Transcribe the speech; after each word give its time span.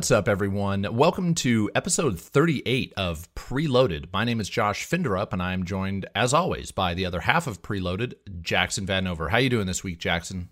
What's 0.00 0.10
up, 0.10 0.28
everyone? 0.28 0.86
Welcome 0.90 1.34
to 1.34 1.70
episode 1.74 2.18
38 2.18 2.94
of 2.96 3.28
Preloaded. 3.34 4.06
My 4.10 4.24
name 4.24 4.40
is 4.40 4.48
Josh 4.48 4.88
Finderup, 4.88 5.34
and 5.34 5.42
I'm 5.42 5.66
joined, 5.66 6.08
as 6.14 6.32
always, 6.32 6.70
by 6.70 6.94
the 6.94 7.04
other 7.04 7.20
half 7.20 7.46
of 7.46 7.60
Preloaded, 7.60 8.14
Jackson 8.40 8.86
Vanover. 8.86 9.28
How 9.28 9.36
are 9.36 9.40
you 9.40 9.50
doing 9.50 9.66
this 9.66 9.84
week, 9.84 9.98
Jackson? 9.98 10.48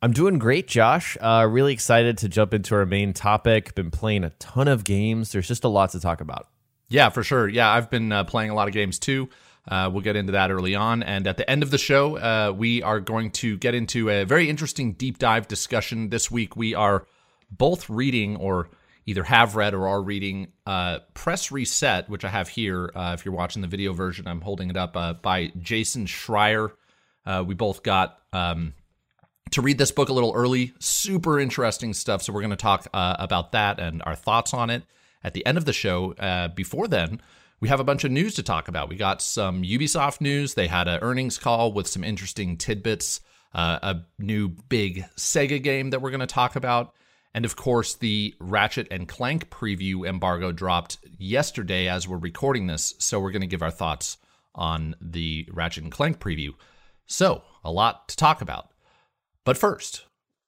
I'm 0.00 0.12
doing 0.12 0.38
great, 0.38 0.68
Josh. 0.68 1.16
Uh, 1.20 1.48
really 1.50 1.72
excited 1.72 2.18
to 2.18 2.28
jump 2.28 2.54
into 2.54 2.76
our 2.76 2.86
main 2.86 3.12
topic. 3.12 3.74
Been 3.74 3.90
playing 3.90 4.22
a 4.22 4.30
ton 4.38 4.68
of 4.68 4.84
games. 4.84 5.32
There's 5.32 5.48
just 5.48 5.64
a 5.64 5.68
lot 5.68 5.90
to 5.90 6.00
talk 6.00 6.20
about. 6.20 6.46
Yeah, 6.88 7.08
for 7.08 7.24
sure. 7.24 7.48
Yeah, 7.48 7.68
I've 7.68 7.90
been 7.90 8.12
uh, 8.12 8.22
playing 8.22 8.50
a 8.50 8.54
lot 8.54 8.68
of 8.68 8.74
games 8.74 9.00
too. 9.00 9.28
Uh, 9.66 9.90
we'll 9.92 10.02
get 10.02 10.14
into 10.14 10.30
that 10.32 10.52
early 10.52 10.76
on. 10.76 11.02
And 11.02 11.26
at 11.26 11.36
the 11.36 11.50
end 11.50 11.64
of 11.64 11.72
the 11.72 11.78
show, 11.78 12.16
uh, 12.16 12.52
we 12.56 12.84
are 12.84 13.00
going 13.00 13.32
to 13.32 13.56
get 13.58 13.74
into 13.74 14.08
a 14.08 14.22
very 14.22 14.48
interesting 14.48 14.92
deep 14.92 15.18
dive 15.18 15.48
discussion. 15.48 16.10
This 16.10 16.30
week, 16.30 16.54
we 16.54 16.76
are 16.76 17.08
both 17.50 17.88
reading 17.88 18.36
or 18.36 18.68
either 19.08 19.24
have 19.24 19.56
read 19.56 19.72
or 19.72 19.88
are 19.88 20.02
reading 20.02 20.52
uh, 20.66 20.98
Press 21.14 21.50
Reset, 21.50 22.10
which 22.10 22.26
I 22.26 22.28
have 22.28 22.46
here. 22.46 22.92
Uh, 22.94 23.16
if 23.18 23.24
you're 23.24 23.32
watching 23.32 23.62
the 23.62 23.68
video 23.68 23.94
version, 23.94 24.28
I'm 24.28 24.42
holding 24.42 24.68
it 24.68 24.76
up 24.76 24.98
uh, 24.98 25.14
by 25.14 25.50
Jason 25.58 26.04
Schreier. 26.04 26.72
Uh, 27.24 27.42
we 27.46 27.54
both 27.54 27.82
got 27.82 28.18
um, 28.34 28.74
to 29.52 29.62
read 29.62 29.78
this 29.78 29.92
book 29.92 30.10
a 30.10 30.12
little 30.12 30.34
early. 30.34 30.74
Super 30.78 31.40
interesting 31.40 31.94
stuff. 31.94 32.20
So 32.20 32.34
we're 32.34 32.42
going 32.42 32.50
to 32.50 32.56
talk 32.56 32.86
uh, 32.92 33.16
about 33.18 33.52
that 33.52 33.80
and 33.80 34.02
our 34.04 34.14
thoughts 34.14 34.52
on 34.52 34.68
it 34.68 34.82
at 35.24 35.32
the 35.32 35.44
end 35.46 35.56
of 35.56 35.64
the 35.64 35.72
show. 35.72 36.12
Uh, 36.12 36.48
before 36.48 36.86
then, 36.86 37.22
we 37.60 37.68
have 37.68 37.80
a 37.80 37.84
bunch 37.84 38.04
of 38.04 38.10
news 38.10 38.34
to 38.34 38.42
talk 38.42 38.68
about. 38.68 38.90
We 38.90 38.96
got 38.96 39.22
some 39.22 39.62
Ubisoft 39.62 40.20
news. 40.20 40.52
They 40.52 40.66
had 40.66 40.86
an 40.86 40.98
earnings 41.00 41.38
call 41.38 41.72
with 41.72 41.86
some 41.86 42.04
interesting 42.04 42.58
tidbits, 42.58 43.22
a 43.54 44.00
new 44.18 44.50
big 44.50 45.06
Sega 45.16 45.62
game 45.62 45.90
that 45.90 46.02
we're 46.02 46.10
going 46.10 46.20
to 46.20 46.26
talk 46.26 46.56
about. 46.56 46.94
And 47.34 47.44
of 47.44 47.56
course, 47.56 47.94
the 47.94 48.34
Ratchet 48.40 48.88
and 48.90 49.08
Clank 49.08 49.50
preview 49.50 50.08
embargo 50.08 50.50
dropped 50.52 50.98
yesterday 51.18 51.88
as 51.88 52.08
we're 52.08 52.16
recording 52.16 52.66
this. 52.66 52.94
So 52.98 53.20
we're 53.20 53.30
going 53.30 53.42
to 53.42 53.46
give 53.46 53.62
our 53.62 53.70
thoughts 53.70 54.16
on 54.54 54.96
the 55.00 55.48
Ratchet 55.52 55.84
and 55.84 55.92
Clank 55.92 56.18
preview. 56.18 56.54
So, 57.06 57.42
a 57.64 57.70
lot 57.70 58.08
to 58.08 58.16
talk 58.16 58.40
about. 58.40 58.70
But 59.44 59.56
first, 59.56 60.04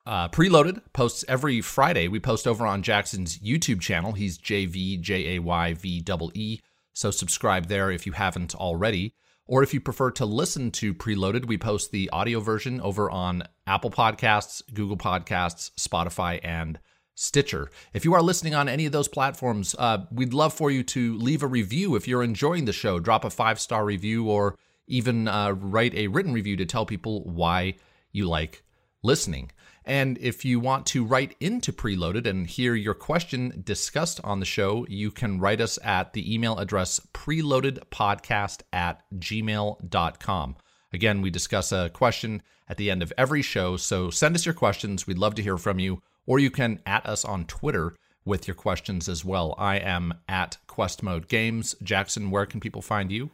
uh, 0.06 0.28
Preloaded 0.28 0.82
posts 0.92 1.24
every 1.28 1.60
Friday. 1.60 2.08
We 2.08 2.20
post 2.20 2.46
over 2.46 2.66
on 2.66 2.82
Jackson's 2.82 3.38
YouTube 3.38 3.80
channel. 3.80 4.12
He's 4.12 4.38
J 4.38 4.66
V 4.66 4.96
J 4.96 5.36
A 5.36 5.38
Y 5.40 5.74
V 5.74 6.04
E 6.08 6.30
E. 6.34 6.60
So 6.92 7.10
subscribe 7.10 7.66
there 7.66 7.90
if 7.90 8.06
you 8.06 8.12
haven't 8.12 8.54
already. 8.54 9.14
Or 9.50 9.64
if 9.64 9.74
you 9.74 9.80
prefer 9.80 10.12
to 10.12 10.24
listen 10.24 10.70
to 10.70 10.94
Preloaded, 10.94 11.46
we 11.46 11.58
post 11.58 11.90
the 11.90 12.08
audio 12.10 12.38
version 12.38 12.80
over 12.80 13.10
on 13.10 13.42
Apple 13.66 13.90
Podcasts, 13.90 14.62
Google 14.72 14.96
Podcasts, 14.96 15.72
Spotify, 15.72 16.38
and 16.44 16.78
Stitcher. 17.16 17.68
If 17.92 18.04
you 18.04 18.14
are 18.14 18.22
listening 18.22 18.54
on 18.54 18.68
any 18.68 18.86
of 18.86 18.92
those 18.92 19.08
platforms, 19.08 19.74
uh, 19.76 20.06
we'd 20.12 20.32
love 20.32 20.54
for 20.54 20.70
you 20.70 20.84
to 20.84 21.18
leave 21.18 21.42
a 21.42 21.48
review 21.48 21.96
if 21.96 22.06
you're 22.06 22.22
enjoying 22.22 22.66
the 22.66 22.72
show. 22.72 23.00
Drop 23.00 23.24
a 23.24 23.30
five 23.30 23.58
star 23.58 23.84
review 23.84 24.28
or 24.28 24.56
even 24.86 25.26
uh, 25.26 25.50
write 25.50 25.94
a 25.94 26.06
written 26.06 26.32
review 26.32 26.56
to 26.56 26.64
tell 26.64 26.86
people 26.86 27.24
why 27.24 27.74
you 28.12 28.28
like 28.28 28.62
listening. 29.02 29.50
And 29.90 30.18
if 30.18 30.44
you 30.44 30.60
want 30.60 30.86
to 30.86 31.04
write 31.04 31.34
into 31.40 31.72
Preloaded 31.72 32.24
and 32.24 32.46
hear 32.46 32.76
your 32.76 32.94
question 32.94 33.60
discussed 33.64 34.20
on 34.22 34.38
the 34.38 34.46
show, 34.46 34.86
you 34.88 35.10
can 35.10 35.40
write 35.40 35.60
us 35.60 35.80
at 35.82 36.12
the 36.12 36.32
email 36.32 36.56
address 36.58 37.00
preloadedpodcast 37.12 38.60
at 38.72 39.02
gmail.com. 39.16 40.56
Again, 40.92 41.22
we 41.22 41.30
discuss 41.30 41.72
a 41.72 41.90
question 41.92 42.40
at 42.68 42.76
the 42.76 42.88
end 42.88 43.02
of 43.02 43.12
every 43.18 43.42
show, 43.42 43.76
so 43.76 44.10
send 44.10 44.36
us 44.36 44.46
your 44.46 44.54
questions. 44.54 45.08
We'd 45.08 45.18
love 45.18 45.34
to 45.34 45.42
hear 45.42 45.58
from 45.58 45.80
you, 45.80 46.00
or 46.24 46.38
you 46.38 46.52
can 46.52 46.78
at 46.86 47.04
us 47.04 47.24
on 47.24 47.44
Twitter 47.46 47.96
with 48.24 48.46
your 48.46 48.54
questions 48.54 49.08
as 49.08 49.24
well. 49.24 49.56
I 49.58 49.78
am 49.78 50.14
at 50.28 50.56
Quest 50.68 51.02
Mode 51.02 51.26
Games. 51.26 51.74
Jackson, 51.82 52.30
where 52.30 52.46
can 52.46 52.60
people 52.60 52.80
find 52.80 53.10
you? 53.10 53.30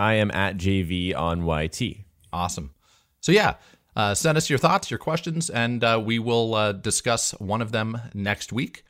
I 0.00 0.14
am 0.14 0.32
at 0.32 0.56
JV 0.56 1.14
on 1.14 1.46
YT. 1.46 1.98
Awesome. 2.32 2.74
So, 3.20 3.30
yeah, 3.30 3.54
uh, 3.94 4.14
send 4.14 4.38
us 4.38 4.48
your 4.48 4.58
thoughts, 4.58 4.90
your 4.90 4.98
questions, 4.98 5.50
and 5.50 5.84
uh, 5.84 6.00
we 6.02 6.18
will 6.18 6.54
uh, 6.54 6.72
discuss 6.72 7.32
one 7.32 7.60
of 7.60 7.72
them 7.72 8.00
next 8.14 8.52
week. 8.52 8.84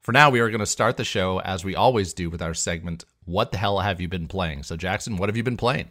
For 0.00 0.12
now, 0.12 0.30
we 0.30 0.40
are 0.40 0.48
going 0.48 0.60
to 0.60 0.66
start 0.66 0.96
the 0.96 1.04
show 1.04 1.40
as 1.40 1.64
we 1.64 1.76
always 1.76 2.12
do 2.12 2.30
with 2.30 2.42
our 2.42 2.54
segment, 2.54 3.04
What 3.24 3.52
the 3.52 3.58
Hell 3.58 3.80
Have 3.80 4.00
You 4.00 4.08
Been 4.08 4.26
Playing? 4.26 4.62
So, 4.62 4.76
Jackson, 4.76 5.16
what 5.16 5.28
have 5.28 5.36
you 5.36 5.42
been 5.42 5.56
playing? 5.56 5.88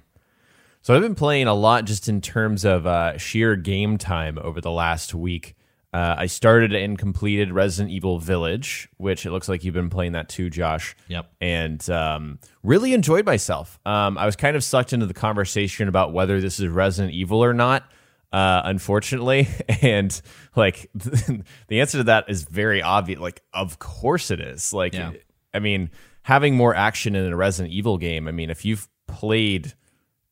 So, 0.81 0.95
I've 0.95 1.01
been 1.01 1.15
playing 1.15 1.47
a 1.47 1.53
lot 1.53 1.85
just 1.85 2.09
in 2.09 2.19
terms 2.19 2.65
of 2.65 2.87
uh, 2.87 3.17
sheer 3.17 3.55
game 3.55 3.97
time 3.97 4.37
over 4.41 4.59
the 4.59 4.71
last 4.71 5.13
week. 5.13 5.55
Uh, 5.93 6.15
I 6.17 6.25
started 6.25 6.75
and 6.75 6.97
completed 6.97 7.51
Resident 7.51 7.93
Evil 7.93 8.19
Village, 8.19 8.89
which 8.97 9.25
it 9.25 9.31
looks 9.31 9.47
like 9.47 9.63
you've 9.63 9.73
been 9.73 9.89
playing 9.89 10.11
that 10.11 10.27
too, 10.27 10.49
Josh. 10.49 10.95
Yep. 11.07 11.31
And 11.39 11.89
um, 11.89 12.39
really 12.61 12.93
enjoyed 12.93 13.25
myself. 13.25 13.79
Um, 13.85 14.17
I 14.17 14.25
was 14.25 14.35
kind 14.35 14.57
of 14.57 14.63
sucked 14.63 14.91
into 14.91 15.05
the 15.05 15.13
conversation 15.13 15.87
about 15.87 16.11
whether 16.11 16.41
this 16.41 16.59
is 16.59 16.67
Resident 16.67 17.13
Evil 17.13 17.43
or 17.43 17.53
not 17.53 17.89
uh, 18.31 18.61
unfortunately. 18.65 19.47
And 19.81 20.19
like 20.55 20.89
the 20.95 21.81
answer 21.81 21.99
to 21.99 22.03
that 22.05 22.29
is 22.29 22.43
very 22.43 22.81
obvious. 22.81 23.19
Like, 23.19 23.43
of 23.53 23.77
course 23.79 24.31
it 24.31 24.39
is. 24.39 24.73
Like, 24.73 24.93
yeah. 24.93 25.11
I 25.53 25.59
mean, 25.59 25.91
having 26.23 26.55
more 26.55 26.75
action 26.75 27.15
in 27.15 27.31
a 27.31 27.35
Resident 27.35 27.73
Evil 27.73 27.97
game. 27.97 28.27
I 28.27 28.31
mean, 28.31 28.49
if 28.49 28.65
you've 28.65 28.89
played, 29.07 29.73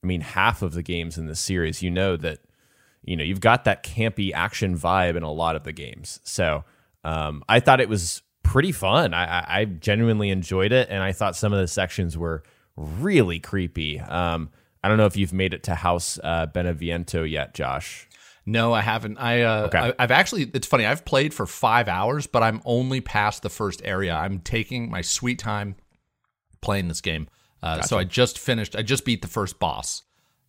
I 0.03 0.07
mean, 0.07 0.21
half 0.21 0.61
of 0.61 0.73
the 0.73 0.83
games 0.83 1.17
in 1.17 1.27
this 1.27 1.39
series, 1.39 1.81
you 1.81 1.89
know 1.89 2.17
that 2.17 2.39
you 3.03 3.15
know 3.15 3.23
you've 3.23 3.39
got 3.39 3.65
that 3.65 3.83
campy 3.83 4.33
action 4.33 4.77
vibe 4.77 5.15
in 5.15 5.23
a 5.23 5.31
lot 5.31 5.55
of 5.55 5.63
the 5.63 5.71
games. 5.71 6.19
So 6.23 6.65
um, 7.03 7.43
I 7.47 7.59
thought 7.59 7.79
it 7.79 7.89
was 7.89 8.23
pretty 8.43 8.71
fun. 8.71 9.13
I, 9.13 9.61
I 9.61 9.65
genuinely 9.65 10.29
enjoyed 10.31 10.71
it, 10.71 10.89
and 10.89 11.01
I 11.01 11.11
thought 11.11 11.35
some 11.35 11.53
of 11.53 11.59
the 11.59 11.67
sections 11.67 12.17
were 12.17 12.43
really 12.75 13.39
creepy. 13.39 13.99
Um, 13.99 14.49
I 14.85 14.87
don't 14.87 14.97
know 14.97 15.07
if 15.07 15.17
you've 15.17 15.33
made 15.33 15.55
it 15.55 15.63
to 15.63 15.73
House 15.73 16.19
uh, 16.23 16.45
Beneviento 16.45 17.27
yet, 17.27 17.55
Josh. 17.55 18.07
No, 18.45 18.71
I 18.71 18.81
haven't. 18.81 19.17
I, 19.17 19.41
uh, 19.41 19.65
okay. 19.65 19.93
I 19.97 20.03
have 20.03 20.11
actually. 20.11 20.43
It's 20.53 20.67
funny. 20.67 20.85
I've 20.85 21.03
played 21.05 21.33
for 21.33 21.47
five 21.47 21.87
hours, 21.87 22.27
but 22.27 22.43
I'm 22.43 22.61
only 22.65 23.01
past 23.01 23.41
the 23.41 23.49
first 23.49 23.81
area. 23.83 24.13
I'm 24.13 24.41
taking 24.41 24.91
my 24.91 25.01
sweet 25.01 25.39
time 25.39 25.75
playing 26.61 26.87
this 26.87 27.01
game. 27.01 27.29
Uh, 27.63 27.77
gotcha. 27.77 27.87
So 27.87 27.97
I 27.97 28.03
just 28.03 28.37
finished. 28.37 28.75
I 28.75 28.83
just 28.83 29.05
beat 29.05 29.23
the 29.23 29.27
first 29.27 29.57
boss. 29.57 30.03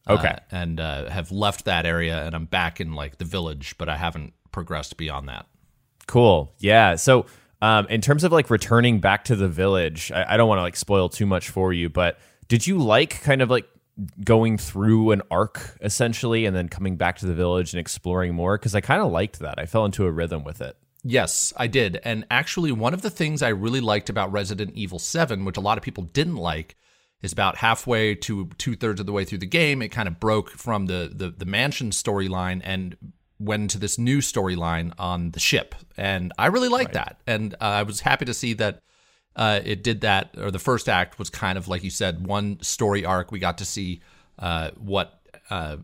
Uh, 0.07 0.19
okay, 0.19 0.37
and 0.51 0.81
uh, 0.81 1.09
have 1.09 1.33
left 1.33 1.65
that 1.65 1.87
area, 1.87 2.23
and 2.27 2.35
I'm 2.35 2.45
back 2.45 2.79
in 2.79 2.93
like 2.93 3.17
the 3.17 3.25
village, 3.25 3.75
but 3.79 3.89
I 3.89 3.97
haven't 3.97 4.35
progressed 4.53 4.99
beyond 4.99 5.31
that. 5.31 5.47
Cool. 6.07 6.53
Yeah. 6.59 6.97
So 6.97 7.25
um, 7.63 7.87
in 7.87 8.03
terms 8.03 8.23
of 8.23 8.33
like 8.33 8.51
returning 8.51 9.01
back 9.01 9.25
to 9.25 9.37
the 9.37 9.49
village, 9.49 10.13
I, 10.13 10.35
I 10.35 10.37
don't 10.37 10.47
want 10.47 10.59
to 10.59 10.63
like 10.63 10.77
spoil 10.77 11.09
too 11.09 11.25
much 11.25 11.49
for 11.49 11.73
you, 11.73 11.89
but 11.89 12.19
did 12.49 12.67
you 12.67 12.77
like 12.77 13.23
kind 13.23 13.41
of 13.41 13.49
like 13.49 13.67
going 14.25 14.59
through 14.59 15.11
an 15.13 15.23
arc 15.31 15.77
essentially 15.81 16.45
and 16.45 16.55
then 16.55 16.69
coming 16.69 16.97
back 16.97 17.17
to 17.19 17.27
the 17.27 17.35
village 17.35 17.73
and 17.73 17.81
exploring 17.81 18.35
more 18.35 18.59
because 18.59 18.75
I 18.75 18.81
kind 18.81 19.01
of 19.01 19.11
liked 19.11 19.39
that. 19.41 19.59
I 19.59 19.67
fell 19.67 19.85
into 19.85 20.05
a 20.05 20.11
rhythm 20.11 20.45
with 20.45 20.61
it. 20.61 20.77
Yes, 21.03 21.53
I 21.57 21.67
did. 21.67 22.01
And 22.05 22.27
actually, 22.31 22.73
one 22.73 22.93
of 22.93 23.03
the 23.03 23.11
things 23.11 23.41
I 23.41 23.49
really 23.49 23.81
liked 23.81 24.11
about 24.11 24.33
Resident 24.33 24.73
Evil 24.75 24.99
7, 24.99 25.45
which 25.45 25.57
a 25.57 25.61
lot 25.61 25.79
of 25.79 25.85
people 25.85 26.03
didn't 26.03 26.37
like, 26.37 26.77
is 27.23 27.33
about 27.33 27.57
halfway 27.57 28.15
to 28.15 28.51
two 28.59 28.75
thirds 28.75 29.01
of 29.01 29.07
the 29.07 29.13
way 29.13 29.25
through 29.25 29.39
the 29.39 29.47
game, 29.47 29.83
it 29.83 29.89
kind 29.89 30.09
of 30.09 30.21
broke 30.21 30.51
from 30.51 30.87
the, 30.87 31.11
the, 31.15 31.31
the 31.31 31.47
mansion 31.47 31.91
storyline 31.91 32.61
and 32.65 32.97
went 33.39 33.71
to 33.71 33.79
this 33.79 33.99
new 33.99 34.19
storyline 34.19 34.93
on 34.99 35.31
the 35.31 35.41
ship. 35.41 35.75
And 35.97 36.33
I 36.39 36.47
really 36.47 36.69
liked 36.69 36.95
right. 36.95 37.07
that. 37.07 37.21
And 37.27 37.55
uh, 37.55 37.65
I 37.65 37.83
was 37.85 38.01
happy 38.01 38.25
to 38.25 38.35
see 38.35 38.53
that 38.55 38.83
uh, 39.37 39.61
it 39.65 39.85
did 39.85 40.01
that, 40.01 40.35
or 40.39 40.51
the 40.51 40.59
first 40.59 40.89
act 40.89 41.19
was 41.19 41.31
kind 41.31 41.59
of 41.59 41.69
like 41.69 41.85
you 41.85 41.91
said, 41.91 42.27
one 42.27 42.59
story 42.63 43.05
arc. 43.05 43.31
We 43.31 43.39
got 43.39 43.59
to 43.59 43.65
see 43.65 44.01
uh, 44.39 44.71
what. 44.79 45.21
Uh, 45.51 45.77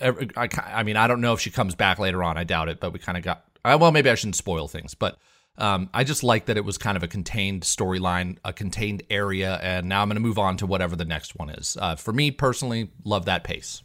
I, 0.00 0.48
I, 0.66 0.82
mean, 0.82 0.96
I 0.96 1.06
don't 1.06 1.20
know 1.20 1.32
if 1.32 1.40
she 1.40 1.50
comes 1.50 1.74
back 1.74 1.98
later 1.98 2.22
on. 2.22 2.36
I 2.36 2.44
doubt 2.44 2.68
it, 2.68 2.80
but 2.80 2.92
we 2.92 2.98
kind 2.98 3.16
of 3.16 3.24
got. 3.24 3.44
Uh, 3.64 3.78
well, 3.80 3.92
maybe 3.92 4.10
I 4.10 4.16
shouldn't 4.16 4.36
spoil 4.36 4.66
things, 4.66 4.94
but 4.94 5.16
um, 5.58 5.88
I 5.94 6.02
just 6.02 6.24
like 6.24 6.46
that 6.46 6.56
it 6.56 6.64
was 6.64 6.78
kind 6.78 6.96
of 6.96 7.04
a 7.04 7.08
contained 7.08 7.62
storyline, 7.62 8.38
a 8.44 8.52
contained 8.52 9.04
area, 9.08 9.58
and 9.62 9.88
now 9.88 10.02
I'm 10.02 10.08
going 10.08 10.16
to 10.16 10.20
move 10.20 10.38
on 10.38 10.56
to 10.58 10.66
whatever 10.66 10.96
the 10.96 11.04
next 11.04 11.36
one 11.36 11.50
is. 11.50 11.76
Uh, 11.80 11.94
for 11.94 12.12
me 12.12 12.32
personally, 12.32 12.90
love 13.04 13.26
that 13.26 13.44
pace. 13.44 13.82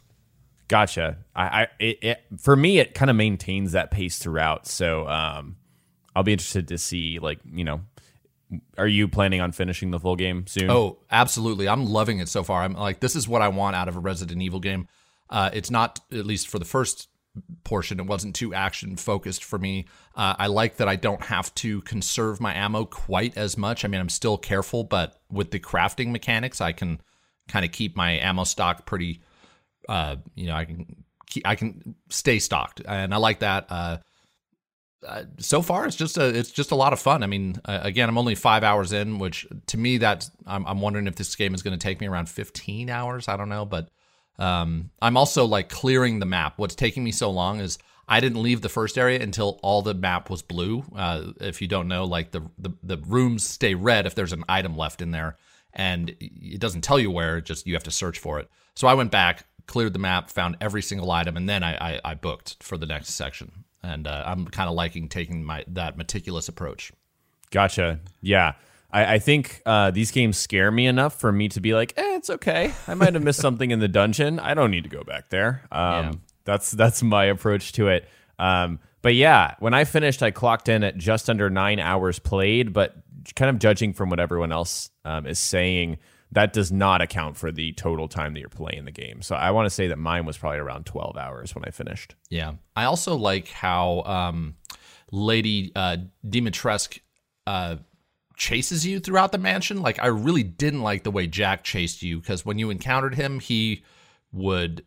Gotcha. 0.66 1.18
I, 1.34 1.42
I 1.44 1.66
it, 1.78 1.98
it, 2.02 2.24
for 2.38 2.56
me, 2.56 2.78
it 2.78 2.94
kind 2.94 3.10
of 3.10 3.16
maintains 3.16 3.72
that 3.72 3.90
pace 3.90 4.18
throughout. 4.18 4.66
So 4.66 5.06
um, 5.08 5.56
I'll 6.16 6.22
be 6.22 6.32
interested 6.32 6.68
to 6.68 6.78
see, 6.78 7.18
like 7.18 7.38
you 7.50 7.64
know, 7.64 7.82
are 8.76 8.86
you 8.86 9.08
planning 9.08 9.40
on 9.40 9.52
finishing 9.52 9.90
the 9.90 10.00
full 10.00 10.16
game 10.16 10.46
soon? 10.46 10.70
Oh, 10.70 10.98
absolutely. 11.10 11.68
I'm 11.68 11.86
loving 11.86 12.18
it 12.18 12.28
so 12.28 12.42
far. 12.42 12.62
I'm 12.62 12.74
like, 12.74 13.00
this 13.00 13.16
is 13.16 13.28
what 13.28 13.42
I 13.42 13.48
want 13.48 13.76
out 13.76 13.88
of 13.88 13.96
a 13.96 14.00
Resident 14.00 14.40
Evil 14.40 14.60
game. 14.60 14.88
Uh, 15.30 15.50
it's 15.52 15.70
not, 15.70 16.00
at 16.12 16.24
least 16.24 16.48
for 16.48 16.58
the 16.58 16.64
first 16.64 17.08
portion, 17.64 18.00
it 18.00 18.06
wasn't 18.06 18.34
too 18.34 18.54
action 18.54 18.96
focused 18.96 19.44
for 19.44 19.58
me. 19.58 19.86
Uh, 20.14 20.34
I 20.38 20.46
like 20.46 20.76
that 20.78 20.88
I 20.88 20.96
don't 20.96 21.22
have 21.22 21.54
to 21.56 21.82
conserve 21.82 22.40
my 22.40 22.54
ammo 22.54 22.84
quite 22.84 23.36
as 23.36 23.56
much. 23.56 23.84
I 23.84 23.88
mean, 23.88 24.00
I'm 24.00 24.08
still 24.08 24.38
careful, 24.38 24.84
but 24.84 25.20
with 25.30 25.50
the 25.50 25.60
crafting 25.60 26.10
mechanics, 26.10 26.60
I 26.60 26.72
can 26.72 27.00
kind 27.48 27.64
of 27.64 27.72
keep 27.72 27.96
my 27.96 28.12
ammo 28.12 28.44
stock 28.44 28.86
pretty. 28.86 29.22
Uh, 29.88 30.16
you 30.34 30.46
know, 30.46 30.54
I 30.54 30.64
can 30.64 31.04
I 31.44 31.54
can 31.54 31.94
stay 32.08 32.38
stocked, 32.38 32.80
and 32.86 33.12
I 33.12 33.18
like 33.18 33.40
that. 33.40 34.02
Uh, 35.06 35.24
so 35.38 35.62
far 35.62 35.86
it's 35.86 35.94
just 35.94 36.18
a 36.18 36.26
it's 36.26 36.50
just 36.50 36.72
a 36.72 36.74
lot 36.74 36.92
of 36.92 36.98
fun. 36.98 37.22
I 37.22 37.26
mean, 37.26 37.60
uh, 37.64 37.80
again, 37.82 38.08
I'm 38.08 38.18
only 38.18 38.34
five 38.34 38.64
hours 38.64 38.92
in, 38.92 39.18
which 39.18 39.46
to 39.66 39.76
me 39.78 39.98
that 39.98 40.28
I'm, 40.46 40.66
I'm 40.66 40.80
wondering 40.80 41.06
if 41.06 41.14
this 41.14 41.34
game 41.36 41.54
is 41.54 41.62
going 41.62 41.78
to 41.78 41.82
take 41.82 42.00
me 42.00 42.08
around 42.08 42.28
15 42.28 42.90
hours. 42.90 43.28
I 43.28 43.36
don't 43.36 43.48
know, 43.48 43.64
but 43.64 43.90
um, 44.38 44.90
I'm 45.00 45.16
also 45.16 45.44
like 45.44 45.68
clearing 45.68 46.18
the 46.18 46.26
map. 46.26 46.54
What's 46.56 46.74
taking 46.74 47.04
me 47.04 47.12
so 47.12 47.30
long 47.30 47.60
is 47.60 47.78
I 48.08 48.18
didn't 48.20 48.42
leave 48.42 48.60
the 48.60 48.68
first 48.68 48.98
area 48.98 49.22
until 49.22 49.60
all 49.62 49.82
the 49.82 49.94
map 49.94 50.30
was 50.30 50.42
blue. 50.42 50.84
Uh, 50.94 51.32
if 51.40 51.62
you 51.62 51.68
don't 51.68 51.86
know, 51.86 52.04
like 52.04 52.32
the, 52.32 52.42
the 52.58 52.70
the 52.82 52.96
rooms 53.06 53.48
stay 53.48 53.74
red 53.74 54.04
if 54.04 54.16
there's 54.16 54.32
an 54.32 54.44
item 54.48 54.76
left 54.76 55.00
in 55.00 55.12
there, 55.12 55.36
and 55.74 56.16
it 56.18 56.60
doesn't 56.60 56.82
tell 56.82 56.98
you 56.98 57.12
where. 57.12 57.40
Just 57.40 57.68
you 57.68 57.74
have 57.74 57.84
to 57.84 57.92
search 57.92 58.18
for 58.18 58.40
it. 58.40 58.48
So 58.74 58.88
I 58.88 58.94
went 58.94 59.12
back, 59.12 59.46
cleared 59.66 59.92
the 59.92 60.00
map, 60.00 60.30
found 60.30 60.56
every 60.60 60.82
single 60.82 61.12
item, 61.12 61.36
and 61.36 61.48
then 61.48 61.62
I 61.62 61.94
I, 61.94 62.00
I 62.04 62.14
booked 62.14 62.56
for 62.62 62.76
the 62.76 62.86
next 62.86 63.10
section 63.10 63.64
and 63.82 64.06
uh, 64.06 64.24
I'm 64.26 64.46
kind 64.46 64.68
of 64.68 64.74
liking 64.74 65.08
taking 65.08 65.44
my 65.44 65.64
that 65.68 65.96
meticulous 65.96 66.48
approach. 66.48 66.92
Gotcha. 67.50 68.00
Yeah. 68.20 68.54
I, 68.90 69.14
I 69.14 69.18
think 69.18 69.62
uh, 69.66 69.90
these 69.90 70.10
games 70.10 70.38
scare 70.38 70.70
me 70.70 70.86
enough 70.86 71.20
for 71.20 71.30
me 71.30 71.48
to 71.50 71.60
be 71.60 71.74
like, 71.74 71.92
eh, 71.96 72.16
it's 72.16 72.30
okay. 72.30 72.72
I 72.86 72.94
might 72.94 73.14
have 73.14 73.22
missed 73.22 73.40
something 73.40 73.70
in 73.70 73.80
the 73.80 73.88
dungeon. 73.88 74.38
I 74.38 74.54
don't 74.54 74.70
need 74.70 74.84
to 74.84 74.90
go 74.90 75.04
back 75.04 75.28
there. 75.30 75.62
Um, 75.70 76.04
yeah. 76.04 76.12
That's 76.44 76.70
that's 76.70 77.02
my 77.02 77.26
approach 77.26 77.72
to 77.72 77.88
it. 77.88 78.08
Um, 78.38 78.78
but 79.02 79.14
yeah, 79.14 79.54
when 79.58 79.74
I 79.74 79.84
finished, 79.84 80.22
I 80.22 80.30
clocked 80.30 80.68
in 80.68 80.82
at 80.82 80.96
just 80.96 81.28
under 81.28 81.50
nine 81.50 81.78
hours 81.78 82.18
played. 82.18 82.72
But 82.72 82.96
kind 83.36 83.50
of 83.50 83.58
judging 83.58 83.92
from 83.92 84.08
what 84.08 84.20
everyone 84.20 84.52
else 84.52 84.90
um, 85.04 85.26
is 85.26 85.38
saying, 85.38 85.98
that 86.32 86.52
does 86.52 86.70
not 86.70 87.00
account 87.00 87.36
for 87.36 87.50
the 87.50 87.72
total 87.72 88.06
time 88.06 88.34
that 88.34 88.40
you're 88.40 88.48
playing 88.48 88.84
the 88.84 88.92
game. 88.92 89.22
So 89.22 89.34
I 89.34 89.50
want 89.50 89.66
to 89.66 89.70
say 89.70 89.88
that 89.88 89.98
mine 89.98 90.26
was 90.26 90.36
probably 90.36 90.58
around 90.58 90.84
12 90.84 91.16
hours 91.16 91.54
when 91.54 91.64
I 91.64 91.70
finished. 91.70 92.14
Yeah. 92.28 92.54
I 92.76 92.84
also 92.84 93.16
like 93.16 93.48
how 93.48 94.02
um, 94.02 94.56
Lady 95.10 95.72
uh, 95.74 95.98
Dimitrescu 96.26 97.00
uh, 97.46 97.76
chases 98.36 98.84
you 98.84 99.00
throughout 99.00 99.32
the 99.32 99.38
mansion. 99.38 99.80
Like, 99.80 99.98
I 100.00 100.08
really 100.08 100.42
didn't 100.42 100.82
like 100.82 101.02
the 101.02 101.10
way 101.10 101.26
Jack 101.26 101.64
chased 101.64 102.02
you 102.02 102.20
because 102.20 102.44
when 102.44 102.58
you 102.58 102.68
encountered 102.68 103.14
him, 103.14 103.40
he 103.40 103.84
would, 104.30 104.84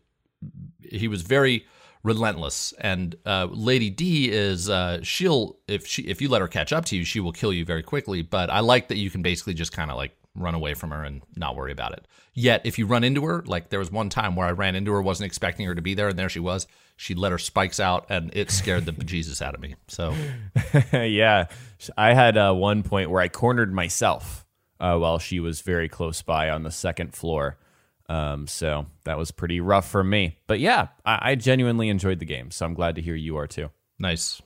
he 0.87 1.07
was 1.07 1.23
very 1.23 1.65
relentless 2.03 2.73
and 2.79 3.15
uh, 3.27 3.47
lady 3.51 3.87
d 3.91 4.31
is 4.31 4.71
uh, 4.71 4.99
she'll 5.03 5.59
if 5.67 5.85
she 5.85 6.01
if 6.01 6.19
you 6.19 6.27
let 6.29 6.41
her 6.41 6.47
catch 6.47 6.73
up 6.73 6.83
to 6.83 6.97
you 6.97 7.05
she 7.05 7.19
will 7.19 7.31
kill 7.31 7.53
you 7.53 7.63
very 7.63 7.83
quickly 7.83 8.23
but 8.23 8.49
i 8.49 8.59
like 8.59 8.87
that 8.87 8.97
you 8.97 9.11
can 9.11 9.21
basically 9.21 9.53
just 9.53 9.71
kind 9.71 9.91
of 9.91 9.97
like 9.97 10.11
run 10.35 10.55
away 10.55 10.73
from 10.73 10.91
her 10.91 11.03
and 11.03 11.21
not 11.35 11.55
worry 11.55 11.71
about 11.71 11.93
it. 11.93 12.07
Yet, 12.33 12.61
if 12.63 12.79
you 12.79 12.85
run 12.85 13.03
into 13.03 13.25
her, 13.25 13.43
like 13.45 13.69
there 13.69 13.79
was 13.79 13.91
one 13.91 14.09
time 14.09 14.35
where 14.35 14.47
I 14.47 14.51
ran 14.51 14.75
into 14.75 14.91
her, 14.93 15.01
wasn't 15.01 15.27
expecting 15.27 15.65
her 15.65 15.75
to 15.75 15.81
be 15.81 15.93
there, 15.93 16.07
and 16.09 16.17
there 16.17 16.29
she 16.29 16.39
was. 16.39 16.67
She 16.95 17.15
let 17.15 17.31
her 17.31 17.37
spikes 17.37 17.79
out, 17.79 18.05
and 18.09 18.29
it 18.33 18.51
scared 18.51 18.85
the 18.85 18.91
bejesus 18.93 19.41
out 19.41 19.55
of 19.55 19.61
me. 19.61 19.75
So, 19.87 20.15
yeah, 20.93 21.47
I 21.97 22.13
had 22.13 22.37
uh, 22.37 22.53
one 22.53 22.83
point 22.83 23.09
where 23.09 23.21
I 23.21 23.27
cornered 23.27 23.73
myself 23.73 24.45
uh, 24.79 24.97
while 24.97 25.19
she 25.19 25.39
was 25.39 25.61
very 25.61 25.89
close 25.89 26.21
by 26.21 26.49
on 26.49 26.63
the 26.63 26.71
second 26.71 27.13
floor. 27.13 27.57
Um, 28.07 28.45
so 28.47 28.87
that 29.05 29.17
was 29.17 29.31
pretty 29.31 29.61
rough 29.61 29.89
for 29.89 30.03
me. 30.03 30.37
But 30.47 30.59
yeah, 30.59 30.87
I, 31.05 31.31
I 31.31 31.35
genuinely 31.35 31.87
enjoyed 31.89 32.19
the 32.19 32.25
game, 32.25 32.51
so 32.51 32.65
I'm 32.65 32.73
glad 32.73 32.95
to 32.95 33.01
hear 33.01 33.15
you 33.15 33.37
are 33.37 33.47
too. 33.47 33.69
Nice. 33.99 34.41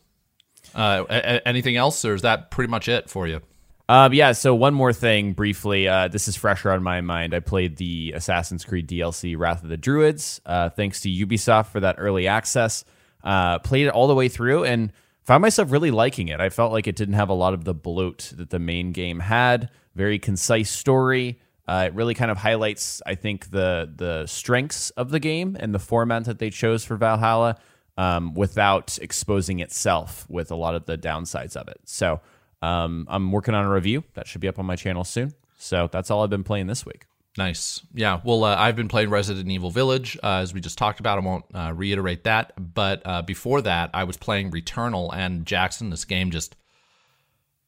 Uh, 0.73 1.03
a- 1.09 1.47
anything 1.47 1.75
else, 1.75 2.03
or 2.05 2.13
is 2.13 2.21
that 2.23 2.51
pretty 2.51 2.69
much 2.69 2.87
it 2.87 3.09
for 3.09 3.27
you? 3.27 3.41
Um, 3.87 4.13
yeah, 4.13 4.31
so 4.31 4.55
one 4.55 4.73
more 4.73 4.93
thing 4.93 5.33
briefly. 5.33 5.87
Uh, 5.87 6.07
this 6.07 6.27
is 6.27 6.35
fresher 6.35 6.71
on 6.71 6.81
my 6.81 7.01
mind. 7.01 7.35
I 7.35 7.39
played 7.39 7.77
the 7.77 8.13
Assassin's 8.15 8.65
Creed 8.65 8.87
DLC 8.87 9.37
Wrath 9.37 9.63
of 9.63 9.69
the 9.69 9.77
Druids, 9.77 10.41
uh, 10.45 10.69
thanks 10.69 11.01
to 11.01 11.09
Ubisoft 11.09 11.67
for 11.67 11.79
that 11.79 11.95
early 11.99 12.27
access. 12.27 12.83
Uh, 13.23 13.59
played 13.59 13.87
it 13.87 13.89
all 13.93 14.07
the 14.07 14.15
way 14.15 14.27
through 14.27 14.63
and 14.63 14.91
found 15.23 15.41
myself 15.41 15.71
really 15.71 15.91
liking 15.91 16.29
it. 16.29 16.39
I 16.39 16.49
felt 16.49 16.71
like 16.71 16.87
it 16.87 16.95
didn't 16.95 17.15
have 17.15 17.29
a 17.29 17.33
lot 17.33 17.53
of 17.53 17.63
the 17.63 17.73
bloat 17.75 18.33
that 18.37 18.49
the 18.49 18.59
main 18.59 18.91
game 18.91 19.19
had. 19.19 19.69
Very 19.93 20.17
concise 20.17 20.69
story. 20.69 21.39
Uh, 21.67 21.85
it 21.87 21.95
really 21.95 22.13
kind 22.13 22.29
of 22.29 22.37
highlights, 22.37 23.01
I 23.05 23.15
think, 23.15 23.49
the 23.49 23.91
the 23.95 24.27
strengths 24.27 24.91
of 24.91 25.09
the 25.09 25.19
game 25.19 25.57
and 25.59 25.73
the 25.73 25.79
format 25.79 26.25
that 26.25 26.37
they 26.37 26.51
chose 26.51 26.85
for 26.85 26.95
Valhalla, 26.95 27.57
um, 27.97 28.35
without 28.35 28.99
exposing 29.01 29.59
itself 29.59 30.27
with 30.29 30.51
a 30.51 30.55
lot 30.55 30.75
of 30.75 30.85
the 30.85 30.97
downsides 30.97 31.55
of 31.55 31.67
it. 31.67 31.79
So 31.85 32.21
um, 32.65 33.05
I'm 33.09 33.31
working 33.31 33.53
on 33.53 33.65
a 33.65 33.69
review 33.69 34.03
that 34.15 34.27
should 34.27 34.41
be 34.41 34.47
up 34.47 34.59
on 34.59 34.65
my 34.65 34.75
channel 34.75 35.03
soon. 35.03 35.33
So 35.57 35.87
that's 35.91 36.09
all 36.09 36.23
I've 36.23 36.29
been 36.29 36.43
playing 36.43 36.67
this 36.67 36.85
week. 36.85 37.05
Nice. 37.37 37.81
Yeah. 37.93 38.21
Well, 38.23 38.43
uh, 38.43 38.55
I've 38.55 38.75
been 38.75 38.87
playing 38.87 39.09
Resident 39.09 39.49
Evil 39.49 39.69
Village, 39.69 40.17
uh, 40.23 40.37
as 40.37 40.53
we 40.53 40.61
just 40.61 40.77
talked 40.77 40.99
about. 40.99 41.17
I 41.17 41.21
won't 41.21 41.45
uh, 41.53 41.73
reiterate 41.75 42.23
that. 42.23 42.53
But 42.73 43.01
uh, 43.05 43.21
before 43.23 43.61
that, 43.61 43.89
I 43.93 44.05
was 44.05 44.17
playing 44.17 44.51
Returnal, 44.51 45.13
and 45.13 45.45
Jackson, 45.45 45.89
this 45.89 46.05
game 46.05 46.31
just. 46.31 46.55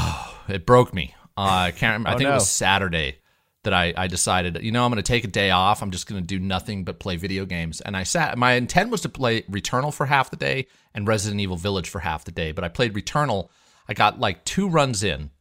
it 0.48 0.66
broke 0.66 0.94
me. 0.94 1.13
Uh, 1.38 1.42
I 1.68 1.72
can't 1.72 1.94
remember. 1.94 2.10
I 2.10 2.13
oh, 2.13 2.18
think 2.18 2.27
no. 2.27 2.31
it 2.31 2.36
was 2.36 2.50
Saturday 2.50 3.18
that 3.63 3.74
I, 3.74 3.94
I 3.95 4.07
decided, 4.07 4.63
you 4.63 4.72
know, 4.72 4.84
I'm 4.84 4.92
going 4.92 5.04
to 5.04 5.07
take 5.07 5.24
a 5.24 5.27
day 5.27 5.51
off. 5.51 5.84
I'm 5.84 5.92
just 5.92 6.07
going 6.07 6.22
to 6.22 6.25
do 6.25 6.39
nothing 6.39 6.84
but 6.84 7.00
play 7.00 7.16
video 7.16 7.45
games. 7.45 7.80
And 7.81 7.95
I 7.95 8.04
sat, 8.04 8.38
my 8.38 8.54
intent 8.54 8.89
was 8.89 9.01
to 9.01 9.10
play 9.10 9.44
Returnal 9.44 9.94
for 9.94 10.07
half 10.07 10.31
the 10.31 10.38
day 10.38 10.68
and 10.95 11.07
Resident 11.07 11.39
Evil 11.42 11.57
Village 11.57 11.88
for 11.89 12.00
half 12.00 12.25
the 12.25 12.31
day. 12.31 12.54
But 12.54 12.63
I 12.63 12.69
played 12.69 12.94
Returnal 12.94 13.50
I 13.88 13.94
got 13.94 14.19
like 14.19 14.45
two 14.45 14.69
runs 14.69 15.04
in 15.04 15.31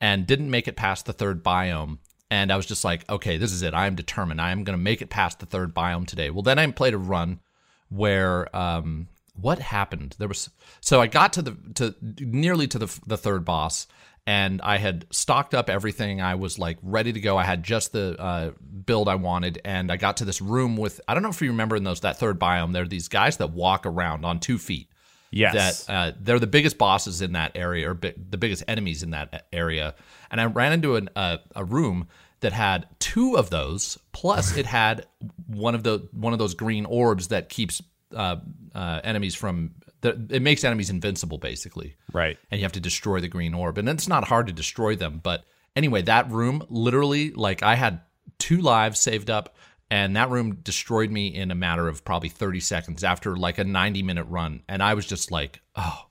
and 0.00 0.26
didn't 0.26 0.50
make 0.50 0.68
it 0.68 0.76
past 0.76 1.06
the 1.06 1.12
third 1.12 1.42
biome. 1.42 1.98
And 2.30 2.52
I 2.52 2.56
was 2.56 2.66
just 2.66 2.84
like, 2.84 3.08
okay, 3.10 3.38
this 3.38 3.52
is 3.52 3.62
it. 3.62 3.74
I 3.74 3.86
am 3.86 3.96
determined. 3.96 4.40
I 4.40 4.52
am 4.52 4.62
going 4.62 4.78
to 4.78 4.82
make 4.82 5.02
it 5.02 5.10
past 5.10 5.40
the 5.40 5.46
third 5.46 5.74
biome 5.74 6.06
today. 6.06 6.30
Well, 6.30 6.42
then 6.42 6.58
I 6.58 6.70
played 6.70 6.94
a 6.94 6.98
run 6.98 7.40
where 7.88 8.54
um, 8.56 9.08
what 9.34 9.58
happened? 9.58 10.16
There 10.18 10.28
was 10.28 10.50
so 10.80 11.00
I 11.00 11.06
got 11.06 11.32
to 11.34 11.42
the 11.42 11.56
to 11.74 11.94
nearly 12.00 12.66
to 12.68 12.78
the 12.78 13.00
the 13.06 13.16
third 13.16 13.44
boss, 13.44 13.86
and 14.26 14.60
I 14.62 14.78
had 14.78 15.06
stocked 15.10 15.54
up 15.54 15.68
everything. 15.68 16.20
I 16.20 16.34
was 16.34 16.58
like 16.58 16.78
ready 16.82 17.12
to 17.12 17.20
go. 17.20 17.36
I 17.36 17.44
had 17.44 17.62
just 17.62 17.92
the 17.92 18.16
uh, 18.18 18.50
build 18.86 19.08
I 19.08 19.16
wanted, 19.16 19.60
and 19.64 19.90
I 19.90 19.96
got 19.96 20.18
to 20.18 20.24
this 20.24 20.40
room 20.40 20.76
with 20.76 21.00
I 21.08 21.14
don't 21.14 21.22
know 21.22 21.30
if 21.30 21.40
you 21.42 21.50
remember 21.50 21.76
in 21.76 21.84
those 21.84 22.00
that 22.00 22.18
third 22.18 22.38
biome. 22.38 22.72
There 22.72 22.82
are 22.82 22.88
these 22.88 23.08
guys 23.08 23.38
that 23.38 23.50
walk 23.50 23.86
around 23.86 24.24
on 24.24 24.40
two 24.40 24.58
feet, 24.58 24.89
Yes, 25.30 25.84
that 25.84 25.92
uh, 25.92 26.12
they're 26.20 26.38
the 26.38 26.46
biggest 26.46 26.76
bosses 26.76 27.22
in 27.22 27.32
that 27.32 27.52
area, 27.54 27.90
or 27.90 27.94
bi- 27.94 28.14
the 28.16 28.36
biggest 28.36 28.64
enemies 28.66 29.02
in 29.02 29.10
that 29.10 29.46
area. 29.52 29.94
And 30.30 30.40
I 30.40 30.46
ran 30.46 30.72
into 30.72 30.96
an, 30.96 31.08
uh, 31.14 31.38
a 31.54 31.64
room 31.64 32.08
that 32.40 32.52
had 32.52 32.86
two 32.98 33.36
of 33.36 33.50
those, 33.50 33.98
plus 34.12 34.56
it 34.56 34.66
had 34.66 35.06
one 35.46 35.74
of 35.74 35.82
the 35.82 36.08
one 36.12 36.32
of 36.32 36.38
those 36.38 36.54
green 36.54 36.84
orbs 36.84 37.28
that 37.28 37.48
keeps 37.48 37.80
uh, 38.14 38.36
uh 38.74 39.00
enemies 39.04 39.34
from. 39.34 39.72
The, 40.02 40.26
it 40.30 40.40
makes 40.40 40.64
enemies 40.64 40.88
invincible, 40.88 41.36
basically. 41.36 41.94
Right. 42.10 42.38
And 42.50 42.58
you 42.58 42.64
have 42.64 42.72
to 42.72 42.80
destroy 42.80 43.20
the 43.20 43.28
green 43.28 43.52
orb, 43.52 43.76
and 43.76 43.88
it's 43.88 44.08
not 44.08 44.24
hard 44.24 44.46
to 44.46 44.52
destroy 44.52 44.96
them. 44.96 45.20
But 45.22 45.44
anyway, 45.76 46.02
that 46.02 46.30
room 46.30 46.64
literally, 46.70 47.32
like, 47.32 47.62
I 47.62 47.74
had 47.74 48.00
two 48.38 48.62
lives 48.62 48.98
saved 48.98 49.28
up 49.28 49.54
and 49.90 50.14
that 50.14 50.30
room 50.30 50.56
destroyed 50.62 51.10
me 51.10 51.26
in 51.26 51.50
a 51.50 51.54
matter 51.54 51.88
of 51.88 52.04
probably 52.04 52.28
30 52.28 52.60
seconds 52.60 53.02
after 53.02 53.36
like 53.36 53.58
a 53.58 53.64
90 53.64 54.02
minute 54.02 54.24
run. 54.24 54.62
And 54.68 54.82
i 54.82 54.94
was 54.94 55.06
just 55.06 55.30
like 55.30 55.60
oh. 55.76 56.06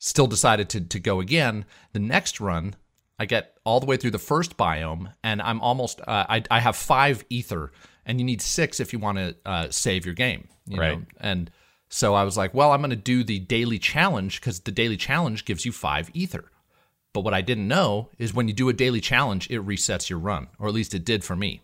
Still 0.00 0.28
decided 0.28 0.68
to, 0.68 0.80
to 0.80 1.00
go 1.00 1.18
again. 1.18 1.64
The 1.92 1.98
next 1.98 2.40
run 2.40 2.74
i 3.18 3.26
get 3.26 3.56
all 3.64 3.80
the 3.80 3.86
way 3.86 3.96
through 3.96 4.12
the 4.12 4.18
first 4.18 4.56
biome 4.56 5.12
and 5.24 5.42
i'm 5.42 5.60
almost 5.60 6.00
uh, 6.00 6.24
I, 6.28 6.42
I 6.50 6.60
have 6.60 6.76
five 6.76 7.24
ether. 7.28 7.72
And 8.06 8.18
you 8.18 8.24
need 8.24 8.40
six 8.40 8.80
if 8.80 8.92
you 8.92 8.98
want 8.98 9.18
to 9.18 9.36
uh, 9.44 9.70
save 9.70 10.06
your 10.06 10.14
game 10.14 10.48
you 10.66 10.80
right. 10.80 10.98
Know? 10.98 11.06
and 11.20 11.50
so 11.88 12.14
i 12.14 12.22
was 12.22 12.36
like 12.36 12.54
well 12.54 12.72
i'm 12.72 12.80
going 12.80 12.90
to 12.90 12.96
do 12.96 13.24
the 13.24 13.38
daily 13.38 13.78
challenge 13.78 14.40
because 14.40 14.60
the 14.60 14.70
daily 14.70 14.96
challenge 14.96 15.44
gives 15.44 15.64
you 15.64 15.72
five 15.72 16.10
ether. 16.14 16.50
But 17.12 17.24
what 17.24 17.34
i 17.34 17.42
didn't 17.42 17.66
know 17.66 18.10
is 18.18 18.32
when 18.32 18.46
you 18.48 18.54
do 18.54 18.68
a 18.68 18.72
daily 18.72 19.00
challenge 19.00 19.50
it 19.50 19.66
resets 19.66 20.08
your 20.08 20.18
run 20.20 20.48
or 20.58 20.68
at 20.68 20.74
least 20.74 20.94
it 20.94 21.04
did 21.04 21.24
for 21.24 21.34
me 21.34 21.62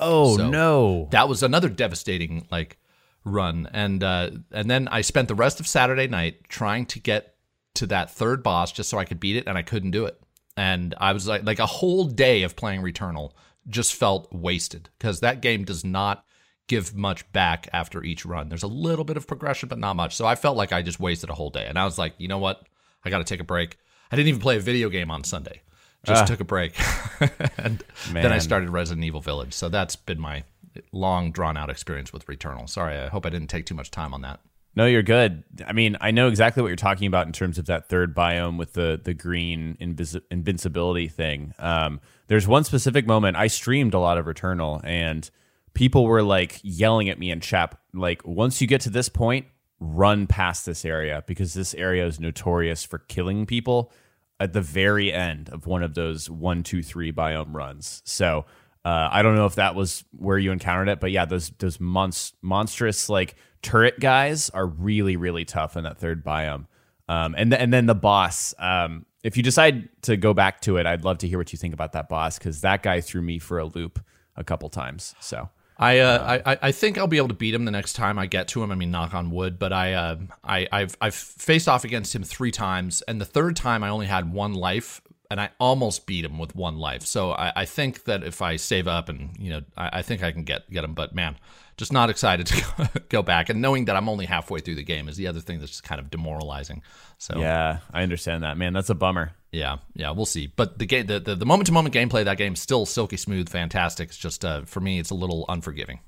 Oh 0.00 0.36
so 0.36 0.48
no. 0.48 1.08
That 1.10 1.28
was 1.28 1.42
another 1.42 1.68
devastating 1.68 2.46
like 2.50 2.78
run. 3.24 3.68
And 3.72 4.02
uh 4.02 4.30
and 4.52 4.70
then 4.70 4.88
I 4.88 5.00
spent 5.00 5.28
the 5.28 5.34
rest 5.34 5.60
of 5.60 5.66
Saturday 5.66 6.06
night 6.06 6.48
trying 6.48 6.86
to 6.86 7.00
get 7.00 7.34
to 7.74 7.86
that 7.86 8.10
third 8.10 8.42
boss 8.42 8.72
just 8.72 8.88
so 8.88 8.98
I 8.98 9.04
could 9.04 9.20
beat 9.20 9.36
it 9.36 9.46
and 9.46 9.56
I 9.58 9.62
couldn't 9.62 9.90
do 9.90 10.06
it. 10.06 10.20
And 10.56 10.94
I 10.98 11.12
was 11.12 11.26
like 11.26 11.44
like 11.44 11.58
a 11.58 11.66
whole 11.66 12.04
day 12.04 12.42
of 12.42 12.56
playing 12.56 12.82
Returnal 12.82 13.32
just 13.68 13.94
felt 13.94 14.32
wasted 14.32 14.88
because 14.98 15.20
that 15.20 15.42
game 15.42 15.64
does 15.64 15.84
not 15.84 16.24
give 16.68 16.94
much 16.94 17.30
back 17.32 17.68
after 17.72 18.02
each 18.02 18.26
run. 18.26 18.48
There's 18.48 18.62
a 18.62 18.68
little 18.68 19.04
bit 19.04 19.16
of 19.16 19.26
progression 19.26 19.68
but 19.68 19.78
not 19.78 19.96
much. 19.96 20.16
So 20.16 20.26
I 20.26 20.34
felt 20.34 20.56
like 20.56 20.72
I 20.72 20.82
just 20.82 21.00
wasted 21.00 21.30
a 21.30 21.34
whole 21.34 21.50
day. 21.50 21.66
And 21.66 21.78
I 21.78 21.84
was 21.84 21.98
like, 21.98 22.14
"You 22.18 22.28
know 22.28 22.38
what? 22.38 22.66
I 23.04 23.10
got 23.10 23.18
to 23.18 23.24
take 23.24 23.40
a 23.40 23.44
break." 23.44 23.78
I 24.10 24.16
didn't 24.16 24.28
even 24.28 24.40
play 24.40 24.56
a 24.56 24.60
video 24.60 24.88
game 24.88 25.10
on 25.10 25.22
Sunday 25.22 25.60
just 26.04 26.24
uh, 26.24 26.26
took 26.26 26.40
a 26.40 26.44
break. 26.44 26.78
and 27.58 27.82
man. 28.12 28.22
then 28.22 28.32
I 28.32 28.38
started 28.38 28.70
Resident 28.70 29.04
Evil 29.04 29.20
Village. 29.20 29.52
So 29.52 29.68
that's 29.68 29.96
been 29.96 30.20
my 30.20 30.44
long 30.92 31.32
drawn 31.32 31.56
out 31.56 31.70
experience 31.70 32.12
with 32.12 32.26
Returnal. 32.26 32.68
Sorry, 32.68 32.96
I 32.96 33.08
hope 33.08 33.26
I 33.26 33.30
didn't 33.30 33.48
take 33.48 33.66
too 33.66 33.74
much 33.74 33.90
time 33.90 34.14
on 34.14 34.22
that. 34.22 34.40
No, 34.76 34.86
you're 34.86 35.02
good. 35.02 35.42
I 35.66 35.72
mean, 35.72 35.96
I 36.00 36.12
know 36.12 36.28
exactly 36.28 36.62
what 36.62 36.68
you're 36.68 36.76
talking 36.76 37.08
about 37.08 37.26
in 37.26 37.32
terms 37.32 37.58
of 37.58 37.66
that 37.66 37.88
third 37.88 38.14
biome 38.14 38.58
with 38.58 38.74
the 38.74 39.00
the 39.02 39.12
green 39.12 39.76
invis- 39.80 40.22
invincibility 40.30 41.08
thing. 41.08 41.52
Um, 41.58 42.00
there's 42.28 42.46
one 42.46 42.62
specific 42.62 43.06
moment 43.06 43.36
I 43.36 43.48
streamed 43.48 43.94
a 43.94 43.98
lot 43.98 44.18
of 44.18 44.26
Returnal, 44.26 44.80
and 44.84 45.28
people 45.74 46.04
were 46.04 46.22
like 46.22 46.60
yelling 46.62 47.08
at 47.08 47.18
me 47.18 47.30
in 47.30 47.40
chat, 47.40 47.76
like, 47.92 48.24
once 48.24 48.60
you 48.60 48.66
get 48.66 48.80
to 48.82 48.90
this 48.90 49.08
point, 49.08 49.46
run 49.80 50.26
past 50.26 50.66
this 50.66 50.84
area 50.84 51.24
because 51.26 51.54
this 51.54 51.74
area 51.74 52.06
is 52.06 52.20
notorious 52.20 52.84
for 52.84 52.98
killing 52.98 53.46
people 53.46 53.92
at 54.40 54.52
the 54.52 54.60
very 54.60 55.12
end 55.12 55.48
of 55.50 55.66
one 55.66 55.82
of 55.82 55.94
those 55.94 56.30
one, 56.30 56.62
two, 56.62 56.82
three 56.82 57.12
biome 57.12 57.54
runs. 57.54 58.02
So 58.04 58.46
uh, 58.84 59.08
I 59.10 59.22
don't 59.22 59.34
know 59.34 59.46
if 59.46 59.56
that 59.56 59.74
was 59.74 60.04
where 60.12 60.38
you 60.38 60.52
encountered 60.52 60.88
it, 60.88 61.00
but 61.00 61.10
yeah, 61.10 61.24
those 61.24 61.50
those 61.58 61.78
monst- 61.78 62.34
monstrous 62.42 63.08
like 63.08 63.34
turret 63.62 63.98
guys 63.98 64.50
are 64.50 64.66
really 64.66 65.16
really 65.16 65.44
tough 65.44 65.76
in 65.76 65.84
that 65.84 65.98
third 65.98 66.24
biome. 66.24 66.66
Um, 67.08 67.34
and 67.36 67.50
th- 67.50 67.60
and 67.60 67.72
then 67.72 67.86
the 67.86 67.94
boss. 67.94 68.54
Um, 68.58 69.06
if 69.24 69.36
you 69.36 69.42
decide 69.42 69.88
to 70.02 70.16
go 70.16 70.32
back 70.32 70.60
to 70.62 70.76
it, 70.76 70.86
I'd 70.86 71.04
love 71.04 71.18
to 71.18 71.28
hear 71.28 71.38
what 71.38 71.52
you 71.52 71.58
think 71.58 71.74
about 71.74 71.92
that 71.92 72.08
boss 72.08 72.38
because 72.38 72.60
that 72.60 72.82
guy 72.82 73.00
threw 73.00 73.20
me 73.20 73.38
for 73.38 73.58
a 73.58 73.64
loop 73.64 73.98
a 74.36 74.44
couple 74.44 74.68
times. 74.68 75.14
So 75.20 75.48
I, 75.78 75.98
uh, 75.98 76.40
I 76.44 76.58
I 76.62 76.72
think 76.72 76.98
I'll 76.98 77.06
be 77.06 77.18
able 77.18 77.28
to 77.28 77.34
beat 77.34 77.54
him 77.54 77.64
the 77.64 77.70
next 77.70 77.92
time 77.92 78.18
I 78.18 78.26
get 78.26 78.48
to 78.48 78.62
him. 78.62 78.72
I 78.72 78.74
mean, 78.74 78.90
knock 78.90 79.14
on 79.14 79.30
wood. 79.30 79.58
But 79.58 79.72
I 79.72 79.92
uh, 79.92 80.16
I 80.42 80.66
I've 80.72 80.96
I've 81.00 81.14
faced 81.14 81.68
off 81.68 81.84
against 81.84 82.14
him 82.14 82.24
three 82.24 82.50
times, 82.50 83.02
and 83.02 83.20
the 83.20 83.24
third 83.24 83.54
time 83.54 83.84
I 83.84 83.88
only 83.88 84.06
had 84.06 84.32
one 84.32 84.54
life, 84.54 85.00
and 85.30 85.40
I 85.40 85.50
almost 85.60 86.06
beat 86.06 86.24
him 86.24 86.38
with 86.38 86.56
one 86.56 86.78
life. 86.78 87.02
So 87.02 87.30
I, 87.30 87.52
I 87.54 87.64
think 87.64 88.04
that 88.04 88.24
if 88.24 88.42
I 88.42 88.56
save 88.56 88.88
up 88.88 89.08
and 89.08 89.30
you 89.38 89.50
know, 89.50 89.60
I, 89.76 89.98
I 89.98 90.02
think 90.02 90.22
I 90.24 90.32
can 90.32 90.42
get 90.42 90.68
get 90.68 90.82
him. 90.82 90.94
But 90.94 91.14
man, 91.14 91.36
just 91.76 91.92
not 91.92 92.10
excited 92.10 92.46
to 92.46 93.02
go 93.08 93.22
back, 93.22 93.48
and 93.48 93.62
knowing 93.62 93.84
that 93.84 93.94
I'm 93.94 94.08
only 94.08 94.26
halfway 94.26 94.58
through 94.58 94.76
the 94.76 94.84
game 94.84 95.08
is 95.08 95.16
the 95.16 95.28
other 95.28 95.40
thing 95.40 95.60
that's 95.60 95.70
just 95.70 95.84
kind 95.84 96.00
of 96.00 96.10
demoralizing. 96.10 96.82
So 97.18 97.38
yeah, 97.38 97.78
I 97.92 98.02
understand 98.02 98.42
that, 98.42 98.58
man. 98.58 98.72
That's 98.72 98.90
a 98.90 98.96
bummer. 98.96 99.32
Yeah, 99.52 99.78
yeah, 99.94 100.10
we'll 100.10 100.26
see. 100.26 100.52
But 100.54 100.78
the 100.78 100.86
game, 100.86 101.06
the 101.06 101.20
the 101.20 101.46
moment 101.46 101.66
to 101.68 101.72
moment 101.72 101.94
gameplay, 101.94 102.24
that 102.24 102.36
game's 102.36 102.60
still 102.60 102.84
silky 102.84 103.16
smooth, 103.16 103.48
fantastic. 103.48 104.08
It's 104.08 104.18
just 104.18 104.44
uh, 104.44 104.62
for 104.62 104.80
me, 104.80 104.98
it's 104.98 105.10
a 105.10 105.14
little 105.14 105.46
unforgiving. 105.48 106.00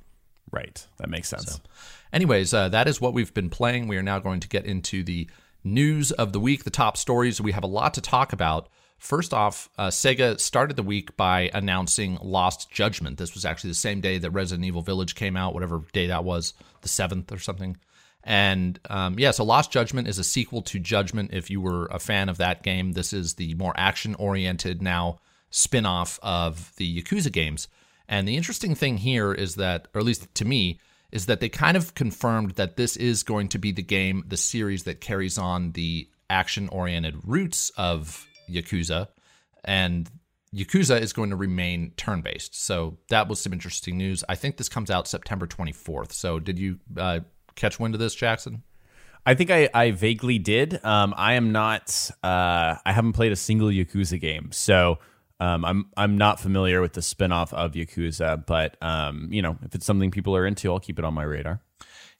Right, 0.52 0.85
that 0.99 1.09
makes 1.09 1.28
sense. 1.28 1.52
So, 1.52 1.61
anyways, 2.12 2.52
uh, 2.52 2.68
that 2.70 2.88
is 2.88 3.00
what 3.00 3.14
we've 3.14 3.32
been 3.32 3.50
playing. 3.50 3.88
We 3.88 3.97
are 3.97 4.02
now 4.02 4.18
going 4.18 4.40
to 4.40 4.49
get 4.49 4.66
into 4.66 5.02
the 5.02 5.28
news 5.64 6.11
of 6.12 6.32
the 6.32 6.40
week, 6.40 6.64
the 6.64 6.70
top 6.70 6.97
stories. 6.97 7.40
We 7.40 7.52
have 7.52 7.64
a 7.64 7.68
lot 7.68 7.94
to 7.94 8.00
talk 8.00 8.32
about. 8.32 8.68
First 8.99 9.32
off, 9.32 9.70
uh, 9.78 9.88
Sega 9.88 10.38
started 10.38 10.76
the 10.76 10.82
week 10.82 11.16
by 11.16 11.50
announcing 11.54 12.18
Lost 12.20 12.70
Judgment. 12.70 13.16
This 13.16 13.32
was 13.32 13.47
actually 13.47 13.70
the 13.70 13.76
same 13.76 14.02
day 14.02 14.18
that 14.18 14.30
Resident 14.32 14.66
Evil 14.66 14.82
Village 14.82 15.14
came 15.14 15.38
out, 15.38 15.54
whatever 15.54 15.82
day 15.94 16.09
that 16.09 16.25
was, 16.25 16.52
the 16.82 16.88
seventh 16.88 17.32
or 17.32 17.38
something. 17.38 17.78
And 18.24 18.78
um, 18.90 19.18
yeah, 19.18 19.30
so 19.30 19.44
Lost 19.44 19.72
Judgment 19.72 20.08
is 20.08 20.18
a 20.18 20.24
sequel 20.24 20.62
to 20.62 20.78
Judgment. 20.78 21.30
If 21.32 21.50
you 21.50 21.60
were 21.60 21.86
a 21.86 21.98
fan 21.98 22.28
of 22.28 22.38
that 22.38 22.62
game, 22.62 22.92
this 22.92 23.12
is 23.12 23.34
the 23.34 23.54
more 23.54 23.72
action 23.76 24.14
oriented 24.16 24.82
now 24.82 25.20
spin 25.50 25.86
off 25.86 26.18
of 26.22 26.72
the 26.76 27.02
Yakuza 27.02 27.32
games. 27.32 27.68
And 28.08 28.26
the 28.26 28.36
interesting 28.36 28.74
thing 28.74 28.98
here 28.98 29.32
is 29.32 29.54
that, 29.56 29.88
or 29.94 30.00
at 30.00 30.04
least 30.04 30.32
to 30.34 30.44
me, 30.44 30.80
is 31.12 31.26
that 31.26 31.40
they 31.40 31.48
kind 31.48 31.76
of 31.76 31.94
confirmed 31.94 32.52
that 32.52 32.76
this 32.76 32.96
is 32.96 33.22
going 33.22 33.48
to 33.48 33.58
be 33.58 33.72
the 33.72 33.82
game, 33.82 34.24
the 34.28 34.36
series 34.36 34.84
that 34.84 35.00
carries 35.00 35.38
on 35.38 35.72
the 35.72 36.08
action 36.28 36.68
oriented 36.68 37.16
roots 37.24 37.70
of 37.76 38.26
Yakuza. 38.48 39.08
And 39.64 40.10
Yakuza 40.54 41.00
is 41.00 41.12
going 41.12 41.30
to 41.30 41.36
remain 41.36 41.92
turn 41.96 42.20
based. 42.22 42.60
So 42.60 42.98
that 43.08 43.28
was 43.28 43.40
some 43.40 43.52
interesting 43.52 43.96
news. 43.96 44.24
I 44.28 44.34
think 44.34 44.56
this 44.56 44.68
comes 44.68 44.90
out 44.90 45.06
September 45.06 45.46
24th. 45.46 46.12
So 46.12 46.38
did 46.38 46.58
you 46.58 46.78
uh, 46.96 47.20
catch 47.54 47.78
wind 47.78 47.95
of 47.95 48.00
this, 48.00 48.14
Jackson? 48.14 48.62
I 49.26 49.35
think 49.35 49.50
I, 49.50 49.69
I 49.75 49.90
vaguely 49.90 50.38
did. 50.38 50.83
Um, 50.85 51.14
I 51.16 51.35
am 51.35 51.52
not. 51.52 52.11
Uh, 52.23 52.76
I 52.85 52.92
haven't 52.92 53.12
played 53.12 53.33
a 53.33 53.37
single 53.37 53.69
Yakuza 53.69 54.21
game, 54.21 54.50
so 54.52 54.99
um, 55.40 55.64
I'm 55.64 55.87
I'm 55.97 56.16
not 56.16 56.40
familiar 56.40 56.80
with 56.80 56.95
the 56.95 57.00
spinoff 57.00 57.52
of 57.52 57.73
Yakuza. 57.73 58.45
But 58.47 58.76
um, 58.83 59.28
you 59.30 59.42
know, 59.42 59.59
if 59.62 59.75
it's 59.75 59.87
something 59.87 60.11
people 60.11 60.35
are 60.37 60.47
into, 60.47 60.73
I'll 60.73 60.80
keep 60.80 60.99
it 60.99 61.04
on 61.04 61.14
my 61.14 61.23
radar. 61.23 61.61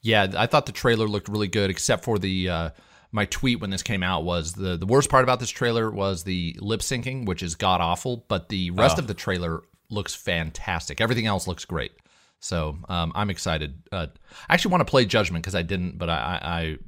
Yeah, 0.03 0.29
I 0.37 0.47
thought 0.47 0.67
the 0.67 0.73
trailer 0.73 1.07
looked 1.07 1.29
really 1.29 1.49
good, 1.49 1.71
except 1.71 2.05
for 2.05 2.19
the. 2.19 2.49
Uh, 2.49 2.71
my 3.13 3.25
tweet 3.25 3.61
when 3.61 3.71
this 3.71 3.83
came 3.83 4.05
out 4.05 4.23
was 4.23 4.53
the 4.53 4.77
the 4.77 4.87
worst 4.87 5.11
part 5.11 5.25
about 5.25 5.41
this 5.41 5.51
trailer 5.51 5.91
was 5.91 6.23
the 6.23 6.57
lip 6.61 6.81
syncing, 6.81 7.27
which 7.27 7.43
is 7.43 7.55
god 7.55 7.81
awful, 7.81 8.25
but 8.29 8.49
the 8.51 8.71
rest 8.71 8.99
oh. 8.99 9.01
of 9.01 9.09
the 9.09 9.15
trailer 9.15 9.63
looks 9.89 10.15
fantastic. 10.15 11.01
Everything 11.01 11.27
else 11.27 11.49
looks 11.49 11.65
great. 11.65 11.93
So 12.41 12.79
um, 12.89 13.13
I'm 13.15 13.31
excited. 13.31 13.83
Uh, 13.93 14.07
I 14.49 14.55
actually 14.55 14.73
want 14.73 14.81
to 14.81 14.91
play 14.91 15.05
Judgment 15.05 15.45
because 15.45 15.55
I 15.55 15.63
didn't, 15.63 15.99
but 15.99 16.09
I, 16.09 16.41
I, 16.43 16.79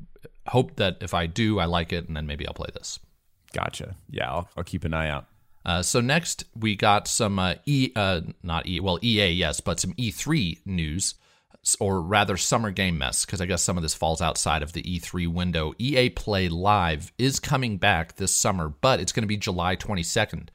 hope 0.49 0.75
that 0.77 0.97
if 1.03 1.15
I 1.15 1.27
do, 1.27 1.61
I 1.61 1.67
like 1.67 1.93
it, 1.93 2.09
and 2.09 2.17
then 2.17 2.27
maybe 2.27 2.47
I'll 2.49 2.55
play 2.55 2.71
this. 2.75 2.99
Gotcha. 3.53 3.95
Yeah, 4.11 4.29
I'll, 4.29 4.49
I'll 4.57 4.65
keep 4.65 4.85
an 4.85 4.93
eye 4.93 5.09
out. 5.09 5.27
Uh, 5.65 5.83
so 5.83 6.01
next 6.01 6.45
we 6.57 6.75
got 6.75 7.07
some 7.07 7.39
uh, 7.39 7.55
E, 7.67 7.93
uh, 7.95 8.23
not 8.43 8.67
E, 8.67 8.81
well 8.81 8.99
EA, 9.03 9.31
yes, 9.31 9.61
but 9.61 9.79
some 9.79 9.93
E3 9.93 10.67
news, 10.67 11.15
or 11.79 12.01
rather 12.03 12.37
summer 12.37 12.73
game 12.73 12.99
mess, 12.99 13.25
because 13.25 13.41
I 13.41 13.47
guess 13.47 13.63
some 13.63 13.77
of 13.77 13.83
this 13.83 13.95
falls 13.95 14.21
outside 14.21 14.63
of 14.63 14.73
the 14.73 14.83
E3 14.83 15.29
window. 15.29 15.75
EA 15.79 16.11
Play 16.11 16.49
Live 16.49 17.13
is 17.19 17.39
coming 17.39 17.77
back 17.77 18.17
this 18.17 18.35
summer, 18.35 18.69
but 18.69 18.99
it's 18.99 19.13
going 19.13 19.23
to 19.23 19.29
be 19.29 19.37
July 19.37 19.77
22nd. 19.77 20.49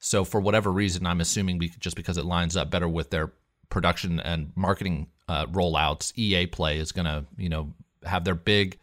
So 0.00 0.24
for 0.24 0.40
whatever 0.40 0.70
reason, 0.70 1.06
I'm 1.06 1.20
assuming 1.20 1.60
just 1.78 1.96
because 1.96 2.18
it 2.18 2.24
lines 2.24 2.56
up 2.56 2.70
better 2.70 2.88
with 2.88 3.10
their 3.10 3.32
production 3.70 4.20
and 4.20 4.52
marketing 4.56 5.08
uh, 5.28 5.46
rollouts, 5.46 6.12
EA 6.16 6.46
Play 6.46 6.78
is 6.78 6.92
going 6.92 7.06
to, 7.06 7.24
you 7.36 7.48
know, 7.48 7.72
have 8.04 8.24
their 8.24 8.34
big 8.34 8.78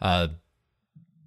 uh, 0.00 0.28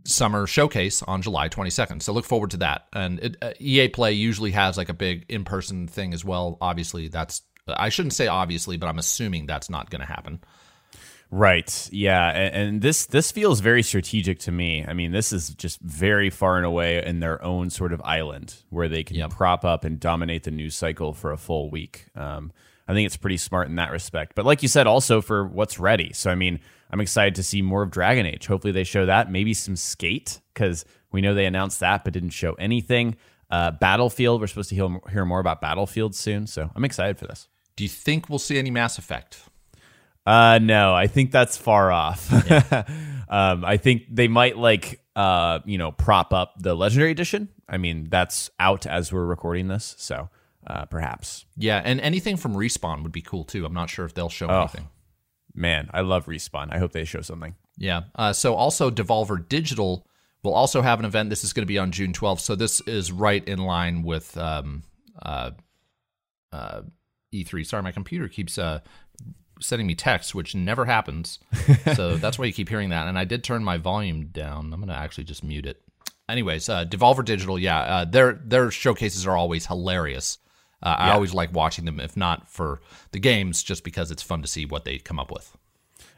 summer 0.06 0.48
showcase 0.48 1.02
on 1.04 1.22
July 1.22 1.50
22nd. 1.50 2.02
So 2.02 2.14
look 2.14 2.26
forward 2.26 2.52
to 2.52 2.58
that. 2.58 2.88
And 2.94 3.20
it, 3.20 3.38
uh, 3.42 3.54
EA 3.60 3.90
Play 3.90 4.14
usually 4.14 4.52
has 4.52 4.78
like 4.78 4.90
a 4.90 4.94
big 4.94 5.26
in-person 5.30 5.88
thing 5.88 6.14
as 6.14 6.24
well. 6.24 6.58
Obviously, 6.62 7.08
that's 7.08 7.42
I 7.68 7.90
shouldn't 7.90 8.14
say 8.14 8.28
obviously, 8.28 8.78
but 8.78 8.88
I'm 8.88 9.00
assuming 9.00 9.46
that's 9.46 9.70
not 9.70 9.90
going 9.90 10.02
to 10.02 10.08
happen. 10.08 10.40
Right. 11.32 11.90
Yeah, 11.92 12.30
and, 12.30 12.56
and, 12.56 12.82
this 12.82 13.08
this 13.08 13.32
feels 13.32 13.60
very 13.60 13.82
strategic 13.82 14.38
to 14.40 14.52
me. 14.52 14.86
I 14.88 14.94
mean, 14.94 15.12
this 15.12 15.34
is 15.34 15.50
just 15.50 15.80
very 15.82 16.30
far 16.30 16.58
and 16.58 16.66
away 16.66 17.04
in 17.04 17.22
their 17.22 17.44
own 17.44 17.72
sort 17.72 17.92
of 17.92 18.02
island 18.04 18.56
where 18.70 18.88
they 18.88 19.04
can 19.04 19.16
yep. 19.16 19.32
prop 19.32 19.66
up 19.66 19.84
and 19.84 20.00
dominate 20.00 20.44
the 20.44 20.52
news 20.52 20.76
cycle 20.76 21.12
for 21.12 21.32
a 21.32 21.38
full 21.38 21.72
week. 21.72 22.06
Um, 22.16 22.52
I 22.88 22.94
think 22.94 23.06
it's 23.06 23.18
pretty 23.18 23.38
smart 23.38 23.68
in 23.68 23.76
that 23.76 23.92
respect. 23.92 24.36
But 24.36 24.46
like 24.46 24.62
you 24.62 24.68
said, 24.68 24.88
also 24.88 25.22
for 25.22 25.46
what's 25.46 25.80
ready. 25.80 26.12
So 26.14 26.30
I 26.30 26.36
mean, 26.36 26.60
I'm 26.92 27.02
excited 27.02 27.36
to 27.36 27.44
see 27.44 27.62
more 27.62 27.84
of 27.84 27.92
Dragon 27.92 28.26
Age. 28.26 28.46
Hopefully 28.48 28.74
they 28.74 28.84
show 28.84 29.06
that. 29.06 29.32
Maybe 29.32 29.54
some 29.54 29.76
Skate 29.76 30.40
because 30.54 30.86
we 31.12 31.22
know 31.22 31.34
they 31.34 31.46
announced 31.46 31.80
that 31.80 32.04
but 32.04 32.14
didn't 32.14 32.32
show 32.32 32.54
anything. 32.54 33.16
Uh, 33.50 33.72
Battlefield. 33.72 34.42
We're 34.42 34.48
supposed 34.48 34.70
to 34.70 34.76
hear, 34.76 35.00
hear 35.12 35.26
more 35.26 35.40
about 35.40 35.62
Battlefield 35.62 36.16
soon. 36.16 36.48
So 36.48 36.70
I'm 36.76 36.86
excited 36.86 37.18
for 37.18 37.28
this. 37.28 37.48
Do 37.76 37.84
you 37.84 37.90
think 37.90 38.30
we'll 38.30 38.40
see 38.40 38.58
any 38.58 38.72
Mass 38.72 38.98
Effect? 38.98 39.40
Uh, 40.26 40.60
no, 40.62 40.94
I 40.94 41.08
think 41.08 41.32
that's 41.32 41.58
far 41.58 41.92
off. 41.92 42.30
Yeah. 42.32 42.84
um, 43.30 43.66
I 43.66 43.78
think 43.78 44.04
they 44.10 44.28
might 44.28 44.58
like 44.58 45.04
uh, 45.16 45.60
you 45.66 45.78
know, 45.78 45.92
prop 45.92 46.34
up 46.34 46.56
the 46.60 46.74
Legendary 46.74 47.12
Edition. 47.12 47.50
I 47.68 47.78
mean, 47.78 48.08
that's 48.10 48.50
out 48.60 48.86
as 48.86 49.12
we're 49.14 49.26
recording 49.26 49.68
this, 49.68 49.96
so 49.98 50.30
uh, 50.68 50.86
perhaps. 50.86 51.46
Yeah, 51.58 51.82
and 51.84 52.00
anything 52.02 52.38
from 52.38 52.56
Respawn 52.56 53.04
would 53.04 53.12
be 53.12 53.22
cool 53.22 53.44
too. 53.44 53.66
I'm 53.66 53.74
not 53.74 53.90
sure 53.90 54.06
if 54.06 54.14
they'll 54.14 54.30
show 54.30 54.48
oh, 54.48 54.62
anything. 54.62 54.90
Man, 55.54 55.90
I 55.94 56.02
love 56.02 56.26
Respawn. 56.26 56.70
I 56.72 56.80
hope 56.80 56.92
they 56.92 57.06
show 57.06 57.22
something. 57.22 57.56
Yeah. 57.78 58.04
Uh, 58.16 58.34
so 58.34 58.56
also 58.56 58.90
Devolver 58.90 59.48
Digital 59.48 60.08
will 60.44 60.54
also 60.54 60.82
have 60.82 61.00
an 61.00 61.06
event. 61.06 61.30
This 61.30 61.44
is 61.44 61.54
going 61.54 61.64
to 61.64 61.68
be 61.68 61.78
on 61.78 61.92
June 61.92 62.14
12th. 62.14 62.40
So 62.40 62.56
this 62.56 62.82
is 62.82 63.12
right 63.12 63.44
in 63.48 63.60
line 63.60 64.04
with 64.04 64.36
um, 64.38 64.84
uh, 65.22 65.52
uh, 66.52 66.82
E3. 67.34 67.66
Sorry, 67.66 67.84
my 67.84 67.92
computer 67.92 68.28
keeps 68.28 68.58
uh, 68.58 68.80
sending 69.60 69.88
me 69.88 69.96
texts, 69.96 70.36
which 70.36 70.56
never 70.56 70.86
happens. 70.86 71.40
so 71.96 72.18
that's 72.18 72.38
why 72.38 72.46
you 72.46 72.54
keep 72.54 72.70
hearing 72.70 72.90
that. 72.90 73.08
And 73.08 73.18
I 73.18 73.26
did 73.26 73.44
turn 73.44 73.64
my 73.64 73.78
volume 73.78 74.28
down. 74.28 74.74
I'm 74.74 74.80
going 74.80 74.90
to 74.90 74.96
actually 74.96 75.26
just 75.26 75.44
mute 75.44 75.66
it. 75.66 75.82
Anyways, 76.30 76.70
uh, 76.70 76.86
Devolver 76.86 77.24
Digital, 77.24 77.60
yeah, 77.60 77.80
uh, 77.80 78.06
their 78.06 78.34
their 78.34 78.72
showcases 78.72 79.28
are 79.28 79.36
always 79.36 79.66
hilarious. 79.66 80.38
Uh, 80.84 80.96
yeah. 81.00 81.06
I 81.06 81.12
always 81.12 81.34
like 81.34 81.54
watching 81.54 81.86
them, 81.86 82.00
if 82.00 82.18
not 82.18 82.50
for 82.50 82.82
the 83.12 83.20
games, 83.20 83.64
just 83.64 83.84
because 83.84 84.12
it's 84.12 84.22
fun 84.22 84.42
to 84.42 84.48
see 84.48 84.66
what 84.66 84.84
they 84.84 84.98
come 85.00 85.18
up 85.18 85.32
with. 85.32 85.56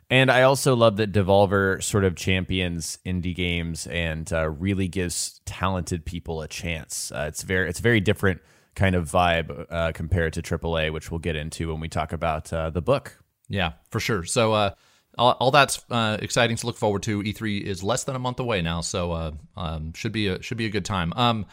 And 0.09 0.31
I 0.31 0.43
also 0.43 0.75
love 0.75 0.97
that 0.97 1.11
Devolver 1.11 1.81
sort 1.83 2.03
of 2.03 2.15
champions 2.15 2.99
indie 3.05 3.35
games 3.35 3.87
and 3.87 4.31
uh, 4.31 4.49
really 4.49 4.87
gives 4.87 5.41
talented 5.45 6.05
people 6.05 6.41
a 6.41 6.47
chance. 6.47 7.11
Uh, 7.11 7.25
it's 7.27 7.41
very 7.41 7.69
it's 7.69 7.79
very 7.79 7.99
different 7.99 8.41
kind 8.75 8.95
of 8.95 9.09
vibe 9.09 9.65
uh, 9.69 9.91
compared 9.93 10.33
to 10.33 10.41
AAA, 10.41 10.91
which 10.93 11.09
we'll 11.09 11.19
get 11.19 11.35
into 11.35 11.71
when 11.71 11.79
we 11.79 11.87
talk 11.87 12.13
about 12.13 12.51
uh, 12.53 12.69
the 12.69 12.81
book. 12.81 13.17
Yeah, 13.47 13.73
for 13.89 13.99
sure. 13.99 14.25
So 14.25 14.53
uh, 14.53 14.71
all, 15.17 15.31
all, 15.39 15.51
that's 15.51 15.83
uh, 15.89 16.17
exciting 16.21 16.57
to 16.57 16.67
look 16.67 16.77
forward 16.77 17.03
to. 17.03 17.23
E3 17.23 17.61
is 17.61 17.83
less 17.83 18.03
than 18.03 18.15
a 18.15 18.19
month 18.19 18.39
away 18.39 18.61
now, 18.61 18.81
so 18.81 19.33
um, 19.55 19.93
should 19.93 20.11
be 20.11 20.27
a 20.27 20.41
should 20.41 20.57
be 20.57 20.65
a 20.65 20.71
good 20.71 20.85
time. 20.85 21.13
Um, 21.15 21.45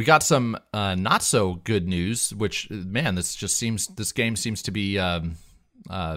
we 0.00 0.04
got 0.06 0.22
some 0.22 0.56
uh, 0.72 0.94
not 0.94 1.22
so 1.22 1.56
good 1.56 1.86
news, 1.86 2.32
which 2.32 2.70
man, 2.70 3.16
this 3.16 3.34
just 3.34 3.58
seems 3.58 3.86
this 3.86 4.12
game 4.12 4.34
seems 4.34 4.62
to 4.62 4.70
be. 4.70 4.98
Um, 4.98 5.34
uh, 5.90 6.16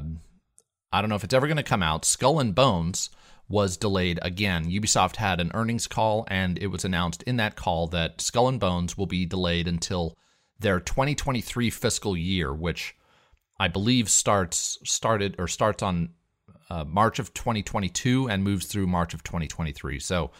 I 0.93 1.01
don't 1.01 1.09
know 1.09 1.17
if 1.17 1.25
it's 1.25 1.33
ever 1.33 1.47
going 1.47 1.57
to 1.57 1.63
come 1.63 1.83
out. 1.83 2.05
Skull 2.05 2.39
and 2.39 2.55
Bones 2.55 3.09
was 3.49 3.75
delayed 3.75 4.19
again. 4.21 4.71
Ubisoft 4.71 5.17
had 5.17 5.41
an 5.41 5.51
earnings 5.53 5.85
call, 5.85 6.25
and 6.29 6.57
it 6.59 6.67
was 6.67 6.85
announced 6.85 7.23
in 7.23 7.35
that 7.35 7.57
call 7.57 7.87
that 7.87 8.21
Skull 8.21 8.47
and 8.47 8.57
Bones 8.57 8.97
will 8.97 9.05
be 9.05 9.25
delayed 9.25 9.67
until 9.67 10.15
their 10.57 10.79
2023 10.79 11.69
fiscal 11.69 12.15
year, 12.15 12.53
which 12.53 12.95
I 13.59 13.67
believe 13.67 14.09
starts 14.09 14.79
started 14.85 15.35
or 15.37 15.49
starts 15.49 15.83
on 15.83 16.11
uh, 16.69 16.85
March 16.85 17.19
of 17.19 17.33
2022 17.33 18.29
and 18.29 18.45
moves 18.45 18.65
through 18.65 18.87
March 18.87 19.13
of 19.13 19.23
2023. 19.23 19.99
So, 19.99 20.31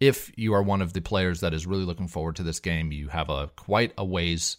if 0.00 0.30
you 0.36 0.54
are 0.54 0.62
one 0.62 0.82
of 0.82 0.92
the 0.92 1.00
players 1.00 1.40
that 1.40 1.54
is 1.54 1.66
really 1.66 1.84
looking 1.84 2.08
forward 2.08 2.36
to 2.36 2.42
this 2.42 2.60
game, 2.60 2.92
you 2.92 3.08
have 3.08 3.30
a 3.30 3.48
quite 3.56 3.92
a 3.98 4.04
ways 4.04 4.58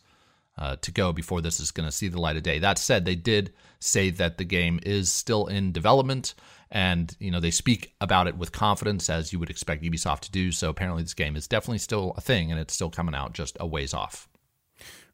uh, 0.58 0.75
to 0.81 0.91
go 0.91 1.13
before 1.13 1.41
this 1.41 1.60
is 1.60 1.72
going 1.72 1.88
to 1.88 1.91
see 1.91 2.10
the 2.10 2.19
light 2.19 2.36
of 2.36 2.43
day. 2.43 2.60
That 2.60 2.77
said, 2.77 3.05
they 3.05 3.15
did 3.15 3.53
say 3.79 4.10
that 4.12 4.38
the 4.38 4.43
game 4.43 4.79
is 4.84 5.10
still 5.12 5.48
in 5.48 5.72
development, 5.72 6.36
and 6.69 7.15
you 7.19 7.31
know 7.31 7.39
they 7.39 7.51
speak 7.51 7.93
about 8.01 8.27
it 8.27 8.38
with 8.38 8.51
confidence, 8.51 9.10
as 9.10 9.31
you 9.31 9.39
would 9.39 9.50
expect 9.50 9.84
Ubisoft 9.84 10.22
to 10.22 10.31
do. 10.31 10.51
So 10.51 10.69
apparently, 10.69 11.03
this 11.03 11.13
game 11.13 11.38
is 11.38 11.48
definitely 11.48 11.79
still 11.79 12.13
a 12.17 12.22
thing, 12.22 12.51
and 12.51 12.60
it's 12.60 12.74
still 12.74 12.89
coming 12.89 13.15
out 13.15 13.34
just 13.34 13.55
a 13.60 13.65
ways 13.65 13.93
off. 13.93 14.27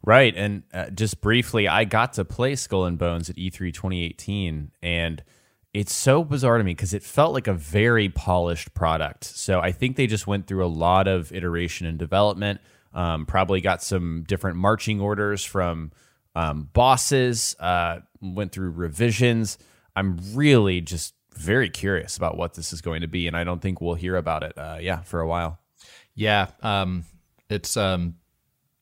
Right, 0.03 0.35
and 0.35 0.63
uh, 0.73 0.89
just 0.89 1.21
briefly, 1.21 1.67
I 1.67 1.85
got 1.85 2.13
to 2.13 2.25
play 2.25 2.55
Skull 2.55 2.85
and 2.85 2.97
Bones 2.97 3.29
at 3.29 3.35
E3 3.35 3.71
2018, 3.73 4.71
and 4.81 5.23
it's 5.75 5.93
so 5.93 6.23
bizarre 6.23 6.57
to 6.57 6.63
me 6.63 6.71
because 6.71 6.93
it 6.93 7.03
felt 7.03 7.33
like 7.33 7.47
a 7.47 7.53
very 7.53 8.07
polished 8.07 8.73
product. 8.73 9.25
So 9.25 9.59
I 9.59 9.73
think 9.73 9.97
they 9.97 10.07
just 10.07 10.25
went 10.25 10.47
through 10.47 10.65
a 10.65 10.67
lot 10.67 11.09
of 11.09 11.33
iteration 11.33 11.85
and 11.85 11.99
development. 11.99 12.61
Um, 12.93 13.25
probably 13.25 13.59
got 13.59 13.83
some 13.83 14.23
different 14.25 14.55
marching 14.55 15.01
orders 15.01 15.43
from 15.43 15.91
um, 16.33 16.69
bosses. 16.71 17.57
Uh, 17.59 17.99
went 18.21 18.53
through 18.53 18.69
revisions. 18.69 19.57
I'm 19.97 20.17
really 20.33 20.79
just 20.79 21.13
very 21.33 21.69
curious 21.69 22.15
about 22.15 22.37
what 22.37 22.53
this 22.53 22.71
is 22.71 22.79
going 22.79 23.01
to 23.01 23.07
be, 23.07 23.27
and 23.27 23.35
I 23.35 23.43
don't 23.43 23.61
think 23.61 23.81
we'll 23.81 23.95
hear 23.95 24.15
about 24.15 24.43
it. 24.43 24.57
Uh, 24.57 24.77
yeah, 24.79 25.01
for 25.01 25.19
a 25.19 25.27
while. 25.27 25.59
Yeah, 26.13 26.51
um, 26.61 27.03
it's 27.49 27.75
um, 27.75 28.15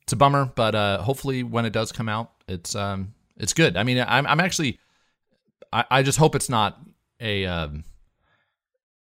it's 0.04 0.14
a 0.14 0.16
bummer, 0.16 0.46
but 0.46 0.76
uh, 0.76 1.02
hopefully 1.02 1.42
when 1.42 1.66
it 1.66 1.74
does 1.74 1.92
come 1.92 2.08
out, 2.08 2.34
it's 2.48 2.76
um, 2.76 3.16
it's 3.36 3.54
good. 3.54 3.78
I 3.78 3.82
mean, 3.82 3.98
I'm 4.08 4.28
I'm 4.28 4.40
actually 4.40 4.78
I, 5.74 5.86
I 5.89 6.03
just 6.03 6.18
hope 6.20 6.36
it's 6.36 6.50
not 6.50 6.80
a. 7.20 7.46
Um, 7.46 7.84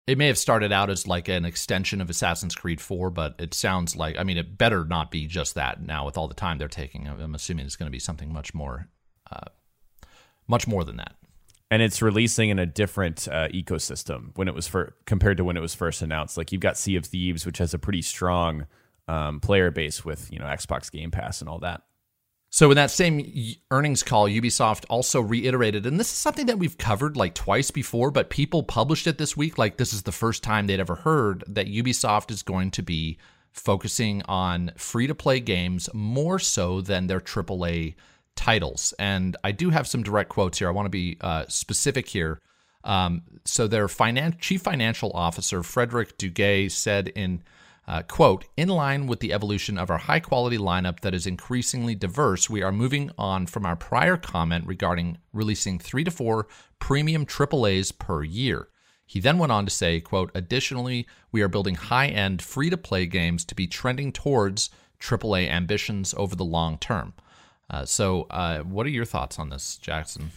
it 0.08 0.20
may 0.20 0.28
have 0.28 0.38
started 0.38 0.72
out 0.72 0.90
as 0.92 1.08
like 1.08 1.28
an 1.30 1.46
extension 1.46 2.00
of 2.00 2.12
Assassin's 2.12 2.54
Creed 2.54 2.80
4, 2.80 3.10
but 3.10 3.36
it 3.40 3.54
sounds 3.54 3.96
like 3.96 4.18
I 4.18 4.24
mean 4.24 4.38
it 4.38 4.58
better 4.58 4.86
not 4.86 5.12
be 5.12 5.28
just 5.28 5.56
that. 5.56 5.82
Now 5.82 6.06
with 6.06 6.18
all 6.18 6.28
the 6.28 6.34
time 6.34 6.58
they're 6.58 6.68
taking, 6.68 7.08
I'm 7.08 7.36
assuming 7.36 7.66
it's 7.66 7.76
going 7.76 7.88
to 7.88 7.92
be 7.92 8.00
something 8.00 8.32
much 8.32 8.54
more, 8.54 8.88
uh, 9.32 9.50
much 10.48 10.68
more 10.68 10.84
than 10.84 10.98
that. 10.98 11.16
And 11.72 11.82
it's 11.82 12.02
releasing 12.02 12.52
in 12.52 12.60
a 12.60 12.68
different 12.68 13.28
uh, 13.28 13.48
ecosystem 13.48 14.30
when 14.36 14.48
it 14.48 14.54
was 14.54 14.68
for 14.68 14.96
compared 15.06 15.38
to 15.38 15.44
when 15.44 15.58
it 15.58 15.62
was 15.62 15.74
first 15.74 16.04
announced. 16.04 16.38
Like 16.38 16.52
you've 16.52 16.62
got 16.62 16.78
Sea 16.78 16.96
of 16.96 17.06
Thieves, 17.06 17.46
which 17.46 17.58
has 17.58 17.74
a 17.74 17.80
pretty 17.80 18.04
strong 18.04 18.68
um, 19.08 19.40
player 19.40 19.72
base 19.72 20.06
with 20.06 20.32
you 20.32 20.40
know 20.40 20.46
Xbox 20.46 20.92
Game 20.92 21.10
Pass 21.10 21.42
and 21.42 21.50
all 21.50 21.60
that. 21.60 21.82
So 22.56 22.72
in 22.72 22.78
that 22.78 22.90
same 22.90 23.58
earnings 23.70 24.02
call, 24.02 24.30
Ubisoft 24.30 24.86
also 24.90 25.20
reiterated, 25.20 25.86
and 25.86 26.00
this 26.00 26.08
is 26.08 26.18
something 26.18 26.46
that 26.46 26.58
we've 26.58 26.78
covered 26.78 27.18
like 27.18 27.34
twice 27.34 27.70
before, 27.70 28.12
but 28.12 28.30
people 28.30 28.64
published 28.64 29.08
it 29.08 29.18
this 29.18 29.36
week 29.36 29.58
like 29.58 29.76
this 29.76 29.92
is 29.92 30.04
the 30.04 30.14
first 30.14 30.42
time 30.42 30.66
they'd 30.66 30.80
ever 30.80 30.96
heard 30.96 31.44
that 31.48 31.68
Ubisoft 31.68 32.32
is 32.32 32.44
going 32.44 32.72
to 32.72 32.82
be 32.82 33.18
focusing 33.52 34.22
on 34.30 34.72
free 34.78 35.06
to 35.06 35.14
play 35.14 35.42
games 35.42 35.90
more 35.94 36.40
so 36.40 36.80
than 36.80 37.08
their 37.08 37.20
AAA 37.20 37.96
titles. 38.38 38.94
And 38.98 39.36
I 39.44 39.52
do 39.52 39.72
have 39.72 39.86
some 39.86 40.02
direct 40.02 40.30
quotes 40.30 40.60
here. 40.60 40.70
I 40.70 40.72
want 40.72 40.86
to 40.86 40.90
be 40.90 41.18
uh, 41.20 41.44
specific 41.50 42.08
here. 42.08 42.40
Um, 42.86 43.24
so 43.44 43.68
their 43.68 43.88
finan- 43.88 44.40
chief 44.40 44.62
financial 44.62 45.12
officer, 45.14 45.62
Frederick 45.62 46.18
Duguet, 46.18 46.72
said 46.72 47.10
in 47.10 47.44
uh, 47.88 48.02
quote, 48.02 48.46
in 48.58 48.68
line 48.68 49.06
with 49.06 49.20
the 49.20 49.32
evolution 49.32 49.78
of 49.78 49.92
our 49.92 50.00
high 50.00 50.20
quality 50.20 50.58
lineup 50.58 51.02
that 51.02 51.14
is 51.14 51.28
increasingly 51.28 51.94
diverse, 51.94 52.50
we 52.50 52.64
are 52.64 52.72
moving 52.72 53.12
on 53.18 53.46
from 53.46 53.66
our 53.66 53.76
prior 53.76 54.18
comment 54.18 54.66
regarding 54.66 55.20
releasing 55.34 55.78
three 55.78 56.04
to 56.04 56.12
four 56.12 56.48
premium 56.80 57.26
AAAs 57.26 57.98
per 57.98 58.24
year. 58.24 58.70
He 59.06 59.20
then 59.20 59.38
went 59.38 59.52
on 59.52 59.66
to 59.66 59.72
say, 59.72 60.02
quote, 60.02 60.32
additionally, 60.34 61.06
we 61.32 61.44
are 61.44 61.48
building 61.48 61.76
high 61.76 62.08
end 62.08 62.42
free 62.42 62.72
to 62.72 62.78
play 62.78 63.06
games 63.06 63.46
to 63.46 63.56
be 63.56 63.68
trending 63.68 64.12
towards 64.12 64.72
AAA 65.00 65.48
ambitions 65.48 66.16
over 66.18 66.36
the 66.36 66.46
long 66.46 66.80
term. 66.80 67.14
Uh, 67.70 67.86
so, 67.86 68.24
uh, 68.32 68.60
what 68.60 68.86
are 68.86 68.92
your 68.92 69.06
thoughts 69.06 69.38
on 69.38 69.50
this, 69.50 69.78
Jackson? 69.78 70.32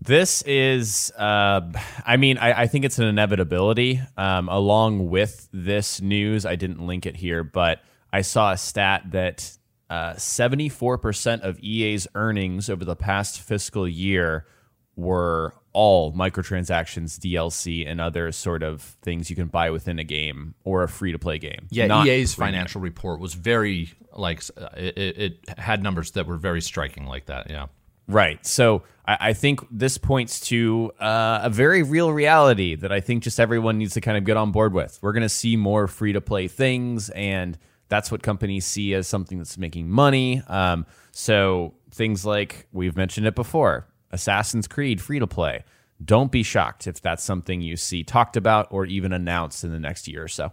This 0.00 0.42
is, 0.42 1.12
uh, 1.16 1.60
I 2.06 2.16
mean, 2.16 2.38
I, 2.38 2.62
I, 2.62 2.66
think 2.66 2.84
it's 2.84 2.98
an 2.98 3.06
inevitability. 3.06 4.00
Um, 4.16 4.48
along 4.48 5.10
with 5.10 5.48
this 5.52 6.00
news, 6.00 6.46
I 6.46 6.56
didn't 6.56 6.86
link 6.86 7.04
it 7.04 7.16
here, 7.16 7.42
but 7.42 7.80
I 8.12 8.22
saw 8.22 8.52
a 8.52 8.56
stat 8.56 9.10
that 9.10 9.58
uh, 9.90 10.14
74% 10.14 11.40
of 11.40 11.58
EA's 11.60 12.06
earnings 12.14 12.70
over 12.70 12.84
the 12.84 12.96
past 12.96 13.40
fiscal 13.40 13.88
year 13.88 14.46
were 14.94 15.54
all 15.72 16.12
microtransactions, 16.12 17.18
DLC, 17.18 17.86
and 17.86 18.00
other 18.00 18.32
sort 18.32 18.62
of 18.62 18.82
things 19.02 19.30
you 19.30 19.36
can 19.36 19.46
buy 19.46 19.70
within 19.70 19.98
a 19.98 20.04
game 20.04 20.54
or 20.64 20.82
a 20.82 20.88
free 20.88 21.12
to 21.12 21.18
play 21.18 21.38
game. 21.38 21.66
Yeah, 21.70 22.04
EA's 22.04 22.34
financial 22.34 22.80
report 22.80 23.20
was 23.20 23.34
very, 23.34 23.90
like, 24.12 24.42
it, 24.76 24.96
it 24.98 25.58
had 25.58 25.82
numbers 25.82 26.12
that 26.12 26.26
were 26.26 26.36
very 26.36 26.60
striking 26.60 27.06
like 27.06 27.26
that. 27.26 27.50
Yeah. 27.50 27.66
Right. 28.08 28.44
So 28.44 28.84
I, 29.06 29.18
I 29.20 29.32
think 29.34 29.60
this 29.70 29.98
points 29.98 30.40
to 30.48 30.92
uh, 30.98 31.40
a 31.42 31.50
very 31.50 31.82
real 31.82 32.10
reality 32.12 32.74
that 32.76 32.90
I 32.90 33.00
think 33.00 33.22
just 33.22 33.38
everyone 33.38 33.78
needs 33.78 33.94
to 33.94 34.00
kind 34.00 34.16
of 34.16 34.24
get 34.24 34.36
on 34.36 34.50
board 34.50 34.72
with. 34.72 34.98
We're 35.02 35.12
going 35.12 35.22
to 35.22 35.28
see 35.28 35.56
more 35.56 35.86
free 35.86 36.14
to 36.14 36.20
play 36.20 36.48
things, 36.48 37.10
and 37.10 37.58
that's 37.88 38.10
what 38.10 38.22
companies 38.22 38.64
see 38.64 38.94
as 38.94 39.06
something 39.06 39.38
that's 39.38 39.58
making 39.58 39.90
money. 39.90 40.42
Um, 40.48 40.86
so 41.12 41.74
things 41.90 42.24
like 42.24 42.66
we've 42.72 42.96
mentioned 42.96 43.26
it 43.26 43.34
before 43.34 43.86
Assassin's 44.10 44.66
Creed 44.66 45.00
free 45.00 45.18
to 45.18 45.26
play. 45.26 45.64
Don't 46.02 46.30
be 46.30 46.42
shocked 46.42 46.86
if 46.86 47.02
that's 47.02 47.24
something 47.24 47.60
you 47.60 47.76
see 47.76 48.04
talked 48.04 48.36
about 48.36 48.68
or 48.70 48.86
even 48.86 49.12
announced 49.12 49.64
in 49.64 49.72
the 49.72 49.80
next 49.80 50.06
year 50.06 50.22
or 50.22 50.28
so. 50.28 50.52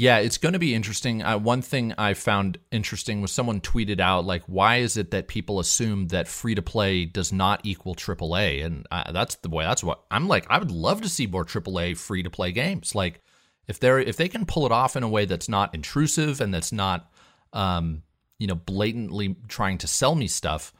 Yeah, 0.00 0.16
it's 0.16 0.38
going 0.38 0.54
to 0.54 0.58
be 0.58 0.74
interesting. 0.74 1.20
One 1.20 1.60
thing 1.60 1.92
I 1.98 2.14
found 2.14 2.56
interesting 2.72 3.20
was 3.20 3.32
someone 3.32 3.60
tweeted 3.60 4.00
out 4.00 4.24
like, 4.24 4.42
"Why 4.46 4.76
is 4.76 4.96
it 4.96 5.10
that 5.10 5.28
people 5.28 5.60
assume 5.60 6.08
that 6.08 6.26
free 6.26 6.54
to 6.54 6.62
play 6.62 7.04
does 7.04 7.34
not 7.34 7.60
equal 7.64 7.94
AAA?" 7.94 8.64
And 8.64 8.86
that's 8.90 9.34
the 9.34 9.50
way. 9.50 9.64
That's 9.64 9.84
what 9.84 10.00
I'm 10.10 10.26
like. 10.26 10.46
I 10.48 10.58
would 10.58 10.70
love 10.70 11.02
to 11.02 11.08
see 11.10 11.26
more 11.26 11.44
AAA 11.44 11.98
free 11.98 12.22
to 12.22 12.30
play 12.30 12.50
games. 12.50 12.94
Like, 12.94 13.20
if 13.68 13.78
they're 13.78 13.98
if 13.98 14.16
they 14.16 14.30
can 14.30 14.46
pull 14.46 14.64
it 14.64 14.72
off 14.72 14.96
in 14.96 15.02
a 15.02 15.08
way 15.08 15.26
that's 15.26 15.50
not 15.50 15.74
intrusive 15.74 16.40
and 16.40 16.54
that's 16.54 16.72
not, 16.72 17.12
um, 17.52 18.02
you 18.38 18.46
know, 18.46 18.54
blatantly 18.54 19.36
trying 19.48 19.76
to 19.76 19.86
sell 19.86 20.14
me 20.14 20.28
stuff, 20.28 20.72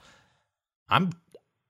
I'm 0.88 1.10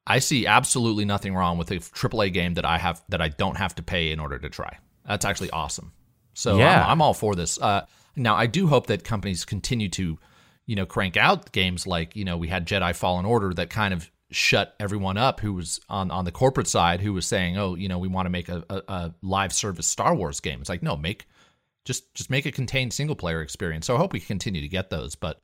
I 0.06 0.20
see 0.20 0.46
absolutely 0.46 1.04
nothing 1.04 1.34
wrong 1.34 1.58
with 1.58 1.72
a 1.72 1.80
AAA 1.80 2.32
game 2.32 2.54
that 2.54 2.64
I 2.64 2.78
have 2.78 3.02
that 3.08 3.20
I 3.20 3.26
don't 3.26 3.56
have 3.56 3.74
to 3.74 3.82
pay 3.82 4.12
in 4.12 4.20
order 4.20 4.38
to 4.38 4.48
try. 4.48 4.78
That's 5.04 5.24
actually 5.24 5.50
awesome. 5.50 5.90
So 6.34 6.58
yeah. 6.58 6.84
I'm, 6.84 6.92
I'm 6.92 7.02
all 7.02 7.14
for 7.14 7.34
this. 7.34 7.60
Uh, 7.60 7.86
now 8.16 8.34
I 8.34 8.46
do 8.46 8.66
hope 8.66 8.86
that 8.88 9.04
companies 9.04 9.44
continue 9.44 9.88
to, 9.90 10.18
you 10.66 10.76
know, 10.76 10.86
crank 10.86 11.16
out 11.16 11.52
games 11.52 11.86
like 11.86 12.16
you 12.16 12.24
know 12.24 12.36
we 12.36 12.48
had 12.48 12.66
Jedi 12.66 12.94
Fallen 12.94 13.24
Order 13.24 13.54
that 13.54 13.70
kind 13.70 13.94
of 13.94 14.10
shut 14.32 14.74
everyone 14.78 15.16
up 15.16 15.40
who 15.40 15.52
was 15.52 15.80
on 15.88 16.10
on 16.10 16.24
the 16.24 16.32
corporate 16.32 16.68
side 16.68 17.00
who 17.00 17.12
was 17.12 17.26
saying, 17.26 17.56
oh, 17.56 17.74
you 17.74 17.88
know, 17.88 17.98
we 17.98 18.08
want 18.08 18.26
to 18.26 18.30
make 18.30 18.48
a, 18.48 18.64
a, 18.70 18.82
a 18.88 19.14
live 19.22 19.52
service 19.52 19.86
Star 19.86 20.14
Wars 20.14 20.40
game. 20.40 20.60
It's 20.60 20.68
like 20.68 20.82
no, 20.82 20.96
make 20.96 21.26
just 21.84 22.12
just 22.14 22.30
make 22.30 22.46
a 22.46 22.52
contained 22.52 22.92
single 22.92 23.16
player 23.16 23.42
experience. 23.42 23.86
So 23.86 23.94
I 23.94 23.98
hope 23.98 24.12
we 24.12 24.20
continue 24.20 24.60
to 24.60 24.68
get 24.68 24.90
those, 24.90 25.14
but 25.14 25.40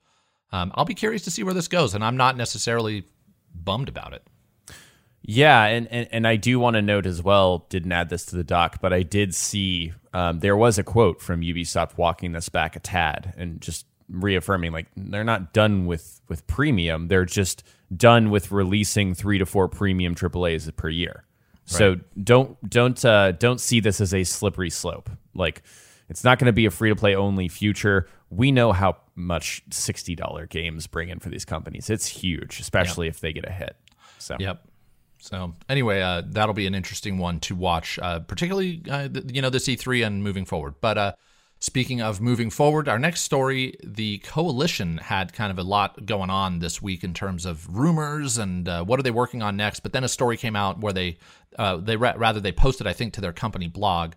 um, 0.52 0.70
I'll 0.74 0.84
be 0.84 0.94
curious 0.94 1.22
to 1.22 1.30
see 1.30 1.42
where 1.42 1.54
this 1.54 1.68
goes, 1.68 1.94
and 1.94 2.04
I'm 2.04 2.16
not 2.16 2.36
necessarily 2.36 3.04
bummed 3.52 3.88
about 3.88 4.12
it. 4.12 4.26
Yeah, 5.28 5.64
and, 5.64 5.88
and, 5.88 6.08
and 6.12 6.26
I 6.26 6.36
do 6.36 6.60
want 6.60 6.74
to 6.74 6.82
note 6.82 7.04
as 7.04 7.20
well, 7.20 7.66
didn't 7.68 7.90
add 7.90 8.10
this 8.10 8.24
to 8.26 8.36
the 8.36 8.44
doc, 8.44 8.78
but 8.80 8.92
I 8.92 9.02
did 9.02 9.34
see 9.34 9.92
um, 10.14 10.38
there 10.38 10.56
was 10.56 10.78
a 10.78 10.84
quote 10.84 11.20
from 11.20 11.40
Ubisoft 11.40 11.98
walking 11.98 12.30
this 12.30 12.48
back 12.48 12.76
a 12.76 12.80
tad 12.80 13.34
and 13.36 13.60
just 13.60 13.86
reaffirming 14.08 14.70
like 14.70 14.86
they're 14.96 15.24
not 15.24 15.52
done 15.52 15.86
with 15.86 16.20
with 16.28 16.46
premium, 16.46 17.08
they're 17.08 17.24
just 17.24 17.64
done 17.94 18.30
with 18.30 18.52
releasing 18.52 19.14
three 19.14 19.38
to 19.38 19.46
four 19.46 19.68
premium 19.68 20.14
AAAs 20.14 20.74
per 20.76 20.88
year. 20.88 21.24
Right. 21.24 21.78
So 21.78 21.96
don't 22.22 22.70
don't 22.70 23.04
uh, 23.04 23.32
don't 23.32 23.60
see 23.60 23.80
this 23.80 24.00
as 24.00 24.14
a 24.14 24.22
slippery 24.22 24.70
slope. 24.70 25.10
Like 25.34 25.62
it's 26.08 26.22
not 26.22 26.38
going 26.38 26.46
to 26.46 26.52
be 26.52 26.66
a 26.66 26.70
free 26.70 26.90
to 26.90 26.96
play 26.96 27.16
only 27.16 27.48
future. 27.48 28.06
We 28.30 28.52
know 28.52 28.70
how 28.72 28.98
much 29.16 29.62
sixty 29.70 30.14
dollar 30.14 30.46
games 30.46 30.86
bring 30.86 31.08
in 31.08 31.18
for 31.18 31.30
these 31.30 31.44
companies. 31.44 31.90
It's 31.90 32.06
huge, 32.06 32.60
especially 32.60 33.06
yep. 33.06 33.14
if 33.16 33.20
they 33.20 33.32
get 33.32 33.44
a 33.44 33.52
hit. 33.52 33.76
So 34.18 34.36
yep. 34.38 34.62
So 35.26 35.54
anyway, 35.68 36.00
uh, 36.00 36.22
that'll 36.24 36.54
be 36.54 36.66
an 36.66 36.74
interesting 36.74 37.18
one 37.18 37.40
to 37.40 37.54
watch, 37.54 37.98
uh, 38.00 38.20
particularly 38.20 38.82
uh, 38.88 39.08
you 39.26 39.42
know 39.42 39.50
this 39.50 39.66
E3 39.66 40.06
and 40.06 40.22
moving 40.22 40.44
forward. 40.44 40.74
But 40.80 40.98
uh, 40.98 41.12
speaking 41.58 42.00
of 42.00 42.20
moving 42.20 42.48
forward, 42.48 42.88
our 42.88 42.98
next 42.98 43.22
story, 43.22 43.76
the 43.82 44.18
coalition 44.18 44.98
had 44.98 45.32
kind 45.32 45.50
of 45.50 45.58
a 45.58 45.64
lot 45.64 46.06
going 46.06 46.30
on 46.30 46.60
this 46.60 46.80
week 46.80 47.02
in 47.02 47.12
terms 47.12 47.44
of 47.44 47.76
rumors 47.76 48.38
and 48.38 48.68
uh, 48.68 48.84
what 48.84 49.00
are 49.00 49.02
they 49.02 49.10
working 49.10 49.42
on 49.42 49.56
next. 49.56 49.80
But 49.80 49.92
then 49.92 50.04
a 50.04 50.08
story 50.08 50.36
came 50.36 50.54
out 50.54 50.80
where 50.80 50.92
they 50.92 51.18
uh, 51.58 51.78
they 51.78 51.96
ra- 51.96 52.14
rather 52.16 52.40
they 52.40 52.52
posted, 52.52 52.86
I 52.86 52.92
think, 52.92 53.12
to 53.14 53.20
their 53.20 53.32
company 53.32 53.68
blog 53.68 54.14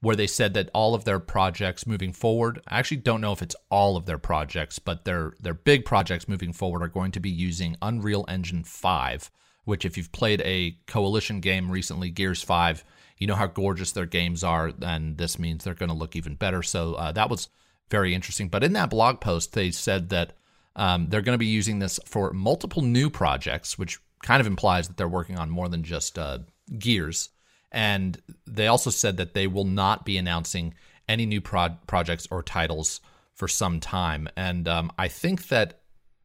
where 0.00 0.16
they 0.16 0.26
said 0.26 0.54
that 0.54 0.70
all 0.74 0.94
of 0.94 1.04
their 1.04 1.18
projects 1.18 1.86
moving 1.86 2.12
forward. 2.12 2.60
I 2.68 2.78
actually 2.78 2.98
don't 2.98 3.20
know 3.20 3.32
if 3.32 3.42
it's 3.42 3.56
all 3.70 3.96
of 3.96 4.06
their 4.06 4.18
projects, 4.18 4.78
but 4.78 5.04
their 5.04 5.34
their 5.40 5.54
big 5.54 5.84
projects 5.84 6.28
moving 6.28 6.54
forward 6.54 6.82
are 6.82 6.88
going 6.88 7.12
to 7.12 7.20
be 7.20 7.30
using 7.30 7.76
Unreal 7.82 8.24
Engine 8.26 8.64
five 8.64 9.30
which, 9.66 9.84
if 9.84 9.98
you've 9.98 10.12
played 10.12 10.40
a 10.40 10.78
Coalition 10.86 11.40
game 11.40 11.70
recently, 11.70 12.08
Gears 12.08 12.42
5, 12.42 12.82
you 13.18 13.26
know 13.26 13.34
how 13.34 13.46
gorgeous 13.46 13.92
their 13.92 14.06
games 14.06 14.42
are, 14.42 14.72
and 14.80 15.18
this 15.18 15.38
means 15.38 15.62
they're 15.62 15.74
going 15.74 15.90
to 15.90 15.94
look 15.94 16.16
even 16.16 16.34
better. 16.34 16.62
So 16.62 16.94
uh, 16.94 17.12
that 17.12 17.28
was 17.28 17.48
very 17.90 18.14
interesting. 18.14 18.48
But 18.48 18.64
in 18.64 18.72
that 18.72 18.90
blog 18.90 19.20
post, 19.20 19.52
they 19.52 19.70
said 19.70 20.08
that 20.10 20.32
um, 20.74 21.08
they're 21.08 21.22
going 21.22 21.34
to 21.34 21.38
be 21.38 21.46
using 21.46 21.78
this 21.78 22.00
for 22.06 22.32
multiple 22.32 22.82
new 22.82 23.10
projects, 23.10 23.78
which 23.78 23.98
kind 24.22 24.40
of 24.40 24.46
implies 24.46 24.88
that 24.88 24.96
they're 24.96 25.08
working 25.08 25.38
on 25.38 25.50
more 25.50 25.68
than 25.68 25.82
just 25.82 26.18
uh, 26.18 26.38
Gears. 26.78 27.30
And 27.72 28.20
they 28.46 28.66
also 28.66 28.90
said 28.90 29.16
that 29.16 29.34
they 29.34 29.46
will 29.46 29.64
not 29.64 30.04
be 30.04 30.16
announcing 30.16 30.74
any 31.08 31.26
new 31.26 31.40
pro- 31.40 31.76
projects 31.86 32.26
or 32.30 32.42
titles 32.42 33.00
for 33.34 33.48
some 33.48 33.80
time. 33.80 34.28
And 34.36 34.66
um, 34.68 34.90
I 34.98 35.08
think 35.08 35.48
that 35.48 35.80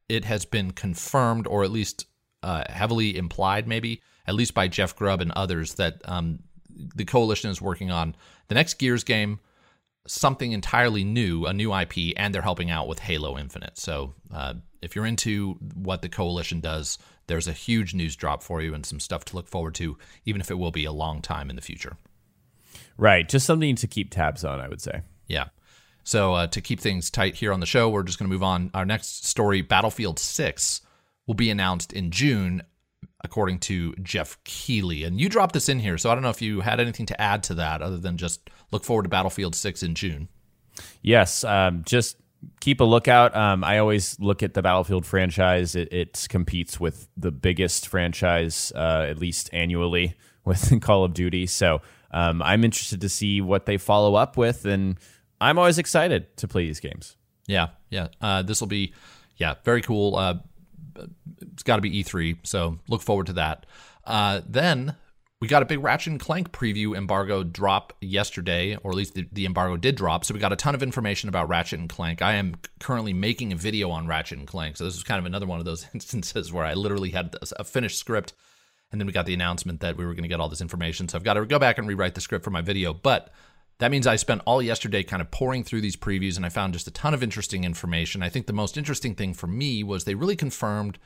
it 0.10 0.26
has 0.26 0.46
been 0.46 0.72
confirmed, 0.72 1.48
or 1.48 1.64
at 1.64 1.72
least 1.72 2.06
uh, 2.44 2.64
heavily 2.70 3.18
implied, 3.18 3.68
maybe, 3.68 4.02
at 4.28 4.36
least 4.36 4.54
by 4.54 4.68
Jeff 4.68 4.96
Grubb 4.96 5.22
and 5.22 5.32
others, 5.32 5.76
that 5.76 6.02
um, 6.06 6.40
the 6.96 7.06
coalition 7.06 7.50
is 7.50 7.62
working 7.62 7.92
on 7.92 8.16
the 8.48 8.56
next 8.56 8.76
Gears 8.76 9.04
game, 9.04 9.40
something 10.08 10.52
entirely 10.52 11.04
new, 11.04 11.46
a 11.46 11.54
new 11.54 11.74
IP, 11.76 12.14
and 12.18 12.34
they're 12.34 12.42
helping 12.42 12.70
out 12.70 12.88
with 12.88 13.00
Halo 13.00 13.38
Infinite. 13.38 13.78
So 13.78 14.14
uh, 14.34 14.56
if 14.82 14.96
you're 14.96 15.06
into 15.06 15.54
what 15.76 16.02
the 16.02 16.10
coalition 16.10 16.60
does, 16.60 16.98
there's 17.28 17.48
a 17.48 17.54
huge 17.54 17.94
news 17.94 18.16
drop 18.16 18.44
for 18.44 18.62
you 18.62 18.74
and 18.74 18.86
some 18.86 19.00
stuff 19.00 19.26
to 19.26 19.36
look 19.36 19.48
forward 19.48 19.76
to, 19.76 19.98
even 20.26 20.42
if 20.42 20.52
it 20.52 20.56
will 20.56 20.72
be 20.72 20.86
a 20.86 20.92
long 20.92 21.22
time 21.22 21.50
in 21.50 21.56
the 21.56 21.62
future. 21.62 21.98
Right. 22.98 23.28
Just 23.28 23.46
something 23.46 23.76
to 23.76 23.88
keep 23.88 24.12
tabs 24.12 24.44
on, 24.44 24.60
I 24.60 24.68
would 24.68 24.82
say. 24.82 25.02
Yeah. 25.28 25.46
So 26.04 26.34
uh, 26.34 26.48
to 26.48 26.62
keep 26.62 26.80
things 26.80 27.10
tight 27.10 27.36
here 27.36 27.54
on 27.54 27.60
the 27.60 27.66
show, 27.66 27.90
we're 27.90 28.04
just 28.04 28.18
going 28.18 28.30
to 28.30 28.34
move 28.34 28.44
on. 28.44 28.72
Our 28.74 28.86
next 28.86 29.26
story, 29.26 29.62
Battlefield 29.62 30.20
6, 30.20 30.82
will 31.32 31.36
be 31.36 31.50
announced 31.50 31.94
in 31.94 32.12
June 32.12 32.62
according 33.24 33.58
to 33.58 33.94
Geoff 34.04 34.38
Keighley. 34.44 35.06
And 35.06 35.18
you 35.18 35.30
dropped 35.30 35.54
this 35.54 35.70
in 35.70 35.80
here, 35.80 35.98
so 35.98 36.12
I 36.12 36.14
don't 36.14 36.24
know 36.24 36.30
if 36.30 36.42
you 36.42 36.60
had 36.60 36.82
anything 36.82 37.06
to 37.06 37.22
add 37.22 37.42
to 37.44 37.54
that 37.54 37.82
other 37.82 37.96
than 37.96 38.18
just 38.18 38.50
look 38.74 38.84
forward 38.84 39.04
to 39.04 39.10
Battlefield 39.10 39.56
6 39.56 39.82
in 39.82 39.96
June. 39.96 40.28
Yes, 41.02 41.46
um, 41.46 41.84
just 41.86 42.18
keep 42.60 42.82
a 42.82 42.84
lookout. 42.84 43.34
Um, 43.34 43.64
I 43.64 43.78
always 43.78 44.20
look 44.20 44.44
at 44.44 44.56
the 44.56 44.62
Battlefield 44.62 45.06
franchise. 45.06 45.74
It, 45.74 45.94
it 45.94 46.28
competes 46.30 46.82
with 46.82 47.08
the 47.16 47.32
biggest 47.32 47.88
franchise, 47.88 48.74
uh, 48.76 49.06
at 49.08 49.18
least 49.18 49.50
annually, 49.54 50.16
with 50.44 50.82
Call 50.82 51.06
of 51.06 51.14
Duty. 51.14 51.48
So 51.48 51.82
um, 52.12 52.42
I'm 52.42 52.66
interested 52.66 53.00
to 53.00 53.10
see 53.10 53.40
what 53.40 53.68
they 53.68 53.78
follow 53.78 54.16
up 54.16 54.36
with, 54.36 54.66
and 54.66 55.00
I'm 55.40 55.58
always 55.58 55.78
excited 55.78 56.36
to 56.36 56.48
play 56.50 56.66
these 56.66 56.82
games. 56.82 57.16
Yeah, 57.48 57.70
yeah. 57.90 58.10
Uh, 58.20 58.42
this 58.42 58.60
will 58.60 58.68
be, 58.68 58.94
yeah, 59.38 59.56
very 59.64 59.82
cool. 59.82 60.18
Uh, 60.18 60.36
it's 61.42 61.64
got 61.64 61.78
to 61.78 61.82
be 61.82 62.04
E3, 62.04 62.38
so 62.44 62.80
look 62.88 63.02
forward 63.02 63.28
to 63.28 63.34
that. 63.34 63.66
Uh, 64.06 64.42
then 64.48 64.96
we 65.42 65.48
got 65.48 65.64
a 65.64 65.66
big 65.66 65.84
Ratchet 65.84 66.12
and 66.12 66.20
Clank 66.20 66.52
preview 66.52 66.96
embargo 66.96 67.44
drop 67.44 67.94
yesterday, 68.00 68.78
or 68.84 68.92
at 68.92 68.98
least 68.98 69.16
the, 69.16 69.28
the, 69.32 69.46
embargo 69.48 69.76
did 69.76 69.96
drop. 69.96 70.24
So 70.24 70.36
we 70.36 70.40
got 70.40 70.54
a 70.54 70.56
ton 70.56 70.76
of 70.76 70.84
information 70.84 71.30
about 71.30 71.50
Ratchet 71.50 71.80
and 71.80 71.90
Clank. 71.90 72.22
I 72.22 72.34
am 72.34 72.56
currently 72.80 73.12
making 73.12 73.52
a 73.52 73.56
video 73.56 73.90
on 73.90 74.08
Ratchet 74.08 74.38
and 74.38 74.48
Clank, 74.48 74.78
so 74.78 74.86
this 74.86 74.96
is 74.96 75.04
kind 75.04 75.20
of 75.20 75.26
another 75.26 75.48
one 75.48 75.60
of 75.60 75.66
those 75.66 75.88
instances 75.94 76.54
where 76.54 76.64
I 76.64 76.76
literally 76.76 77.10
had 77.10 77.36
a 77.58 77.64
finished 77.64 77.98
script, 77.98 78.34
and 78.92 79.02
then 79.02 79.08
we 79.08 79.14
got 79.14 79.26
the 79.26 79.34
announcement 79.34 79.80
that 79.80 79.98
we 79.98 80.06
were 80.06 80.14
going 80.14 80.24
to 80.24 80.30
get 80.30 80.40
all 80.40 80.50
this 80.50 80.62
information. 80.62 81.10
So 81.10 81.18
I've 81.18 81.24
got 81.24 81.34
to 81.34 81.46
go 81.46 81.58
back 81.58 81.80
and 81.80 81.88
rewrite 81.88 82.14
the 82.14 82.22
script 82.22 82.46
for 82.46 82.52
my 82.52 82.62
video, 82.62 82.94
but. 82.94 83.34
That 83.82 83.90
means 83.90 84.06
I 84.06 84.16
spent 84.16 84.44
all 84.46 84.62
yesterday 84.62 85.02
kind 85.02 85.24
of 85.24 85.32
pouring 85.32 85.64
through 85.64 85.82
these 85.82 85.96
previews 85.96 86.38
and 86.38 86.46
I 86.46 86.50
found 86.50 86.74
just 86.74 86.88
a 86.88 86.92
ton 86.92 87.16
of 87.16 87.24
interesting 87.24 87.64
information. 87.64 88.22
I 88.22 88.30
think 88.30 88.46
the 88.46 88.54
most 88.54 88.78
interesting 88.78 89.16
thing 89.16 89.34
for 89.34 89.48
me 89.48 89.84
was 89.84 90.04
they 90.04 90.14
really 90.14 90.36
confirmed 90.36 91.00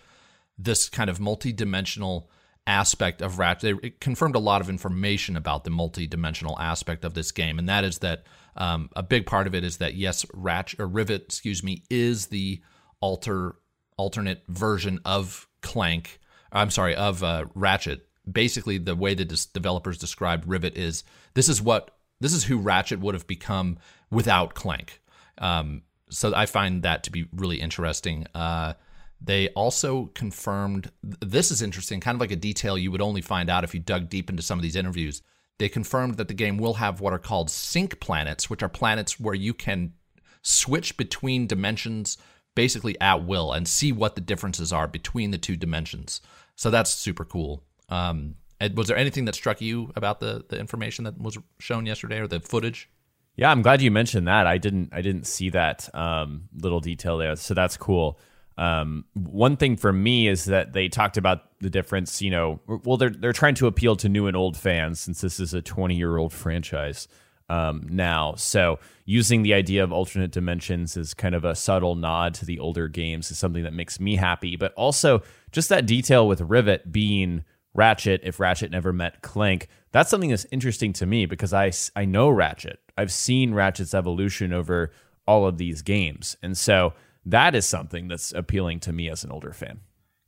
this 0.58 0.90
kind 0.90 1.10
of 1.10 1.22
multi-dimensional 1.22 2.30
aspect 2.68 3.22
of 3.22 3.40
Ratchet. 3.40 3.80
It 3.82 4.02
confirmed 4.02 4.36
a 4.36 4.40
lot 4.40 4.60
of 4.60 4.70
information 4.70 5.38
about 5.38 5.64
the 5.64 5.70
multi-dimensional 5.70 6.60
aspect 6.60 7.06
of 7.06 7.14
this 7.14 7.32
game, 7.32 7.60
and 7.60 7.70
that 7.70 7.86
is 7.86 8.00
that 8.00 8.26
um, 8.58 8.90
a 8.94 9.04
big 9.04 9.26
part 9.26 9.48
of 9.48 9.56
it 9.56 9.64
is 9.64 9.78
that 9.78 9.96
yes, 9.96 10.26
Ratchet 10.34 10.82
or 10.82 10.88
Rivet, 10.88 11.24
excuse 11.24 11.64
me, 11.64 11.84
is 11.90 12.28
the 12.28 12.62
alter 13.00 13.56
alternate 13.98 14.44
version 14.50 15.00
of 15.06 15.48
Clank. 15.62 16.20
I'm 16.52 16.72
sorry, 16.72 16.94
of 16.94 17.24
uh, 17.24 17.46
Ratchet. 17.56 18.06
Basically, 18.30 18.80
the 18.80 18.98
way 18.98 19.14
the 19.14 19.24
developers 19.54 19.98
described 19.98 20.46
Rivet 20.46 20.76
is 20.76 21.06
this 21.36 21.48
is 21.48 21.62
what 21.62 21.95
this 22.20 22.34
is 22.34 22.46
who 22.46 22.58
Ratchet 22.58 23.00
would 23.00 23.16
have 23.16 23.28
become 23.28 23.78
without 24.12 24.54
Clank. 24.54 25.02
Um, 25.38 25.84
so 26.10 26.34
I 26.36 26.46
find 26.46 26.84
that 26.84 27.04
to 27.04 27.12
be 27.12 27.28
really 27.34 27.60
interesting. 27.60 28.26
Uh, 28.34 28.74
they 29.22 29.50
also 29.50 30.08
confirmed 30.14 30.92
this 31.04 31.52
is 31.52 31.62
interesting, 31.62 32.00
kind 32.00 32.16
of 32.16 32.22
like 32.22 32.32
a 32.32 32.36
detail 32.36 32.78
you 32.78 32.92
would 32.92 33.02
only 33.02 33.22
find 33.22 33.50
out 33.50 33.64
if 33.64 33.74
you 33.74 33.80
dug 33.80 34.10
deep 34.10 34.30
into 34.30 34.44
some 34.44 34.60
of 34.60 34.64
these 34.64 34.76
interviews. 34.76 35.22
They 35.58 35.70
confirmed 35.70 36.18
that 36.18 36.28
the 36.28 36.34
game 36.34 36.58
will 36.58 36.76
have 36.76 37.00
what 37.00 37.14
are 37.14 37.20
called 37.20 37.50
sync 37.50 38.00
planets, 38.00 38.50
which 38.50 38.62
are 38.62 38.70
planets 38.70 39.20
where 39.20 39.34
you 39.34 39.54
can 39.54 39.94
switch 40.42 40.98
between 40.98 41.48
dimensions 41.48 42.18
basically 42.56 43.00
at 43.02 43.26
will 43.26 43.52
and 43.52 43.68
see 43.68 43.92
what 43.92 44.16
the 44.16 44.22
differences 44.22 44.72
are 44.72 44.88
between 44.88 45.32
the 45.32 45.38
two 45.38 45.58
dimensions. 45.58 46.22
So 46.56 46.70
that's 46.70 46.92
super 46.92 47.26
cool. 47.26 47.64
Um, 47.90 48.36
was 48.76 48.88
there 48.88 48.98
anything 48.98 49.26
that 49.26 49.36
struck 49.36 49.62
you 49.62 49.92
about 49.96 50.20
the 50.20 50.46
the 50.48 50.60
information 50.60 51.06
that 51.06 51.20
was 51.20 51.38
shown 51.60 51.86
yesterday 51.86 52.20
or 52.20 52.28
the 52.28 52.40
footage? 52.40 52.90
Yeah, 53.38 53.52
I'm 53.52 53.62
glad 53.62 53.82
you 53.82 53.92
mentioned 53.92 54.28
that. 54.28 54.48
I 54.48 54.58
didn't 54.58 54.90
I 54.94 55.02
didn't 55.02 55.28
see 55.28 55.50
that 55.50 55.94
um, 55.94 56.50
little 56.56 56.80
detail 56.80 57.18
there, 57.18 57.36
so 57.36 57.54
that's 57.54 57.78
cool. 57.78 58.20
Um, 58.58 59.04
one 59.14 59.58
thing 59.58 59.76
for 59.76 59.92
me 59.92 60.30
is 60.30 60.46
that 60.46 60.72
they 60.72 60.88
talked 60.88 61.18
about 61.18 61.42
the 61.60 61.70
difference. 61.70 62.22
You 62.22 62.32
know, 62.32 62.62
well, 62.68 62.98
they're 62.98 63.10
they're 63.10 63.34
trying 63.34 63.56
to 63.56 63.68
appeal 63.68 63.96
to 63.98 64.10
new 64.10 64.28
and 64.28 64.38
old 64.38 64.56
fans 64.56 65.00
since 65.02 65.22
this 65.22 65.40
is 65.40 65.54
a 65.54 65.62
20 65.62 65.96
year 65.96 66.16
old 66.18 66.32
franchise 66.32 67.10
um, 67.50 67.86
now. 67.90 68.36
So 68.36 68.80
using 69.06 69.44
the 69.44 69.54
idea 69.54 69.84
of 69.84 69.92
alternate 69.92 70.32
dimensions 70.32 70.96
is 70.98 71.14
kind 71.14 71.36
of 71.36 71.44
a 71.44 71.56
subtle 71.56 71.96
nod 71.96 72.34
to 72.36 72.46
the 72.46 72.60
older 72.60 72.88
games 72.88 73.30
is 73.32 73.38
something 73.38 73.64
that 73.64 73.74
makes 73.74 74.00
me 74.00 74.16
happy. 74.16 74.56
But 74.56 74.74
also 74.74 75.22
just 75.52 75.70
that 75.70 75.86
detail 75.86 76.28
with 76.28 76.42
Rivet 76.42 76.92
being 76.92 77.44
Ratchet 77.76 78.22
if 78.24 78.40
Ratchet 78.40 78.72
never 78.72 78.94
met 78.94 79.22
Clank. 79.22 79.68
That's 79.92 80.10
something 80.10 80.30
that's 80.30 80.48
interesting 80.52 80.94
to 80.94 81.06
me 81.06 81.26
because 81.26 81.54
I 81.54 81.72
I 81.96 82.06
know 82.06 82.30
Ratchet. 82.30 82.80
I've 82.98 83.12
seen 83.12 83.54
Ratchet's 83.54 83.94
evolution 83.94 84.54
over 84.54 84.92
all 85.28 85.46
of 85.46 85.58
these 85.58 85.82
games, 85.82 86.38
and 86.42 86.58
so 86.58 86.94
that 87.26 87.54
is 87.54 87.66
something 87.66 88.08
that's 88.08 88.32
appealing 88.32 88.80
to 88.82 88.94
me 88.94 89.10
as 89.10 89.24
an 89.24 89.32
older 89.32 89.52
fan. 89.52 89.82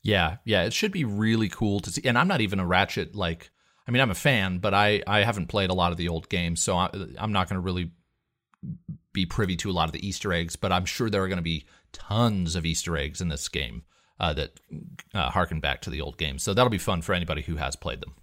Yeah, 0.04 0.38
yeah, 0.44 0.64
it 0.64 0.74
should 0.74 0.92
be 0.92 1.06
really 1.06 1.50
cool 1.50 1.80
to 1.82 1.90
see. 1.90 2.02
And 2.04 2.18
I'm 2.18 2.28
not 2.28 2.42
even 2.42 2.60
a 2.60 2.68
Ratchet 2.68 3.16
like. 3.16 3.50
I 3.88 3.92
mean, 3.92 4.02
I'm 4.02 4.12
a 4.12 4.16
fan, 4.16 4.58
but 4.60 4.74
I 4.74 5.02
I 5.08 5.24
haven't 5.24 5.48
played 5.48 5.70
a 5.70 5.74
lot 5.74 5.92
of 5.92 5.98
the 5.98 6.10
old 6.10 6.28
games, 6.28 6.62
so 6.62 6.76
I, 6.76 6.90
I'm 7.18 7.32
not 7.32 7.48
going 7.48 7.56
to 7.56 7.66
really 7.66 7.92
be 9.14 9.26
privy 9.26 9.56
to 9.56 9.70
a 9.70 9.72
lot 9.72 9.88
of 9.88 9.94
the 9.94 10.06
Easter 10.06 10.34
eggs. 10.34 10.58
But 10.58 10.74
I'm 10.74 10.86
sure 10.86 11.10
there 11.10 11.24
are 11.24 11.30
going 11.30 11.38
to 11.38 11.44
be 11.44 11.66
tons 11.94 12.56
of 12.58 12.66
Easter 12.66 12.98
eggs 12.98 13.22
in 13.22 13.30
this 13.30 13.48
game 13.48 13.84
uh, 14.20 14.34
that 14.34 14.60
uh, 15.14 15.30
harken 15.30 15.60
back 15.60 15.82
to 15.82 15.90
the 15.90 16.02
old 16.02 16.18
games. 16.18 16.44
So 16.44 16.54
that'll 16.54 16.70
be 16.70 16.78
fun 16.78 17.02
for 17.02 17.14
anybody 17.14 17.42
who 17.42 17.56
has 17.58 17.76
played 17.76 18.02
them. 18.02 18.14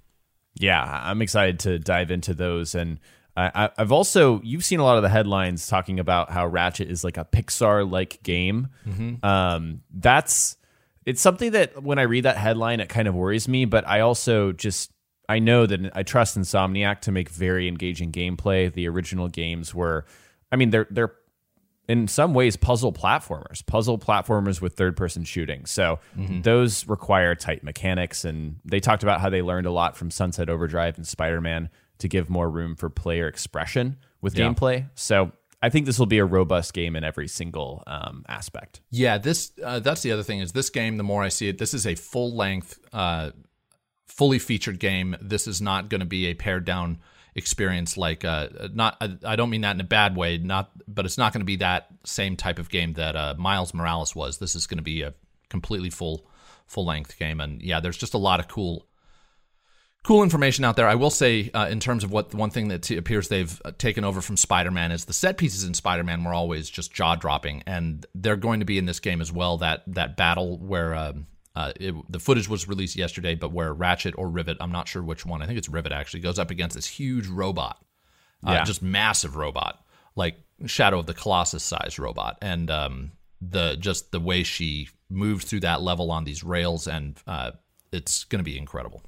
Yeah, 0.55 0.83
I'm 0.83 1.21
excited 1.23 1.59
to 1.61 1.79
dive 1.79 2.11
into 2.11 2.35
those 2.35 2.75
and 2.75 3.01
I, 3.37 3.71
have 3.77 3.91
also 3.91 4.41
you've 4.43 4.65
seen 4.65 4.79
a 4.79 4.85
lot 4.85 4.97
of 4.97 5.03
the 5.03 5.09
headlines 5.09 5.67
talking 5.67 5.99
about 5.99 6.31
how 6.31 6.47
Ratchet 6.47 6.89
is 6.89 7.03
like 7.03 7.17
a 7.17 7.25
Pixar 7.25 7.91
like 7.91 8.23
game. 8.23 8.69
Mm-hmm. 8.87 9.25
Um, 9.27 9.81
that's 9.93 10.57
it's 11.05 11.21
something 11.21 11.53
that 11.53 11.83
when 11.83 11.99
I 11.99 12.03
read 12.03 12.25
that 12.25 12.37
headline, 12.37 12.81
it 12.81 12.89
kind 12.89 13.09
of 13.09 13.15
worries 13.15 13.49
me. 13.49 13.65
But 13.65 13.87
I 13.89 14.01
also 14.01 14.53
just 14.53 14.93
I 15.29 15.41
know 15.41 15.67
that 15.67 15.91
I 15.95 16.03
trust 16.03 16.39
Insomniac 16.39 17.01
to 17.03 17.13
make 17.13 17.29
very 17.29 17.67
engaging 17.67 18.13
gameplay. 18.13 18.73
The 18.73 18.89
original 18.89 19.29
games 19.29 19.75
were, 19.75 20.05
I 20.53 20.57
mean, 20.57 20.71
they're 20.71 20.87
they're 20.91 21.15
in 21.89 22.09
some 22.09 22.35
ways 22.35 22.57
puzzle 22.57 22.93
platformers, 22.93 23.65
puzzle 23.67 23.99
platformers 23.99 24.61
with 24.61 24.75
third 24.75 24.97
person 24.97 25.25
shooting. 25.25 25.67
So 25.67 25.99
mm-hmm. 26.17 26.43
those 26.43 26.87
require 26.89 27.35
tight 27.35 27.63
mechanics. 27.63 28.25
And 28.25 28.57
they 28.65 28.81
talked 28.81 29.03
about 29.03 29.21
how 29.21 29.29
they 29.29 29.43
learned 29.43 29.67
a 29.67 29.71
lot 29.71 29.97
from 29.97 30.11
Sunset 30.11 30.49
Overdrive 30.49 30.97
and 30.97 31.07
Spider 31.07 31.41
Man 31.41 31.69
to 31.99 32.09
give 32.09 32.31
more 32.31 32.49
room 32.49 32.75
for 32.75 32.89
player 32.89 33.29
expression 33.29 33.97
with 34.21 34.37
yeah. 34.37 34.47
gameplay. 34.47 34.89
So 34.95 35.33
I 35.63 35.71
think 35.71 35.87
this 35.87 35.99
will 35.99 36.07
be 36.07 36.19
a 36.19 36.25
robust 36.25 36.75
game 36.75 36.97
in 36.97 37.05
every 37.05 37.29
single 37.29 37.83
um, 37.87 38.25
aspect. 38.29 38.81
Yeah, 38.91 39.19
this 39.19 39.53
uh, 39.63 39.81
that's 39.81 40.03
the 40.03 40.13
other 40.13 40.23
thing 40.23 40.41
is 40.41 40.53
this 40.53 40.71
game. 40.71 40.97
The 40.97 41.05
more 41.05 41.23
I 41.23 41.29
see 41.29 41.49
it, 41.49 41.59
this 41.59 41.73
is 41.73 41.87
a 41.87 41.95
full 41.95 42.35
length, 42.35 42.79
uh, 42.93 43.31
fully 44.07 44.39
featured 44.39 44.79
game. 44.79 45.17
This 45.21 45.47
is 45.47 45.63
not 45.63 45.89
going 45.89 46.01
to 46.01 46.07
be 46.07 46.27
a 46.27 46.35
pared 46.35 46.65
down 46.65 46.99
experience 47.35 47.97
like 47.97 48.25
uh, 48.25 48.49
not 48.73 48.97
I 49.25 49.37
don't 49.37 49.51
mean 49.51 49.63
that 49.63 49.75
in 49.75 49.81
a 49.81 49.85
bad 49.85 50.17
way 50.17 50.39
not 50.39 50.71
but 50.87 51.05
it's 51.05 51.19
not 51.19 51.33
going 51.33 51.41
to 51.41 51.47
be 51.47 51.57
that 51.57 51.89
same 52.05 52.37
type 52.37 52.59
of 52.59 52.69
game 52.69 52.93
that 52.95 53.17
uh, 53.17 53.35
Miles 53.37 53.75
Morales 53.75 54.15
was 54.15 54.39
this 54.39 54.55
is 54.55 54.67
going 54.67 54.79
to 54.79 54.85
be 54.85 55.03
a 55.03 55.15
completely 55.49 55.91
full 55.91 56.27
full 56.67 56.87
length 56.87 57.19
game 57.19 57.41
and 57.41 57.61
yeah 57.61 57.81
there's 57.81 57.97
just 57.97 58.15
a 58.15 58.19
lot 58.19 58.39
of 58.39 58.49
cool 58.49 58.87
cool 60.05 60.23
information 60.23 60.65
out 60.65 60.77
there. 60.77 60.87
I 60.87 60.95
will 60.95 61.11
say, 61.11 61.51
uh, 61.53 61.67
in 61.69 61.81
terms 61.81 62.05
of 62.05 62.13
what 62.13 62.33
one 62.33 62.51
thing 62.51 62.69
that 62.69 62.83
t- 62.83 62.97
appears 62.97 63.29
they've 63.29 63.61
uh, 63.65 63.73
taken 63.77 64.05
over 64.05 64.21
from 64.21 64.37
Spider 64.37 64.71
Man 64.71 64.93
is 64.93 65.07
the 65.07 65.13
set 65.13 65.37
pieces 65.37 65.65
in 65.65 65.75
Spider 65.75 66.05
Man 66.05 66.23
were 66.23 66.35
always 66.35 66.71
just 66.71 66.93
jaw 66.93 67.17
dropping, 67.17 67.63
and 67.67 68.07
they're 68.15 68.37
going 68.37 68.61
to 68.61 68.67
be 68.67 68.79
in 68.79 68.87
this 68.87 69.01
game 69.01 69.21
as 69.21 69.33
well. 69.33 69.59
That 69.59 69.83
that 69.89 70.17
battle 70.17 70.59
where 70.59 70.95
uh, 70.95 71.15
uh, 71.57 71.73
it, 71.79 71.95
the 72.11 72.19
footage 72.19 72.49
was 72.49 72.67
released 72.69 72.97
yesterday, 72.97 73.35
but 73.35 73.53
where 73.53 73.73
Ratchet 73.73 74.15
or 74.19 74.29
Rivet, 74.29 74.57
I'm 74.61 74.73
not 74.73 74.89
sure 74.89 75.03
which 75.03 75.25
one, 75.25 75.41
I 75.43 75.47
think 75.47 75.59
it's 75.59 75.69
Rivet 75.69 75.93
actually, 75.93 76.21
goes 76.21 76.39
up 76.39 76.51
against 76.51 76.75
this 76.77 76.87
huge 76.87 77.27
robot, 77.29 77.83
uh, 78.47 78.53
Yeah. 78.53 78.65
just 78.65 78.83
massive 78.83 79.37
robot, 79.37 79.85
like 80.17 80.37
Shadow 80.67 80.99
of 81.01 81.07
the 81.07 81.15
Colossus 81.15 81.63
size 81.63 81.99
robot, 81.99 82.39
and 82.43 82.71
um, 82.71 83.13
the 83.41 83.77
just 83.77 84.11
the 84.13 84.21
way 84.21 84.43
she 84.43 84.89
moves 85.11 85.45
through 85.45 85.61
that 85.61 85.83
level 85.83 86.11
on 86.11 86.25
these 86.25 86.43
rails, 86.43 86.87
and 86.89 87.19
uh, 87.27 87.53
it's 87.93 88.25
going 88.25 88.39
to 88.41 88.45
be 88.45 88.59
incredible. 88.59 89.03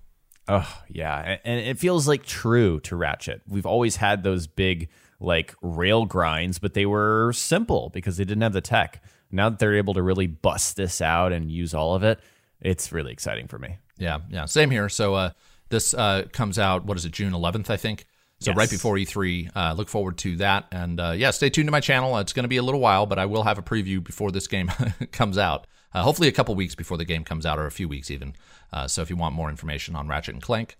Oh 0.48 0.80
yeah, 0.88 1.38
and 1.44 1.58
it 1.60 1.78
feels 1.78 2.06
like 2.06 2.24
true 2.24 2.78
to 2.80 2.94
Ratchet. 2.94 3.42
We've 3.48 3.66
always 3.66 3.96
had 3.96 4.22
those 4.22 4.46
big 4.46 4.88
like 5.18 5.54
rail 5.62 6.04
grinds, 6.04 6.58
but 6.60 6.74
they 6.74 6.86
were 6.86 7.32
simple 7.32 7.90
because 7.92 8.16
they 8.16 8.24
didn't 8.24 8.42
have 8.42 8.52
the 8.52 8.60
tech. 8.60 9.02
Now 9.32 9.48
that 9.48 9.58
they're 9.58 9.76
able 9.76 9.94
to 9.94 10.02
really 10.02 10.28
bust 10.28 10.76
this 10.76 11.00
out 11.00 11.32
and 11.32 11.50
use 11.50 11.74
all 11.74 11.94
of 11.96 12.04
it, 12.04 12.20
it's 12.60 12.92
really 12.92 13.12
exciting 13.12 13.48
for 13.48 13.58
me. 13.58 13.78
Yeah, 13.98 14.18
yeah, 14.30 14.44
same 14.46 14.70
here. 14.70 14.88
So 14.88 15.14
uh, 15.14 15.30
this 15.68 15.94
uh, 15.94 16.24
comes 16.32 16.58
out. 16.58 16.84
What 16.84 16.96
is 16.96 17.04
it? 17.04 17.12
June 17.12 17.32
11th, 17.32 17.70
I 17.70 17.76
think. 17.76 18.06
So 18.38 18.50
Yes. 18.50 18.56
right 18.58 18.70
before 18.70 18.96
E3. 18.96 19.50
Uh, 19.56 19.72
look 19.72 19.88
forward 19.88 20.18
to 20.18 20.36
that, 20.36 20.66
and 20.70 21.00
uh, 21.00 21.12
yeah, 21.16 21.30
stay 21.30 21.48
tuned 21.48 21.68
to 21.68 21.72
my 21.72 21.80
channel. 21.80 22.18
It's 22.18 22.34
going 22.34 22.44
to 22.44 22.48
be 22.48 22.58
a 22.58 22.62
little 22.62 22.80
while, 22.80 23.06
but 23.06 23.18
I 23.18 23.24
will 23.24 23.44
have 23.44 23.56
a 23.58 23.62
preview 23.62 24.02
before 24.04 24.30
this 24.30 24.46
game 24.46 24.70
comes 25.12 25.38
out. 25.38 25.66
Uh, 25.94 26.02
hopefully, 26.02 26.28
a 26.28 26.32
couple 26.32 26.54
weeks 26.54 26.74
before 26.74 26.98
the 26.98 27.06
game 27.06 27.24
comes 27.24 27.46
out, 27.46 27.58
or 27.58 27.64
a 27.64 27.70
few 27.70 27.88
weeks 27.88 28.10
even. 28.10 28.34
Uh, 28.72 28.86
so 28.86 29.00
if 29.00 29.08
you 29.08 29.16
want 29.16 29.34
more 29.34 29.48
information 29.48 29.96
on 29.96 30.06
Ratchet 30.06 30.34
and 30.34 30.42
Clank, 30.42 30.76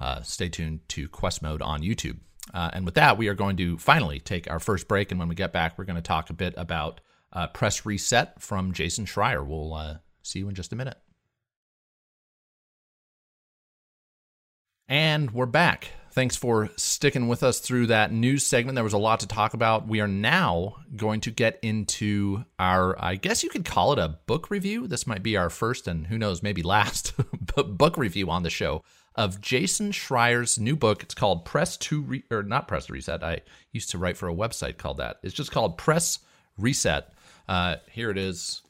uh, 0.00 0.22
stay 0.22 0.48
tuned 0.48 0.80
to 0.88 1.06
Quest 1.08 1.42
Mode 1.42 1.60
on 1.60 1.82
YouTube. 1.82 2.20
Uh, 2.54 2.70
and 2.72 2.86
with 2.86 2.94
that, 2.94 3.18
we 3.18 3.28
are 3.28 3.34
going 3.34 3.56
to 3.58 3.76
finally 3.76 4.18
take 4.18 4.50
our 4.50 4.60
first 4.60 4.88
break, 4.88 5.10
and 5.10 5.18
when 5.18 5.28
we 5.28 5.34
get 5.34 5.52
back, 5.52 5.76
we're 5.76 5.84
going 5.84 5.96
to 5.96 6.02
talk 6.02 6.30
a 6.30 6.34
bit 6.34 6.54
about 6.56 7.02
uh, 7.34 7.46
Press 7.48 7.84
Reset 7.84 8.40
from 8.40 8.72
Jason 8.72 9.04
Schreier. 9.04 9.46
We'll 9.46 9.74
uh, 9.74 9.96
see 10.22 10.38
you 10.38 10.48
in 10.48 10.54
just 10.54 10.72
a 10.72 10.76
minute. 10.76 10.96
And 14.88 15.30
we're 15.30 15.46
back. 15.46 15.88
Thanks 16.12 16.36
for 16.36 16.68
sticking 16.76 17.26
with 17.26 17.42
us 17.42 17.58
through 17.58 17.86
that 17.86 18.12
news 18.12 18.44
segment. 18.44 18.74
There 18.74 18.84
was 18.84 18.92
a 18.92 18.98
lot 18.98 19.20
to 19.20 19.26
talk 19.26 19.54
about. 19.54 19.88
We 19.88 20.00
are 20.00 20.08
now 20.08 20.76
going 20.94 21.22
to 21.22 21.30
get 21.30 21.58
into 21.62 22.44
our, 22.58 22.94
I 23.02 23.16
guess 23.16 23.42
you 23.42 23.48
could 23.48 23.64
call 23.64 23.94
it 23.94 23.98
a 23.98 24.18
book 24.26 24.50
review. 24.50 24.86
This 24.86 25.06
might 25.06 25.22
be 25.22 25.38
our 25.38 25.48
first 25.48 25.88
and 25.88 26.06
who 26.06 26.18
knows, 26.18 26.42
maybe 26.42 26.62
last 26.64 27.14
book 27.56 27.96
review 27.96 28.28
on 28.28 28.42
the 28.42 28.50
show 28.50 28.84
of 29.14 29.40
Jason 29.40 29.90
Schreier's 29.90 30.58
new 30.58 30.76
book. 30.76 31.02
It's 31.02 31.14
called 31.14 31.46
Press 31.46 31.78
to 31.78 32.02
Re- 32.02 32.24
or 32.30 32.42
not 32.42 32.68
Press 32.68 32.86
to 32.86 32.92
Reset. 32.92 33.24
I 33.24 33.40
used 33.72 33.90
to 33.90 33.98
write 33.98 34.18
for 34.18 34.28
a 34.28 34.34
website 34.34 34.76
called 34.76 34.98
that. 34.98 35.16
It's 35.22 35.34
just 35.34 35.50
called 35.50 35.78
Press 35.78 36.18
Reset. 36.58 37.10
Uh, 37.48 37.76
here 37.90 38.10
it 38.10 38.18
is 38.18 38.60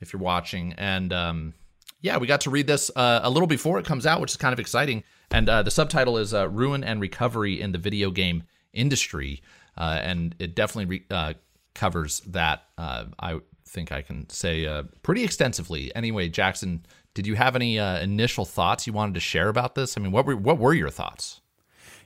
if 0.00 0.14
you're 0.14 0.22
watching. 0.22 0.72
And 0.78 1.12
um, 1.12 1.54
yeah, 2.00 2.16
we 2.16 2.26
got 2.26 2.40
to 2.42 2.50
read 2.50 2.66
this 2.66 2.90
uh, 2.96 3.20
a 3.22 3.28
little 3.28 3.46
before 3.46 3.78
it 3.78 3.84
comes 3.84 4.06
out, 4.06 4.22
which 4.22 4.30
is 4.30 4.38
kind 4.38 4.54
of 4.54 4.58
exciting. 4.58 5.04
And 5.30 5.48
uh, 5.48 5.62
the 5.62 5.70
subtitle 5.70 6.18
is 6.18 6.34
uh, 6.34 6.48
"Ruin 6.48 6.82
and 6.82 7.00
Recovery 7.00 7.60
in 7.60 7.72
the 7.72 7.78
Video 7.78 8.10
Game 8.10 8.42
Industry," 8.72 9.42
uh, 9.76 10.00
and 10.02 10.34
it 10.38 10.54
definitely 10.54 10.86
re- 10.86 11.06
uh, 11.10 11.34
covers 11.74 12.20
that. 12.26 12.64
Uh, 12.76 13.06
I 13.18 13.40
think 13.66 13.92
I 13.92 14.02
can 14.02 14.28
say 14.28 14.66
uh, 14.66 14.84
pretty 15.02 15.22
extensively. 15.22 15.94
Anyway, 15.94 16.28
Jackson, 16.28 16.84
did 17.14 17.26
you 17.26 17.36
have 17.36 17.54
any 17.54 17.76
initial 17.76 18.44
thoughts 18.44 18.86
you 18.86 18.92
wanted 18.92 19.14
to 19.14 19.20
share 19.20 19.48
about 19.48 19.76
this? 19.76 19.96
I 19.96 20.00
mean, 20.00 20.12
what 20.12 20.26
were 20.26 20.36
what 20.36 20.58
were 20.58 20.74
your 20.74 20.90
thoughts? 20.90 21.40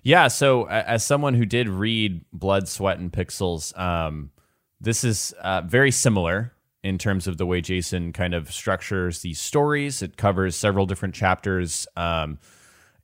Yeah, 0.03 0.29
so 0.29 0.69
as 0.69 1.03
someone 1.03 1.33
who 1.33 1.47
did 1.47 1.67
read 1.67 2.27
Blood, 2.31 2.69
Sweat, 2.69 2.99
and 2.99 3.11
Pixels, 3.11 3.77
um, 3.79 4.33
this 4.79 5.03
is 5.03 5.33
very 5.65 5.91
similar 5.91 6.53
in 6.83 6.99
terms 6.99 7.27
of 7.27 7.39
the 7.39 7.47
way 7.47 7.63
Jason 7.63 8.13
kind 8.13 8.35
of 8.35 8.53
structures 8.53 9.21
these 9.21 9.41
stories. 9.41 10.03
It 10.03 10.19
covers 10.19 10.55
several 10.55 10.85
different 10.85 11.15
chapters 11.15 11.87
um, 11.97 12.39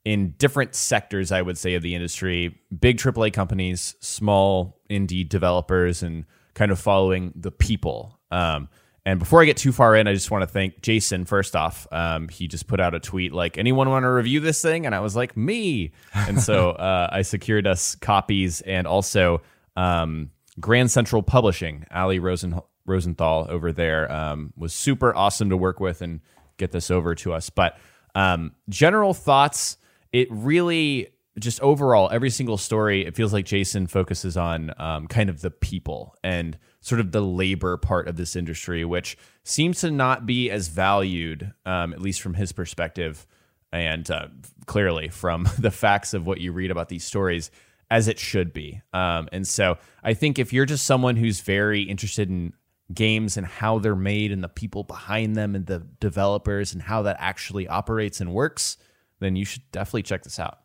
in 0.03 0.31
different 0.37 0.75
sectors, 0.75 1.31
I 1.31 1.41
would 1.41 1.57
say, 1.57 1.75
of 1.75 1.83
the 1.83 1.95
industry 1.95 2.59
big 2.79 2.97
AAA 2.97 3.33
companies, 3.33 3.95
small 3.99 4.79
indie 4.89 5.27
developers, 5.27 6.01
and 6.03 6.25
kind 6.53 6.71
of 6.71 6.79
following 6.79 7.33
the 7.35 7.51
people. 7.51 8.19
Um, 8.31 8.69
and 9.05 9.19
before 9.19 9.41
I 9.41 9.45
get 9.45 9.57
too 9.57 9.71
far 9.71 9.95
in, 9.95 10.07
I 10.07 10.13
just 10.13 10.29
want 10.29 10.43
to 10.43 10.47
thank 10.47 10.81
Jason 10.81 11.25
first 11.25 11.55
off. 11.55 11.87
Um, 11.91 12.29
he 12.29 12.47
just 12.47 12.67
put 12.67 12.79
out 12.79 12.93
a 12.93 12.99
tweet 12.99 13.33
like, 13.33 13.57
anyone 13.57 13.89
want 13.89 14.03
to 14.03 14.11
review 14.11 14.39
this 14.39 14.61
thing? 14.61 14.85
And 14.85 14.93
I 14.93 14.99
was 14.99 15.15
like, 15.15 15.35
me. 15.35 15.91
And 16.13 16.39
so 16.39 16.69
uh, 16.71 17.09
I 17.11 17.23
secured 17.23 17.65
us 17.65 17.95
copies 17.95 18.61
and 18.61 18.85
also 18.85 19.41
um, 19.75 20.29
Grand 20.59 20.91
Central 20.91 21.23
Publishing, 21.23 21.85
Ali 21.91 22.19
Rosen- 22.19 22.61
Rosenthal 22.85 23.47
over 23.49 23.71
there, 23.71 24.11
um, 24.11 24.53
was 24.55 24.71
super 24.71 25.15
awesome 25.15 25.49
to 25.49 25.57
work 25.57 25.79
with 25.79 26.03
and 26.03 26.21
get 26.57 26.71
this 26.71 26.91
over 26.91 27.15
to 27.15 27.33
us. 27.33 27.49
But 27.49 27.79
um, 28.13 28.51
general 28.69 29.15
thoughts, 29.15 29.77
it 30.13 30.27
really 30.31 31.07
just 31.39 31.61
overall 31.61 32.09
every 32.11 32.29
single 32.29 32.57
story 32.57 33.05
it 33.05 33.15
feels 33.15 33.31
like 33.31 33.45
jason 33.45 33.87
focuses 33.87 34.35
on 34.35 34.71
um, 34.77 35.07
kind 35.07 35.29
of 35.29 35.41
the 35.41 35.51
people 35.51 36.15
and 36.23 36.57
sort 36.81 36.99
of 36.99 37.11
the 37.11 37.21
labor 37.21 37.77
part 37.77 38.07
of 38.07 38.17
this 38.17 38.35
industry 38.35 38.83
which 38.83 39.17
seems 39.43 39.79
to 39.79 39.89
not 39.89 40.25
be 40.25 40.51
as 40.51 40.67
valued 40.67 41.53
um, 41.65 41.93
at 41.93 42.01
least 42.01 42.21
from 42.21 42.33
his 42.33 42.51
perspective 42.51 43.25
and 43.71 44.11
uh, 44.11 44.27
clearly 44.65 45.07
from 45.07 45.47
the 45.59 45.71
facts 45.71 46.13
of 46.13 46.27
what 46.27 46.41
you 46.41 46.51
read 46.51 46.71
about 46.71 46.89
these 46.89 47.03
stories 47.03 47.51
as 47.89 48.07
it 48.07 48.17
should 48.17 48.53
be. 48.53 48.81
Um, 48.93 49.27
and 49.31 49.47
so 49.47 49.77
i 50.03 50.13
think 50.13 50.39
if 50.39 50.53
you're 50.53 50.65
just 50.65 50.85
someone 50.85 51.15
who's 51.15 51.41
very 51.41 51.83
interested 51.83 52.29
in 52.29 52.53
games 52.93 53.37
and 53.37 53.45
how 53.45 53.79
they're 53.79 53.95
made 53.95 54.31
and 54.31 54.43
the 54.43 54.49
people 54.49 54.83
behind 54.83 55.35
them 55.35 55.55
and 55.55 55.65
the 55.65 55.79
developers 55.99 56.73
and 56.73 56.81
how 56.81 57.03
that 57.03 57.15
actually 57.19 57.67
operates 57.67 58.19
and 58.19 58.33
works 58.33 58.77
then 59.21 59.37
you 59.37 59.45
should 59.45 59.63
definitely 59.71 60.03
check 60.03 60.23
this 60.23 60.39
out 60.39 60.59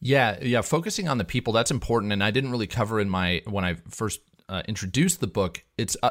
Yeah, 0.00 0.38
yeah. 0.42 0.60
Focusing 0.60 1.08
on 1.08 1.18
the 1.18 1.24
people 1.24 1.52
that's 1.52 1.70
important, 1.70 2.12
and 2.12 2.22
I 2.22 2.30
didn't 2.30 2.50
really 2.50 2.66
cover 2.66 3.00
in 3.00 3.08
my 3.08 3.42
when 3.46 3.64
I 3.64 3.74
first 3.88 4.20
uh, 4.48 4.62
introduced 4.68 5.20
the 5.20 5.26
book. 5.26 5.64
It's 5.78 5.96
uh, 6.02 6.10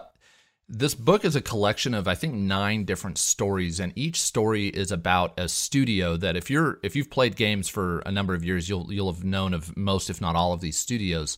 this 0.70 0.96
book 0.96 1.26
is 1.26 1.36
a 1.36 1.42
collection 1.42 1.94
of 1.94 2.08
I 2.08 2.16
think 2.16 2.34
nine 2.34 2.86
different 2.86 3.18
stories, 3.18 3.80
and 3.80 3.94
each 3.96 4.22
story 4.22 4.68
is 4.68 4.92
about 4.92 5.40
a 5.40 5.48
studio 5.48 6.18
that 6.18 6.36
if 6.36 6.50
you're 6.50 6.80
if 6.84 6.96
you've 6.96 7.12
played 7.12 7.36
games 7.36 7.70
for 7.70 8.00
a 8.00 8.12
number 8.12 8.34
of 8.34 8.44
years, 8.44 8.70
you'll 8.70 8.92
you'll 8.92 9.12
have 9.12 9.24
known 9.24 9.54
of 9.54 9.76
most, 9.78 10.10
if 10.10 10.22
not 10.22 10.36
all, 10.36 10.54
of 10.54 10.62
these 10.62 10.78
studios, 10.78 11.38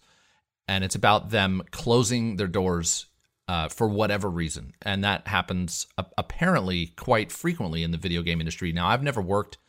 and 0.68 0.84
it's 0.84 0.96
about 0.96 1.30
them 1.30 1.64
closing 1.72 2.38
their 2.38 2.48
doors. 2.48 3.08
Uh, 3.48 3.70
for 3.70 3.88
whatever 3.88 4.28
reason, 4.28 4.74
and 4.82 5.04
that 5.04 5.28
happens 5.28 5.86
apparently 6.18 6.88
quite 6.88 7.32
frequently 7.32 7.84
in 7.84 7.92
the 7.92 7.98
video 8.00 8.24
game 8.24 8.42
industry. 8.42 8.72
Now, 8.72 8.88
I've 8.88 9.04
never 9.04 9.22
worked 9.22 9.60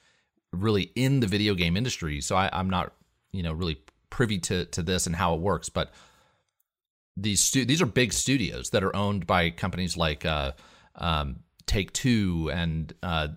really 0.62 0.92
in 0.94 1.20
the 1.20 1.26
video 1.26 1.54
game 1.54 1.76
industry, 1.76 2.20
so 2.20 2.36
I, 2.36 2.50
I'm 2.52 2.70
not, 2.70 2.92
you 3.32 3.42
know, 3.42 3.52
really 3.52 3.80
privy 4.10 4.38
to 4.38 4.64
to 4.66 4.82
this 4.82 5.06
and 5.06 5.16
how 5.16 5.34
it 5.34 5.40
works. 5.40 5.68
But 5.68 5.92
these 7.16 7.40
stu- 7.40 7.64
these 7.64 7.82
are 7.82 7.86
big 7.86 8.12
studios 8.12 8.70
that 8.70 8.84
are 8.84 8.94
owned 8.94 9.26
by 9.26 9.50
companies 9.50 9.96
like 9.96 10.24
uh, 10.24 10.52
um, 10.94 11.40
Take 11.66 11.92
Two, 11.92 12.50
and 12.52 12.92
uh, 13.02 13.28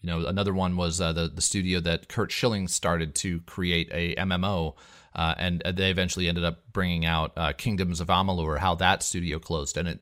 you 0.00 0.10
know, 0.10 0.26
another 0.26 0.54
one 0.54 0.76
was 0.76 1.00
uh, 1.00 1.12
the 1.12 1.28
the 1.28 1.42
studio 1.42 1.80
that 1.80 2.08
Curt 2.08 2.32
Schilling 2.32 2.68
started 2.68 3.14
to 3.16 3.40
create 3.42 3.88
a 3.92 4.14
MMO. 4.16 4.74
Uh, 5.16 5.32
and 5.38 5.62
they 5.76 5.92
eventually 5.92 6.26
ended 6.26 6.42
up 6.42 6.72
bringing 6.72 7.06
out 7.06 7.30
uh, 7.36 7.52
Kingdoms 7.52 8.00
of 8.00 8.08
Amalur. 8.08 8.58
How 8.58 8.74
that 8.74 9.00
studio 9.00 9.38
closed, 9.38 9.76
and 9.76 9.86
it 9.86 10.00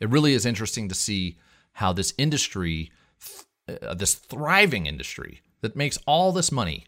it 0.00 0.10
really 0.10 0.34
is 0.34 0.44
interesting 0.44 0.86
to 0.90 0.94
see 0.94 1.38
how 1.72 1.94
this 1.94 2.12
industry 2.18 2.90
uh, 3.68 3.94
this 3.94 4.14
thriving 4.14 4.86
industry 4.86 5.40
that 5.60 5.76
makes 5.76 5.98
all 6.06 6.32
this 6.32 6.50
money 6.50 6.86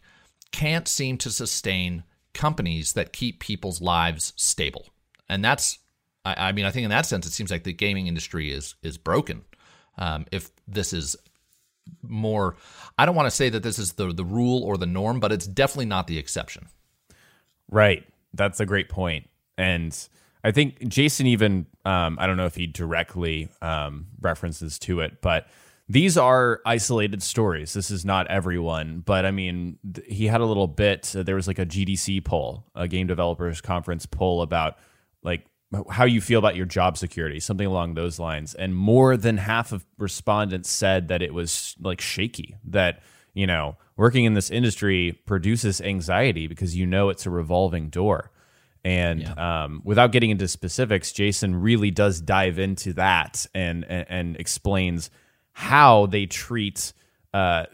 can't 0.51 0.87
seem 0.87 1.17
to 1.17 1.29
sustain 1.29 2.03
companies 2.33 2.93
that 2.93 3.13
keep 3.13 3.39
people's 3.39 3.81
lives 3.81 4.33
stable. 4.35 4.87
And 5.29 5.43
that's, 5.43 5.79
I, 6.25 6.49
I 6.49 6.51
mean, 6.51 6.65
I 6.65 6.71
think 6.71 6.83
in 6.83 6.89
that 6.89 7.05
sense, 7.05 7.25
it 7.25 7.31
seems 7.31 7.51
like 7.51 7.63
the 7.63 7.73
gaming 7.73 8.07
industry 8.07 8.51
is 8.51 8.75
is 8.83 8.97
broken. 8.97 9.43
Um, 9.97 10.25
if 10.31 10.49
this 10.67 10.93
is 10.93 11.15
more, 12.01 12.55
I 12.97 13.05
don't 13.05 13.15
want 13.15 13.27
to 13.27 13.31
say 13.31 13.49
that 13.49 13.63
this 13.63 13.77
is 13.77 13.93
the 13.93 14.11
the 14.13 14.25
rule 14.25 14.63
or 14.63 14.77
the 14.77 14.85
norm, 14.85 15.19
but 15.19 15.31
it's 15.31 15.47
definitely 15.47 15.85
not 15.85 16.07
the 16.07 16.17
exception. 16.17 16.67
Right. 17.69 18.05
That's 18.33 18.59
a 18.59 18.65
great 18.65 18.89
point. 18.89 19.29
And 19.57 19.95
I 20.43 20.51
think 20.51 20.87
Jason 20.87 21.27
even, 21.27 21.67
um, 21.85 22.17
I 22.19 22.27
don't 22.27 22.37
know 22.37 22.45
if 22.45 22.55
he 22.55 22.67
directly 22.67 23.49
um, 23.61 24.07
references 24.19 24.79
to 24.79 24.99
it, 24.99 25.21
but 25.21 25.47
these 25.93 26.17
are 26.17 26.59
isolated 26.65 27.21
stories. 27.21 27.73
This 27.73 27.91
is 27.91 28.03
not 28.03 28.25
everyone, 28.27 29.03
but 29.05 29.27
I 29.27 29.31
mean, 29.31 29.77
th- 29.93 30.07
he 30.09 30.25
had 30.25 30.41
a 30.41 30.45
little 30.45 30.67
bit. 30.67 31.15
Uh, 31.15 31.21
there 31.21 31.35
was 31.35 31.47
like 31.47 31.59
a 31.59 31.67
GDC 31.67 32.25
poll, 32.25 32.65
a 32.73 32.87
game 32.87 33.05
developers 33.05 33.61
conference 33.61 34.07
poll 34.07 34.41
about 34.41 34.79
like 35.21 35.45
how 35.91 36.05
you 36.05 36.19
feel 36.19 36.39
about 36.39 36.55
your 36.55 36.65
job 36.65 36.97
security, 36.97 37.39
something 37.39 37.67
along 37.67 37.93
those 37.93 38.17
lines. 38.17 38.55
And 38.55 38.75
more 38.75 39.15
than 39.17 39.37
half 39.37 39.71
of 39.71 39.85
respondents 39.99 40.67
said 40.67 41.09
that 41.09 41.21
it 41.21 41.31
was 41.31 41.75
like 41.79 42.01
shaky, 42.01 42.55
that, 42.65 43.03
you 43.35 43.45
know, 43.45 43.77
working 43.95 44.25
in 44.25 44.33
this 44.33 44.49
industry 44.49 45.21
produces 45.27 45.79
anxiety 45.79 46.47
because 46.47 46.75
you 46.75 46.87
know 46.87 47.09
it's 47.09 47.27
a 47.27 47.29
revolving 47.29 47.89
door. 47.89 48.31
And 48.83 49.27
um, 49.37 49.81
without 49.83 50.11
getting 50.11 50.31
into 50.31 50.47
specifics, 50.47 51.11
Jason 51.11 51.55
really 51.55 51.91
does 51.91 52.19
dive 52.19 52.57
into 52.57 52.93
that 52.93 53.45
and, 53.53 53.85
and, 53.85 54.05
and 54.09 54.37
explains 54.37 55.11
how 55.53 56.07
they 56.07 56.25
treat 56.25 56.93
uh, 57.33 57.65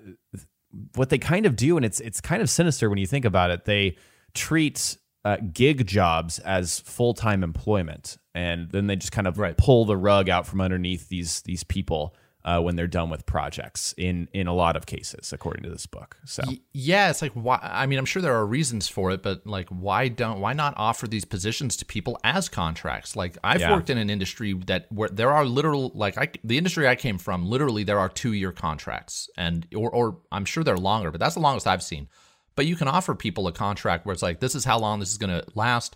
what 0.95 1.09
they 1.09 1.17
kind 1.17 1.45
of 1.45 1.55
do, 1.55 1.77
and 1.77 1.85
it's 1.85 1.99
it's 1.99 2.21
kind 2.21 2.41
of 2.41 2.49
sinister 2.49 2.89
when 2.89 2.99
you 2.99 3.07
think 3.07 3.25
about 3.25 3.51
it. 3.51 3.65
They 3.65 3.97
treat 4.33 4.97
uh, 5.25 5.37
gig 5.51 5.87
jobs 5.87 6.39
as 6.39 6.79
full 6.79 7.13
time 7.13 7.43
employment, 7.43 8.17
and 8.35 8.69
then 8.71 8.87
they 8.87 8.95
just 8.95 9.11
kind 9.11 9.27
of 9.27 9.37
Right. 9.37 9.57
pull 9.57 9.85
the 9.85 9.97
rug 9.97 10.29
out 10.29 10.45
from 10.45 10.61
underneath 10.61 11.09
these 11.09 11.41
these 11.41 11.63
people 11.63 12.15
uh, 12.45 12.61
when 12.61 12.75
they're 12.75 12.87
done 12.87 13.09
with 13.09 13.25
projects. 13.25 13.93
In 13.97 14.27
in 14.33 14.47
a 14.47 14.53
lot 14.53 14.75
of 14.75 14.85
cases, 14.85 15.33
according 15.33 15.63
to 15.63 15.69
this 15.69 15.85
book. 15.85 16.17
So 16.25 16.43
Yeah, 16.71 17.09
it's 17.09 17.21
like 17.21 17.33
why 17.33 17.59
I 17.61 17.85
mean, 17.85 17.99
I'm 17.99 18.05
sure 18.05 18.21
there 18.21 18.35
are 18.35 18.45
reasons 18.45 18.87
for 18.87 19.11
it, 19.11 19.21
but 19.21 19.45
like 19.45 19.67
why 19.69 20.07
don't 20.07 20.39
why 20.39 20.53
not 20.53 20.73
offer 20.77 21.07
these 21.07 21.25
positions 21.25 21.75
to 21.77 21.85
people 21.85 22.17
as 22.23 22.47
contracts? 22.49 23.15
Like 23.15 23.37
I've 23.43 23.59
Yeah. 23.61 23.73
worked 23.73 23.89
in 23.89 23.97
an 23.97 24.09
industry 24.09 24.53
that 24.67 24.91
where 24.91 25.09
there 25.09 25.31
are 25.33 25.45
literal 25.45 25.91
like 25.93 26.17
I 26.17 26.29
the 26.43 26.57
industry 26.57 26.87
I 26.87 26.95
came 26.95 27.17
from, 27.17 27.45
literally 27.45 27.83
there 27.83 27.99
are 27.99 28.09
2-year 28.09 28.51
contracts 28.53 29.29
and 29.37 29.67
or 29.75 29.89
or 29.91 30.19
I'm 30.31 30.45
sure 30.45 30.63
they're 30.63 30.77
longer, 30.77 31.11
but 31.11 31.19
that's 31.19 31.35
the 31.35 31.41
longest 31.41 31.67
I've 31.67 31.83
seen. 31.83 32.07
But 32.55 32.65
you 32.65 32.75
can 32.75 32.87
offer 32.87 33.15
people 33.15 33.47
a 33.47 33.51
contract 33.53 34.05
where 34.05 34.13
it's 34.13 34.23
like 34.23 34.39
this 34.39 34.55
is 34.55 34.65
how 34.65 34.79
long 34.79 34.99
this 34.99 35.11
is 35.11 35.17
going 35.17 35.29
to 35.29 35.45
last 35.55 35.95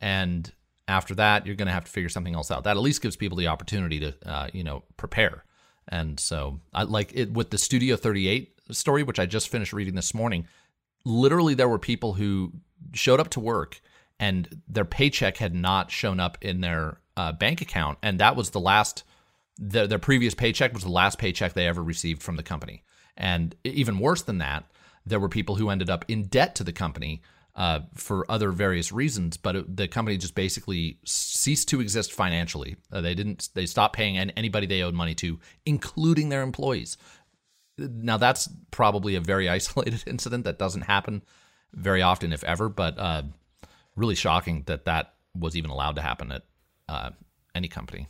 and 0.00 0.52
after 0.86 1.14
that 1.14 1.46
you're 1.46 1.54
going 1.56 1.66
to 1.66 1.72
have 1.72 1.84
to 1.84 1.90
figure 1.90 2.08
something 2.08 2.34
else 2.34 2.50
out. 2.50 2.64
That 2.64 2.76
at 2.76 2.82
least 2.82 3.00
gives 3.02 3.16
people 3.16 3.36
the 3.38 3.48
opportunity 3.48 4.00
to 4.00 4.14
uh, 4.24 4.48
you 4.52 4.64
know, 4.64 4.82
prepare. 4.96 5.44
And 5.88 6.18
so 6.18 6.60
I 6.72 6.84
like 6.84 7.12
it 7.14 7.32
with 7.32 7.50
the 7.50 7.58
Studio 7.58 7.96
38 7.96 8.50
story 8.70 9.02
which 9.02 9.18
I 9.18 9.26
just 9.26 9.50
finished 9.50 9.74
reading 9.74 9.94
this 9.94 10.14
morning 10.14 10.48
literally 11.04 11.54
there 11.54 11.68
were 11.68 11.78
people 11.78 12.14
who 12.14 12.52
showed 12.92 13.20
up 13.20 13.28
to 13.30 13.40
work 13.40 13.80
and 14.18 14.62
their 14.68 14.84
paycheck 14.84 15.36
had 15.36 15.54
not 15.54 15.90
shown 15.90 16.20
up 16.20 16.38
in 16.40 16.60
their 16.60 17.00
uh, 17.16 17.32
bank 17.32 17.60
account. 17.60 17.98
And 18.02 18.18
that 18.20 18.36
was 18.36 18.50
the 18.50 18.60
last 18.60 19.04
their, 19.56 19.98
previous 19.98 20.34
paycheck 20.34 20.72
was 20.72 20.82
the 20.82 20.88
last 20.88 21.18
paycheck 21.18 21.52
they 21.52 21.68
ever 21.68 21.82
received 21.82 22.22
from 22.22 22.36
the 22.36 22.42
company. 22.42 22.82
And 23.16 23.54
even 23.62 23.98
worse 23.98 24.22
than 24.22 24.38
that 24.38 24.64
there 25.06 25.20
were 25.20 25.28
people 25.28 25.56
who 25.56 25.68
ended 25.68 25.90
up 25.90 26.04
in 26.08 26.24
debt 26.24 26.54
to 26.54 26.64
the 26.64 26.72
company 26.72 27.20
uh, 27.56 27.80
for 27.94 28.30
other 28.30 28.50
various 28.50 28.90
reasons 28.92 29.36
but 29.36 29.56
it, 29.56 29.76
the 29.76 29.86
company 29.86 30.16
just 30.16 30.34
basically 30.34 30.98
ceased 31.04 31.68
to 31.68 31.80
exist 31.80 32.12
financially 32.12 32.76
uh, 32.92 33.00
they 33.00 33.14
didn't 33.14 33.48
they 33.54 33.66
stopped 33.66 33.94
paying 33.94 34.16
an- 34.16 34.30
anybody 34.30 34.66
they 34.66 34.82
owed 34.82 34.94
money 34.94 35.14
to 35.14 35.38
including 35.64 36.28
their 36.30 36.42
employees 36.42 36.96
now 37.78 38.16
that's 38.16 38.48
probably 38.70 39.14
a 39.14 39.20
very 39.20 39.48
isolated 39.58 40.04
incident 40.06 40.44
that 40.44 40.58
doesn't 40.58 40.82
happen 40.82 41.22
very 41.72 42.02
often, 42.02 42.32
if 42.32 42.44
ever. 42.44 42.68
But 42.68 42.98
uh, 42.98 43.22
really 43.96 44.14
shocking 44.14 44.62
that 44.66 44.84
that 44.84 45.14
was 45.36 45.56
even 45.56 45.70
allowed 45.70 45.96
to 45.96 46.02
happen 46.02 46.32
at 46.32 46.42
uh, 46.88 47.10
any 47.54 47.68
company. 47.68 48.08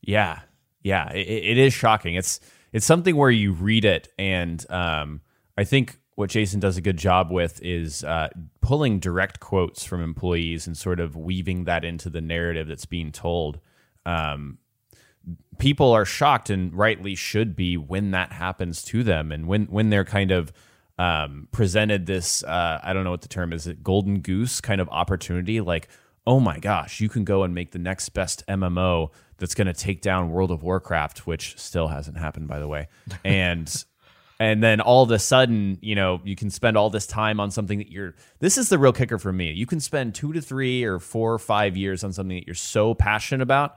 Yeah, 0.00 0.40
yeah, 0.82 1.12
it, 1.12 1.26
it 1.28 1.58
is 1.58 1.72
shocking. 1.72 2.14
It's 2.14 2.40
it's 2.72 2.86
something 2.86 3.16
where 3.16 3.30
you 3.30 3.52
read 3.52 3.84
it, 3.84 4.08
and 4.18 4.64
um, 4.70 5.20
I 5.56 5.64
think 5.64 5.98
what 6.14 6.30
Jason 6.30 6.60
does 6.60 6.76
a 6.76 6.80
good 6.80 6.96
job 6.96 7.30
with 7.30 7.60
is 7.62 8.04
uh, 8.04 8.28
pulling 8.60 9.00
direct 9.00 9.40
quotes 9.40 9.84
from 9.84 10.02
employees 10.02 10.66
and 10.66 10.76
sort 10.76 11.00
of 11.00 11.16
weaving 11.16 11.64
that 11.64 11.84
into 11.84 12.08
the 12.08 12.20
narrative 12.20 12.68
that's 12.68 12.86
being 12.86 13.10
told. 13.10 13.58
Um, 14.06 14.58
people 15.58 15.92
are 15.92 16.04
shocked 16.04 16.50
and 16.50 16.72
rightly 16.74 17.14
should 17.14 17.56
be 17.56 17.76
when 17.76 18.12
that 18.12 18.32
happens 18.32 18.82
to 18.84 19.02
them, 19.02 19.32
and 19.32 19.46
when 19.46 19.64
when 19.66 19.90
they're 19.90 20.04
kind 20.04 20.30
of 20.30 20.52
um, 20.98 21.48
presented 21.50 22.06
this 22.06 22.44
uh, 22.44 22.80
I 22.82 22.92
don't 22.92 23.04
know 23.04 23.10
what 23.10 23.22
the 23.22 23.28
term 23.28 23.52
is, 23.52 23.66
it 23.66 23.82
golden 23.82 24.20
goose 24.20 24.60
kind 24.60 24.80
of 24.80 24.88
opportunity, 24.90 25.60
like 25.60 25.88
oh 26.26 26.40
my 26.40 26.58
gosh, 26.58 27.00
you 27.00 27.08
can 27.08 27.24
go 27.24 27.42
and 27.42 27.54
make 27.54 27.72
the 27.72 27.78
next 27.78 28.10
best 28.10 28.46
MMO 28.46 29.10
that's 29.36 29.54
going 29.54 29.66
to 29.66 29.74
take 29.74 30.00
down 30.00 30.30
World 30.30 30.50
of 30.50 30.62
Warcraft, 30.62 31.26
which 31.26 31.58
still 31.58 31.88
hasn't 31.88 32.16
happened, 32.16 32.48
by 32.48 32.58
the 32.58 32.68
way. 32.68 32.88
And 33.24 33.84
and 34.40 34.62
then 34.62 34.80
all 34.80 35.02
of 35.04 35.10
a 35.10 35.18
sudden, 35.18 35.78
you 35.80 35.94
know, 35.94 36.20
you 36.24 36.34
can 36.36 36.50
spend 36.50 36.76
all 36.76 36.90
this 36.90 37.06
time 37.06 37.38
on 37.40 37.50
something 37.50 37.78
that 37.78 37.90
you're. 37.90 38.14
This 38.40 38.58
is 38.58 38.68
the 38.68 38.78
real 38.78 38.92
kicker 38.92 39.18
for 39.18 39.32
me. 39.32 39.52
You 39.52 39.66
can 39.66 39.80
spend 39.80 40.14
two 40.14 40.32
to 40.32 40.40
three 40.40 40.84
or 40.84 40.98
four 40.98 41.32
or 41.32 41.38
five 41.38 41.76
years 41.76 42.02
on 42.04 42.12
something 42.12 42.36
that 42.36 42.46
you're 42.46 42.54
so 42.54 42.94
passionate 42.94 43.42
about, 43.42 43.76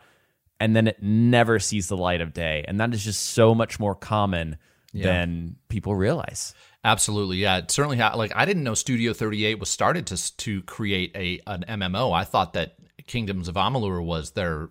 and 0.60 0.76
then 0.76 0.88
it 0.88 1.02
never 1.02 1.60
sees 1.60 1.88
the 1.88 1.98
light 1.98 2.22
of 2.22 2.34
day. 2.34 2.66
And 2.68 2.80
that 2.80 2.94
is 2.94 3.04
just 3.04 3.22
so 3.24 3.54
much 3.54 3.80
more 3.80 3.96
common 3.96 4.58
than 4.94 5.58
people 5.70 5.94
realize. 5.96 6.56
Absolutely, 6.84 7.38
yeah. 7.38 7.58
It 7.58 7.70
certainly 7.70 7.98
ha- 7.98 8.16
like 8.16 8.32
I 8.36 8.46
didn't 8.46 8.64
know 8.64 8.74
Studio 8.74 9.14
38 9.14 9.60
was 9.60 9.70
started 9.70 10.08
to 10.08 10.38
to 10.38 10.62
create 10.64 11.12
a 11.16 11.40
an 11.46 11.66
MMO. 11.68 12.12
I 12.14 12.24
thought 12.24 12.54
that 12.54 12.76
Kingdoms 13.06 13.48
of 13.48 13.56
Amalur 13.56 14.04
was 14.04 14.32
their 14.32 14.70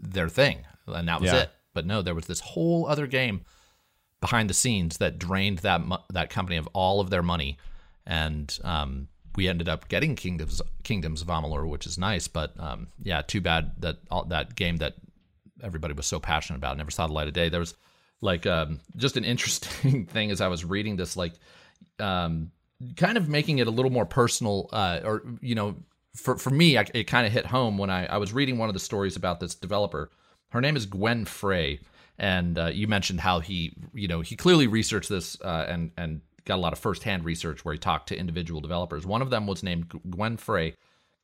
their 0.00 0.28
thing, 0.30 0.64
and 0.86 1.06
that 1.08 1.20
was 1.20 1.32
Yeah. 1.32 1.40
it. 1.42 1.50
But 1.74 1.84
no, 1.86 2.00
there 2.00 2.14
was 2.14 2.26
this 2.26 2.40
whole 2.40 2.86
other 2.86 3.06
game 3.06 3.42
behind 4.22 4.48
the 4.48 4.54
scenes 4.54 4.96
that 4.98 5.18
drained 5.18 5.58
that 5.58 5.82
that 6.10 6.30
company 6.30 6.56
of 6.56 6.66
all 6.72 7.00
of 7.00 7.10
their 7.10 7.22
money, 7.22 7.58
and 8.06 8.58
um, 8.64 9.08
we 9.36 9.48
ended 9.48 9.68
up 9.68 9.88
getting 9.88 10.16
Kingdoms 10.16 10.62
Kingdoms 10.84 11.20
of 11.20 11.28
Amalur, 11.28 11.68
which 11.68 11.86
is 11.86 11.98
nice. 11.98 12.28
But 12.28 12.58
um, 12.58 12.86
yeah, 13.02 13.20
too 13.20 13.42
bad 13.42 13.72
that 13.80 13.98
all, 14.10 14.24
that 14.26 14.54
game 14.54 14.78
that 14.78 14.94
everybody 15.62 15.92
was 15.92 16.06
so 16.06 16.18
passionate 16.18 16.58
about 16.58 16.78
never 16.78 16.90
saw 16.90 17.06
the 17.06 17.12
light 17.12 17.28
of 17.28 17.34
day. 17.34 17.50
There 17.50 17.60
was 17.60 17.74
like 18.22 18.46
um, 18.46 18.80
just 18.96 19.18
an 19.18 19.24
interesting 19.24 20.06
thing 20.12 20.30
as 20.30 20.40
I 20.40 20.48
was 20.48 20.64
reading 20.64 20.96
this, 20.96 21.16
like 21.16 21.34
um, 21.98 22.52
kind 22.96 23.18
of 23.18 23.28
making 23.28 23.58
it 23.58 23.66
a 23.66 23.70
little 23.70 23.90
more 23.90 24.06
personal, 24.06 24.70
uh, 24.72 25.00
or 25.04 25.22
you 25.40 25.56
know, 25.56 25.74
for 26.14 26.38
for 26.38 26.50
me, 26.50 26.78
I, 26.78 26.86
it 26.94 27.04
kind 27.04 27.26
of 27.26 27.32
hit 27.32 27.44
home 27.44 27.76
when 27.76 27.90
I 27.90 28.06
I 28.06 28.18
was 28.18 28.32
reading 28.32 28.56
one 28.56 28.70
of 28.70 28.74
the 28.74 28.80
stories 28.80 29.16
about 29.16 29.40
this 29.40 29.56
developer. 29.56 30.10
Her 30.50 30.60
name 30.60 30.76
is 30.76 30.86
Gwen 30.86 31.24
Frey, 31.24 31.80
and 32.18 32.58
uh, 32.58 32.66
you 32.66 32.86
mentioned 32.86 33.20
how 33.20 33.40
he, 33.40 33.74
you 33.94 34.08
know, 34.08 34.20
he 34.20 34.36
clearly 34.36 34.66
researched 34.66 35.08
this 35.08 35.40
uh, 35.40 35.66
and 35.68 35.90
and 35.96 36.20
got 36.44 36.56
a 36.56 36.60
lot 36.60 36.72
of 36.72 36.78
firsthand 36.78 37.24
research 37.24 37.64
where 37.64 37.72
he 37.72 37.78
talked 37.78 38.08
to 38.08 38.18
individual 38.18 38.60
developers. 38.60 39.06
One 39.06 39.22
of 39.22 39.30
them 39.30 39.46
was 39.46 39.62
named 39.62 39.92
Gwen 40.10 40.36
Frey, 40.36 40.74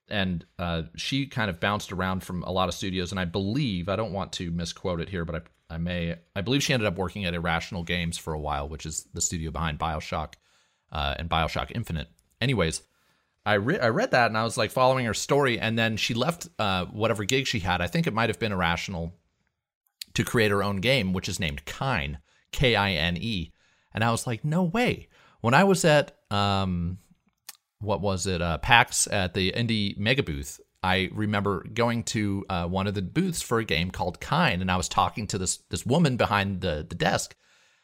and 0.08 0.44
uh, 0.58 0.82
she 0.96 1.26
kind 1.26 1.50
of 1.50 1.60
bounced 1.60 1.92
around 1.92 2.22
from 2.22 2.42
a 2.44 2.52
lot 2.52 2.68
of 2.68 2.74
studios. 2.74 3.10
And 3.10 3.20
I 3.20 3.24
believe 3.24 3.88
I 3.88 3.96
don't 3.96 4.12
want 4.12 4.32
to 4.34 4.50
misquote 4.50 5.00
it 5.00 5.08
here, 5.08 5.24
but 5.24 5.48
I, 5.70 5.74
I 5.74 5.78
may. 5.78 6.16
I 6.34 6.40
believe 6.40 6.62
she 6.62 6.72
ended 6.72 6.86
up 6.86 6.96
working 6.96 7.24
at 7.24 7.34
Irrational 7.34 7.82
Games 7.82 8.16
for 8.16 8.32
a 8.32 8.40
while, 8.40 8.68
which 8.68 8.86
is 8.86 9.06
the 9.12 9.20
studio 9.20 9.50
behind 9.50 9.78
Bioshock 9.78 10.34
uh, 10.92 11.14
and 11.18 11.28
Bioshock 11.28 11.72
Infinite. 11.74 12.08
Anyways, 12.40 12.82
I 13.44 13.54
re- 13.54 13.80
I 13.80 13.88
read 13.88 14.12
that 14.12 14.26
and 14.26 14.38
I 14.38 14.44
was 14.44 14.56
like 14.56 14.70
following 14.70 15.06
her 15.06 15.14
story, 15.14 15.58
and 15.58 15.78
then 15.78 15.96
she 15.96 16.14
left 16.14 16.48
uh, 16.58 16.86
whatever 16.86 17.24
gig 17.24 17.46
she 17.46 17.60
had. 17.60 17.80
I 17.80 17.86
think 17.86 18.06
it 18.06 18.14
might 18.14 18.30
have 18.30 18.38
been 18.38 18.52
Irrational 18.52 19.14
to 20.18 20.24
create 20.24 20.50
her 20.50 20.64
own 20.64 20.78
game, 20.78 21.12
which 21.12 21.28
is 21.28 21.38
named 21.38 21.64
Kine, 21.64 22.18
K 22.50 22.74
I 22.74 22.90
N 22.90 23.16
E. 23.16 23.52
And 23.94 24.02
I 24.02 24.10
was 24.10 24.26
like, 24.26 24.44
no 24.44 24.64
way. 24.64 25.06
When 25.42 25.54
I 25.54 25.62
was 25.62 25.84
at 25.84 26.18
um, 26.28 26.98
what 27.78 28.00
was 28.00 28.26
it, 28.26 28.42
uh, 28.42 28.58
PAX 28.58 29.06
at 29.06 29.34
the 29.34 29.52
Indie 29.52 29.96
Mega 29.96 30.24
Booth, 30.24 30.58
I 30.82 31.08
remember 31.12 31.64
going 31.72 32.02
to 32.04 32.44
uh, 32.50 32.66
one 32.66 32.88
of 32.88 32.94
the 32.94 33.02
booths 33.02 33.42
for 33.42 33.60
a 33.60 33.64
game 33.64 33.92
called 33.92 34.20
Kine, 34.20 34.60
and 34.60 34.72
I 34.72 34.76
was 34.76 34.88
talking 34.88 35.28
to 35.28 35.38
this 35.38 35.58
this 35.70 35.86
woman 35.86 36.16
behind 36.16 36.62
the 36.62 36.84
the 36.88 36.96
desk, 36.96 37.36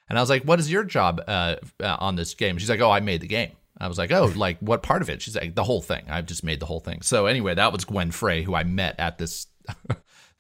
and 0.09 0.18
I 0.18 0.20
was 0.20 0.31
like, 0.31 0.42
"What 0.42 0.59
is 0.59 0.73
your 0.73 0.83
job 0.83 1.23
uh, 1.29 1.57
uh, 1.81 1.97
on 2.01 2.16
this 2.16 2.35
game?" 2.35 2.59
She's 2.59 2.70
like, 2.70 2.81
"Oh, 2.81 2.90
I 2.90 2.99
made 2.99 3.20
the 3.20 3.29
game." 3.29 3.53
I 3.79 3.87
was 3.87 3.99
like, 3.99 4.11
"Oh, 4.11 4.33
like 4.37 4.59
what 4.59 4.83
part 4.83 5.03
of 5.03 5.09
it?" 5.09 5.23
She's 5.23 5.37
like, 5.37 5.55
"The 5.55 5.62
whole 5.62 5.83
thing. 5.83 6.05
I've 6.09 6.27
just 6.27 6.42
made 6.42 6.59
the 6.59 6.66
whole 6.66 6.81
thing." 6.81 7.03
So 7.03 7.27
anyway, 7.27 7.55
that 7.55 7.73
was 7.73 7.85
Gwen 7.85 8.11
Frey, 8.11 8.42
who 8.42 8.57
I 8.57 8.64
met 8.64 8.99
at 8.99 9.18
this 9.18 9.47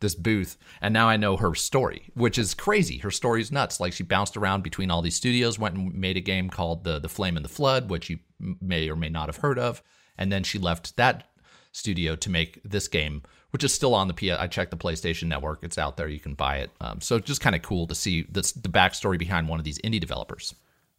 this 0.00 0.14
booth, 0.14 0.56
and 0.80 0.92
now 0.92 1.08
I 1.08 1.16
know 1.16 1.36
her 1.36 1.54
story, 1.54 2.10
which 2.14 2.38
is 2.38 2.54
crazy. 2.54 2.98
Her 2.98 3.10
story 3.10 3.40
is 3.40 3.52
nuts. 3.52 3.80
Like 3.80 3.92
she 3.92 4.02
bounced 4.02 4.36
around 4.36 4.62
between 4.62 4.90
all 4.90 5.02
these 5.02 5.16
studios, 5.16 5.58
went 5.58 5.76
and 5.76 5.94
made 5.94 6.16
a 6.16 6.20
game 6.20 6.50
called 6.50 6.84
the 6.84 6.98
the 6.98 7.08
Flame 7.08 7.36
in 7.36 7.42
the 7.42 7.48
Flood, 7.48 7.90
which 7.90 8.10
you 8.10 8.18
may 8.38 8.88
or 8.88 8.96
may 8.96 9.08
not 9.08 9.28
have 9.28 9.38
heard 9.38 9.58
of, 9.58 9.82
and 10.18 10.30
then 10.30 10.42
she 10.42 10.58
left 10.58 10.96
that 10.96 11.28
studio 11.72 12.14
to 12.16 12.30
make 12.30 12.60
this 12.62 12.86
game, 12.88 13.22
which 13.50 13.64
is 13.64 13.72
still 13.72 13.94
on 13.94 14.08
the 14.08 14.14
P. 14.14 14.30
I 14.30 14.46
checked 14.46 14.70
the 14.70 14.76
PlayStation 14.76 15.24
Network; 15.24 15.60
it's 15.62 15.78
out 15.78 15.96
there. 15.96 16.08
You 16.08 16.20
can 16.20 16.34
buy 16.34 16.58
it. 16.58 16.70
Um, 16.80 17.00
so 17.00 17.18
just 17.18 17.40
kind 17.40 17.56
of 17.56 17.62
cool 17.62 17.86
to 17.86 17.94
see 17.94 18.26
this, 18.30 18.52
the 18.52 18.68
backstory 18.68 19.18
behind 19.18 19.48
one 19.48 19.58
of 19.58 19.64
these 19.64 19.78
indie 19.80 20.00
developers. 20.00 20.54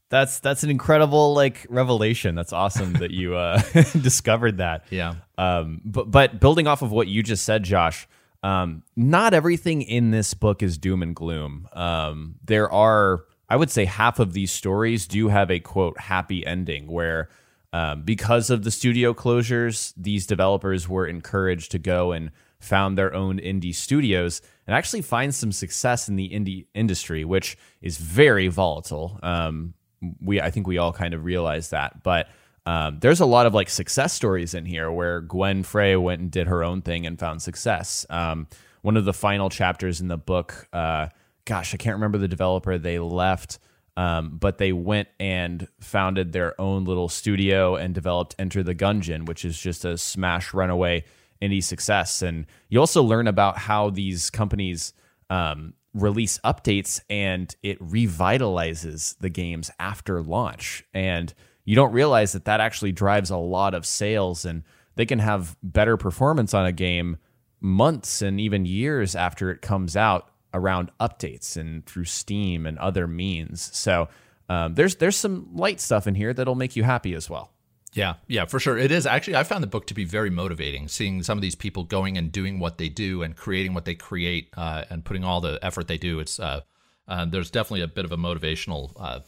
That's 0.10 0.40
that's 0.40 0.64
an 0.64 0.70
incredible 0.70 1.34
like 1.34 1.66
revelation. 1.70 2.36
That's 2.36 2.54
awesome 2.54 2.94
that 2.94 3.12
you 3.12 3.36
uh, 3.36 3.62
discovered 4.02 4.58
that. 4.58 4.86
Yeah. 4.92 5.16
Um, 5.38 5.82
but 5.84 6.12
but 6.12 6.40
building 6.40 6.68
off 6.68 6.82
of 6.82 6.92
what 6.92 7.08
you 7.08 7.24
just 7.24 7.44
said, 7.44 7.64
Josh, 7.64 8.08
um, 8.46 8.84
not 8.96 9.34
everything 9.34 9.82
in 9.82 10.12
this 10.12 10.34
book 10.34 10.62
is 10.62 10.78
doom 10.78 11.02
and 11.02 11.16
gloom. 11.16 11.68
Um, 11.74 12.36
there 12.44 12.72
are, 12.72 13.26
I 13.50 13.56
would 13.56 13.72
say, 13.72 13.86
half 13.86 14.20
of 14.20 14.34
these 14.34 14.52
stories 14.52 15.08
do 15.08 15.30
have 15.30 15.50
a 15.50 15.60
quote 15.60 16.00
happy 16.00 16.46
ending 16.46 16.88
where. 16.88 17.30
Um, 17.74 18.04
because 18.04 18.50
of 18.50 18.64
the 18.64 18.72
studio 18.72 19.14
closures, 19.14 19.94
these 19.98 20.26
developers 20.26 20.88
were 20.88 21.06
encouraged 21.06 21.72
to 21.72 21.80
go 21.80 22.14
and 22.14 22.32
found 22.60 22.98
their 22.98 23.14
own 23.14 23.38
indie 23.38 23.76
studios 23.76 24.42
and 24.66 24.74
actually 24.74 25.02
find 25.02 25.36
some 25.36 25.52
success 25.52 26.08
in 26.08 26.16
the 26.16 26.30
indie 26.30 26.68
industry, 26.74 27.26
which 27.26 27.58
is 27.82 27.98
very 27.98 28.48
volatile. 28.48 29.20
Um, 29.22 29.74
we, 30.22 30.40
I 30.40 30.52
think, 30.52 30.68
we 30.68 30.78
all 30.78 30.94
kind 30.94 31.14
of 31.14 31.26
realize 31.26 31.72
that, 31.72 32.02
but 32.02 32.30
um, 32.66 33.00
there's 33.00 33.20
a 33.20 33.26
lot 33.26 33.46
of 33.46 33.54
like 33.54 33.70
success 33.70 34.14
stories 34.14 34.54
in 34.54 34.66
here 34.66 34.92
where 34.92 35.22
Gwen 35.22 35.64
Frey 35.64 35.96
went 35.96 36.22
and 36.22 36.32
did 36.32 36.48
her 36.48 36.64
own 36.64 36.82
thing 36.82 37.06
and 37.06 37.20
found 37.20 37.42
success. 37.42 38.06
Um, 38.10 38.48
one 38.82 38.98
of 38.98 39.06
the 39.06 39.14
final 39.14 39.50
chapters 39.50 40.02
in 40.02 40.08
the 40.08 40.18
book 40.18 40.68
uh, 40.74 41.08
gosh, 41.46 41.74
I 41.74 41.78
can't 41.78 41.96
remember 41.96 42.18
the 42.18 42.28
developer. 42.28 42.78
They 42.78 43.00
left, 43.00 43.60
um, 43.96 44.38
but 44.38 44.58
they 44.58 44.74
went 44.74 45.08
and 45.20 45.68
founded 45.80 46.34
their 46.34 46.60
own 46.60 46.84
little 46.84 47.08
studio 47.08 47.76
and 47.76 47.94
developed 47.94 48.36
Enter 48.38 48.64
the 48.64 48.76
Gungeon, 48.76 49.28
which 49.28 49.46
is 49.46 49.58
just 49.58 49.86
a 49.86 49.98
smash 49.98 50.54
runaway 50.54 51.06
indie 51.42 51.64
success. 51.64 52.22
And 52.22 52.48
you 52.70 52.80
also 52.80 53.04
learn 53.04 53.28
about 53.28 53.58
how 53.58 53.92
these 53.92 54.30
companies 54.30 54.94
um, 55.30 55.74
release 55.94 56.40
updates 56.44 57.00
and 57.10 57.56
it 57.64 57.80
revitalizes 57.80 59.18
the 59.20 59.30
games 59.30 59.72
after 59.80 60.22
launch. 60.22 60.84
And 60.94 61.34
you 61.66 61.76
don't 61.76 61.92
realize 61.92 62.32
that 62.34 62.46
that 62.46 62.62
actually 62.62 62.92
drives 62.92 63.30
a 63.30 63.38
lot 63.38 63.74
of 63.74 63.86
sales 63.86 64.46
and 64.46 64.64
they 64.96 65.06
can 65.06 65.20
have 65.20 65.58
better 65.62 65.98
performance 65.98 66.54
on 66.54 66.66
a 66.66 66.72
game 66.72 67.18
months 67.60 68.22
and 68.22 68.40
even 68.40 68.66
years 68.66 69.16
after 69.16 69.50
it 69.52 69.62
comes 69.62 69.98
out 69.98 70.30
around 70.54 70.92
updates 71.00 71.58
and 71.58 71.86
through 71.86 72.06
Steam 72.06 72.66
and 72.66 72.78
other 72.78 73.08
means. 73.08 73.62
So 73.76 74.08
um, 74.48 74.76
there's 74.76 74.96
there's 74.96 75.18
some 75.18 75.50
light 75.54 75.82
stuff 75.82 76.08
in 76.08 76.16
here 76.16 76.34
that'll 76.34 76.56
make 76.56 76.76
you 76.76 76.84
happy 76.84 77.14
as 77.14 77.30
well. 77.30 77.52
Yeah, 77.94 78.16
yeah, 78.28 78.44
for 78.44 78.60
sure. 78.60 78.78
It 78.78 78.92
is 78.92 79.06
actually. 79.06 79.38
I 79.38 79.44
found 79.44 79.64
the 79.64 79.68
book 79.68 79.88
to 79.88 79.94
be 79.94 80.04
very 80.04 80.30
motivating. 80.30 80.90
Seeing 80.90 81.24
some 81.24 81.38
of 81.38 81.42
these 81.42 81.56
people 81.56 81.86
going 81.86 82.18
and 82.18 82.32
doing 82.32 82.60
what 82.60 82.78
they 82.78 82.90
do 82.90 83.24
and 83.24 83.36
creating 83.36 83.74
what 83.74 83.86
they 83.86 83.96
create 83.96 84.50
uh, 84.58 84.84
and 84.90 85.04
putting 85.04 85.24
all 85.24 85.40
the 85.40 85.60
effort 85.62 85.88
they 85.88 85.98
do. 85.98 86.20
It's 86.20 86.40
uh, 86.40 86.62
uh, 87.08 87.26
there's 87.26 87.50
definitely 87.50 87.82
a 87.82 87.88
bit 87.88 88.04
of 88.04 88.12
a 88.12 88.18
motivational 88.18 88.92
uh, 89.00 89.20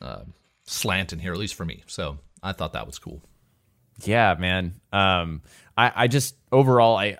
uh, 0.00 0.22
slant 0.66 1.12
in 1.12 1.18
here, 1.18 1.32
at 1.32 1.38
least 1.38 1.54
for 1.54 1.64
me. 1.64 1.82
So 1.86 2.18
I 2.42 2.52
thought 2.52 2.72
that 2.74 2.86
was 2.86 2.98
cool. 2.98 3.22
Yeah, 4.04 4.34
man. 4.38 4.80
Um, 4.92 5.42
I 5.76 5.92
I 5.94 6.08
just 6.08 6.36
overall 6.52 6.96
I 6.96 7.18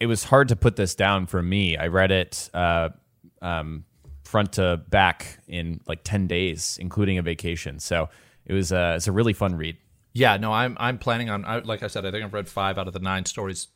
it 0.00 0.06
was 0.06 0.24
hard 0.24 0.48
to 0.48 0.56
put 0.56 0.76
this 0.76 0.94
down 0.94 1.26
for 1.26 1.42
me. 1.42 1.76
I 1.76 1.86
read 1.86 2.10
it 2.10 2.50
uh, 2.52 2.90
um, 3.40 3.84
front 4.24 4.54
to 4.54 4.82
back 4.88 5.38
in 5.48 5.80
like 5.86 6.00
ten 6.04 6.26
days, 6.26 6.78
including 6.80 7.18
a 7.18 7.22
vacation. 7.22 7.78
So 7.78 8.08
it 8.44 8.52
was 8.52 8.72
uh, 8.72 8.94
it's 8.96 9.08
a 9.08 9.12
really 9.12 9.32
fun 9.32 9.56
read. 9.56 9.76
Yeah, 10.12 10.36
no, 10.36 10.52
I'm 10.52 10.76
I'm 10.78 10.98
planning 10.98 11.30
on. 11.30 11.44
I, 11.44 11.58
like 11.58 11.82
I 11.82 11.86
said, 11.88 12.04
I 12.04 12.10
think 12.10 12.24
I've 12.24 12.34
read 12.34 12.48
five 12.48 12.78
out 12.78 12.86
of 12.86 12.92
the 12.92 13.00
nine 13.00 13.24
stories. 13.24 13.68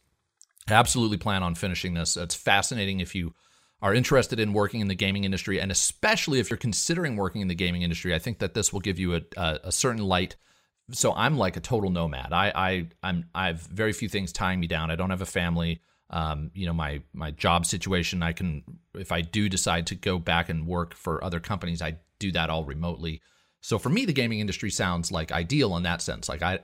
I 0.69 0.75
absolutely 0.75 1.17
plan 1.17 1.43
on 1.43 1.55
finishing 1.55 1.95
this. 1.95 2.17
It's 2.17 2.35
fascinating 2.35 3.01
if 3.01 3.15
you 3.15 3.33
are 3.81 3.95
interested 3.95 4.41
in 4.41 4.53
working 4.53 4.81
in 4.81 4.89
the 4.89 4.95
gaming 4.95 5.25
industry, 5.25 5.61
and 5.61 5.71
especially 5.71 6.41
if 6.41 6.51
you're 6.51 6.57
considering 6.57 7.17
working 7.17 7.43
in 7.43 7.49
the 7.49 7.55
gaming 7.55 7.83
industry. 7.83 8.15
I 8.15 8.19
think 8.19 8.39
that 8.41 8.55
this 8.55 8.73
will 8.73 8.81
give 8.81 8.99
you 8.99 9.15
a, 9.15 9.21
a, 9.37 9.61
a 9.65 9.73
certain 9.73 10.03
light. 10.03 10.37
So 10.91 11.13
I'm 11.15 11.37
like 11.37 11.57
a 11.57 11.61
total 11.61 11.91
nomad. 11.91 12.33
I 12.33 12.53
I 12.55 12.89
I'm 13.03 13.27
I 13.35 13.49
have 13.49 13.61
very 13.61 13.93
few 13.93 14.09
things 14.09 14.33
tying 14.33 14.59
me 14.59 14.67
down. 14.67 14.91
I 14.91 14.97
don't 14.97 15.11
have 15.11 15.23
a 15.23 15.27
family. 15.27 15.81
Um, 16.11 16.51
you 16.55 16.67
know 16.67 16.73
my 16.73 17.03
my 17.13 17.31
job 17.31 17.67
situation. 17.67 18.23
I 18.23 18.33
can 18.33 18.65
if 18.95 19.13
I 19.13 19.21
do 19.21 19.49
decide 19.49 19.87
to 19.89 19.95
go 19.95 20.19
back 20.19 20.49
and 20.49 20.67
work 20.67 20.95
for 20.95 21.23
other 21.23 21.41
companies, 21.41 21.83
I 21.83 21.99
do 22.19 22.33
that 22.33 22.51
all 22.51 22.65
remotely. 22.65 23.21
So 23.61 23.79
for 23.79 23.89
me, 23.89 24.05
the 24.05 24.13
gaming 24.13 24.41
industry 24.41 24.71
sounds 24.71 25.13
like 25.13 25.33
ideal 25.33 25.77
in 25.77 25.83
that 25.83 26.01
sense. 26.01 26.29
Like 26.29 26.43
I, 26.43 26.61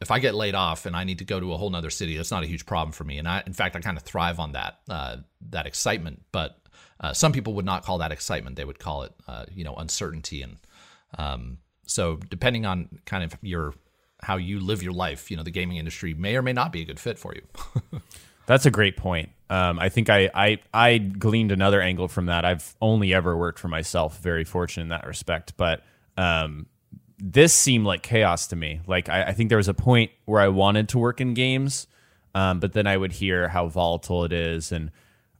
if 0.00 0.10
I 0.10 0.18
get 0.18 0.34
laid 0.34 0.54
off 0.54 0.86
and 0.86 0.94
I 0.94 1.04
need 1.04 1.18
to 1.18 1.24
go 1.24 1.40
to 1.40 1.52
a 1.52 1.56
whole 1.56 1.70
nother 1.70 1.90
city, 1.90 2.16
that's 2.16 2.30
not 2.30 2.42
a 2.42 2.46
huge 2.46 2.66
problem 2.66 2.92
for 2.92 3.04
me. 3.04 3.18
And 3.18 3.26
I, 3.26 3.42
in 3.46 3.52
fact, 3.52 3.74
I 3.74 3.80
kind 3.80 3.96
of 3.96 4.04
thrive 4.04 4.38
on 4.38 4.52
that 4.52 4.78
uh, 4.88 5.16
that 5.50 5.66
excitement. 5.66 6.22
But 6.30 6.58
uh, 7.00 7.12
some 7.12 7.32
people 7.32 7.54
would 7.54 7.64
not 7.64 7.84
call 7.84 7.98
that 7.98 8.12
excitement; 8.12 8.56
they 8.56 8.64
would 8.64 8.78
call 8.78 9.02
it, 9.02 9.12
uh, 9.26 9.46
you 9.52 9.64
know, 9.64 9.74
uncertainty. 9.74 10.42
And 10.42 10.56
um, 11.16 11.58
so, 11.86 12.16
depending 12.16 12.64
on 12.64 13.00
kind 13.06 13.24
of 13.24 13.36
your 13.42 13.74
how 14.22 14.36
you 14.36 14.60
live 14.60 14.82
your 14.82 14.92
life, 14.92 15.30
you 15.30 15.36
know, 15.36 15.42
the 15.42 15.50
gaming 15.50 15.76
industry 15.76 16.14
may 16.14 16.36
or 16.36 16.42
may 16.42 16.52
not 16.52 16.72
be 16.72 16.82
a 16.82 16.84
good 16.84 17.00
fit 17.00 17.18
for 17.18 17.34
you. 17.34 17.42
That's 18.46 18.66
a 18.66 18.70
great 18.70 18.96
point. 18.96 19.28
Um, 19.50 19.78
I 19.78 19.88
think 19.88 20.08
I, 20.10 20.30
I 20.32 20.58
I 20.72 20.98
gleaned 20.98 21.52
another 21.52 21.80
angle 21.82 22.08
from 22.08 22.26
that. 22.26 22.44
I've 22.44 22.74
only 22.80 23.12
ever 23.14 23.36
worked 23.36 23.58
for 23.58 23.68
myself. 23.68 24.20
Very 24.20 24.44
fortunate 24.44 24.84
in 24.84 24.88
that 24.90 25.06
respect, 25.06 25.54
but 25.56 25.82
um, 26.16 26.66
this 27.18 27.52
seemed 27.52 27.84
like 27.84 28.02
chaos 28.02 28.46
to 28.48 28.56
me. 28.56 28.80
Like 28.86 29.08
I, 29.08 29.24
I, 29.24 29.32
think 29.32 29.48
there 29.48 29.58
was 29.58 29.68
a 29.68 29.74
point 29.74 30.10
where 30.24 30.40
I 30.40 30.48
wanted 30.48 30.88
to 30.90 30.98
work 30.98 31.20
in 31.20 31.34
games, 31.34 31.86
um, 32.34 32.60
but 32.60 32.72
then 32.72 32.86
I 32.86 32.96
would 32.96 33.12
hear 33.12 33.48
how 33.48 33.66
volatile 33.66 34.24
it 34.24 34.32
is, 34.32 34.70
and 34.70 34.90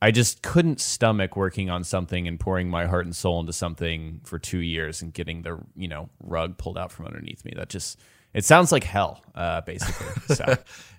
I 0.02 0.10
just 0.10 0.42
couldn't 0.42 0.80
stomach 0.80 1.36
working 1.36 1.70
on 1.70 1.84
something 1.84 2.26
and 2.26 2.38
pouring 2.38 2.68
my 2.68 2.86
heart 2.86 3.04
and 3.04 3.14
soul 3.14 3.40
into 3.40 3.52
something 3.52 4.20
for 4.24 4.38
two 4.38 4.58
years 4.58 5.02
and 5.02 5.12
getting 5.12 5.42
the 5.42 5.58
you 5.76 5.88
know 5.88 6.08
rug 6.20 6.58
pulled 6.58 6.78
out 6.78 6.90
from 6.90 7.06
underneath 7.06 7.44
me. 7.44 7.52
That 7.56 7.68
just 7.68 8.00
it 8.34 8.44
sounds 8.44 8.72
like 8.72 8.84
hell, 8.84 9.22
uh, 9.34 9.60
basically. 9.62 10.06
So. 10.34 10.56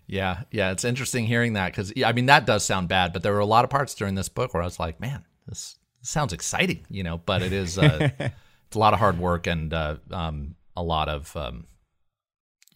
yeah, 0.07 0.43
yeah, 0.49 0.71
it's 0.71 0.83
interesting 0.83 1.25
hearing 1.25 1.53
that 1.53 1.71
because 1.71 1.93
I 2.03 2.13
mean 2.13 2.27
that 2.27 2.45
does 2.45 2.63
sound 2.63 2.87
bad, 2.87 3.11
but 3.13 3.21
there 3.21 3.33
were 3.33 3.39
a 3.39 3.45
lot 3.45 3.63
of 3.65 3.69
parts 3.69 3.95
during 3.95 4.15
this 4.15 4.29
book 4.29 4.53
where 4.53 4.63
I 4.63 4.65
was 4.65 4.79
like, 4.79 4.99
man, 4.99 5.25
this 5.47 5.77
sounds 6.01 6.31
exciting, 6.31 6.85
you 6.89 7.03
know. 7.03 7.17
But 7.17 7.41
it 7.41 7.51
is. 7.51 7.77
Uh, 7.77 8.09
it's 8.69 8.75
a 8.75 8.79
lot 8.79 8.93
of 8.93 8.99
hard 8.99 9.17
work 9.17 9.47
and 9.47 9.73
uh, 9.73 9.95
um, 10.11 10.55
a 10.79 10.83
lot 10.83 11.09
of 11.09 11.35
um, 11.35 11.65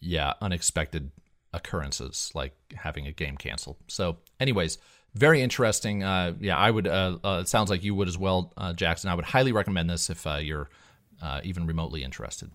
yeah 0.00 0.34
unexpected 0.42 1.10
occurrences 1.54 2.30
like 2.34 2.54
having 2.74 3.06
a 3.06 3.12
game 3.12 3.36
canceled. 3.36 3.76
So, 3.88 4.18
anyways, 4.38 4.78
very 5.14 5.40
interesting. 5.40 6.04
Uh, 6.04 6.34
yeah, 6.38 6.56
I 6.56 6.70
would. 6.70 6.86
Uh, 6.86 7.18
uh 7.24 7.38
it 7.40 7.48
sounds 7.48 7.70
like 7.70 7.82
you 7.82 7.94
would 7.94 8.08
as 8.08 8.18
well, 8.18 8.52
uh, 8.56 8.74
Jackson. 8.74 9.10
I 9.10 9.14
would 9.14 9.24
highly 9.24 9.52
recommend 9.52 9.88
this 9.88 10.10
if 10.10 10.26
uh, 10.26 10.36
you're 10.36 10.68
even 11.42 11.66
remotely 11.66 12.04
interested. 12.04 12.50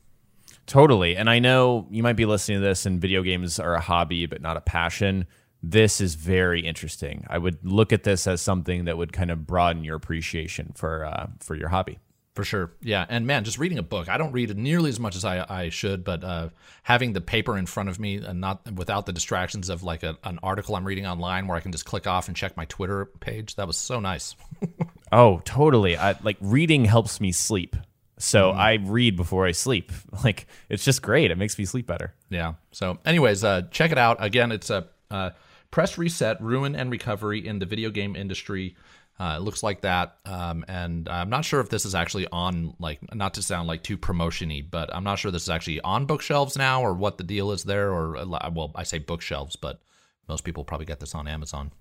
Totally, 0.67 1.17
and 1.17 1.27
I 1.27 1.39
know 1.39 1.87
you 1.89 2.03
might 2.03 2.15
be 2.15 2.25
listening 2.25 2.59
to 2.59 2.67
this, 2.67 2.85
and 2.85 3.01
video 3.01 3.23
games 3.23 3.59
are 3.59 3.73
a 3.73 3.81
hobby 3.81 4.27
but 4.27 4.41
not 4.41 4.55
a 4.55 4.61
passion. 4.61 5.25
This 5.63 5.99
is 5.99 6.13
very 6.13 6.61
interesting. 6.61 7.25
I 7.27 7.39
would 7.39 7.57
look 7.65 7.91
at 7.91 8.03
this 8.03 8.27
as 8.27 8.41
something 8.41 8.85
that 8.85 8.97
would 8.97 9.11
kind 9.11 9.31
of 9.31 9.47
broaden 9.47 9.83
your 9.83 9.95
appreciation 9.95 10.73
for 10.75 11.09
for 11.39 11.55
your 11.55 11.69
hobby. 11.69 11.97
For 12.39 12.45
sure. 12.45 12.71
Yeah. 12.81 13.05
And 13.09 13.27
man, 13.27 13.43
just 13.43 13.57
reading 13.57 13.79
a 13.79 13.83
book, 13.83 14.07
I 14.07 14.17
don't 14.17 14.31
read 14.31 14.55
nearly 14.55 14.87
as 14.87 14.97
much 14.97 15.17
as 15.17 15.25
I, 15.25 15.45
I 15.49 15.67
should, 15.67 16.05
but 16.05 16.23
uh, 16.23 16.49
having 16.83 17.11
the 17.11 17.19
paper 17.19 17.57
in 17.57 17.65
front 17.65 17.89
of 17.89 17.99
me 17.99 18.15
and 18.15 18.39
not 18.39 18.61
without 18.71 19.05
the 19.05 19.11
distractions 19.11 19.67
of 19.67 19.83
like 19.83 20.03
a, 20.03 20.17
an 20.23 20.39
article 20.41 20.77
I'm 20.77 20.85
reading 20.85 21.05
online 21.05 21.47
where 21.47 21.57
I 21.57 21.59
can 21.59 21.73
just 21.73 21.83
click 21.83 22.07
off 22.07 22.29
and 22.29 22.37
check 22.37 22.55
my 22.55 22.63
Twitter 22.63 23.07
page, 23.19 23.55
that 23.55 23.67
was 23.67 23.75
so 23.75 23.99
nice. 23.99 24.37
oh, 25.11 25.41
totally. 25.43 25.97
I, 25.97 26.15
like 26.23 26.37
reading 26.39 26.85
helps 26.85 27.19
me 27.19 27.33
sleep. 27.33 27.75
So 28.19 28.53
mm. 28.53 28.55
I 28.55 28.75
read 28.75 29.17
before 29.17 29.45
I 29.45 29.51
sleep. 29.51 29.91
Like 30.23 30.47
it's 30.69 30.85
just 30.85 31.01
great. 31.01 31.31
It 31.31 31.37
makes 31.37 31.59
me 31.59 31.65
sleep 31.65 31.87
better. 31.87 32.13
Yeah. 32.29 32.53
So, 32.71 32.99
anyways, 33.05 33.43
uh, 33.43 33.63
check 33.69 33.91
it 33.91 33.97
out. 33.97 34.23
Again, 34.23 34.53
it's 34.53 34.69
a 34.69 34.87
uh, 35.11 35.31
press 35.71 35.97
reset, 35.97 36.41
ruin 36.41 36.73
and 36.73 36.89
recovery 36.89 37.45
in 37.45 37.59
the 37.59 37.65
video 37.65 37.89
game 37.89 38.15
industry. 38.15 38.77
Uh, 39.19 39.35
it 39.37 39.41
looks 39.41 39.61
like 39.61 39.81
that, 39.81 40.17
um, 40.25 40.63
and 40.69 41.09
I'm 41.09 41.29
not 41.29 41.43
sure 41.43 41.59
if 41.59 41.67
this 41.67 41.83
is 41.83 41.93
actually 41.93 42.25
on 42.31 42.73
like 42.79 42.99
not 43.13 43.33
to 43.33 43.43
sound 43.43 43.67
like 43.67 43.83
too 43.83 43.97
promotiony, 43.97 44.65
but 44.69 44.95
I'm 44.95 45.03
not 45.03 45.19
sure 45.19 45.29
this 45.29 45.43
is 45.43 45.49
actually 45.49 45.81
on 45.81 46.05
bookshelves 46.05 46.57
now 46.57 46.81
or 46.81 46.93
what 46.93 47.17
the 47.17 47.25
deal 47.25 47.51
is 47.51 47.65
there. 47.65 47.91
Or 47.91 48.15
uh, 48.15 48.49
well, 48.53 48.71
I 48.75 48.83
say 48.83 48.97
bookshelves, 48.99 49.57
but 49.57 49.81
most 50.29 50.45
people 50.45 50.63
probably 50.63 50.85
get 50.85 51.01
this 51.01 51.13
on 51.13 51.27
Amazon. 51.27 51.71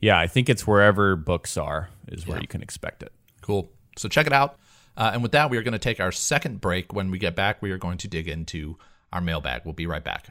Yeah, 0.00 0.18
I 0.18 0.28
think 0.28 0.48
it's 0.48 0.66
wherever 0.66 1.16
books 1.16 1.56
are 1.56 1.88
is 2.06 2.28
where 2.28 2.36
yeah. 2.36 2.42
you 2.42 2.48
can 2.48 2.62
expect 2.62 3.02
it. 3.02 3.12
Cool. 3.40 3.68
So 3.96 4.08
check 4.08 4.28
it 4.28 4.32
out. 4.32 4.58
Uh, 4.96 5.10
and 5.12 5.22
with 5.22 5.32
that, 5.32 5.50
we 5.50 5.56
are 5.56 5.62
going 5.62 5.72
to 5.72 5.78
take 5.78 6.00
our 6.00 6.12
second 6.12 6.60
break. 6.60 6.92
When 6.92 7.10
we 7.10 7.18
get 7.18 7.34
back, 7.34 7.60
we 7.60 7.70
are 7.70 7.78
going 7.78 7.98
to 7.98 8.08
dig 8.08 8.28
into 8.28 8.76
our 9.12 9.20
mailbag. 9.20 9.62
We'll 9.64 9.74
be 9.74 9.86
right 9.86 10.04
back. 10.04 10.28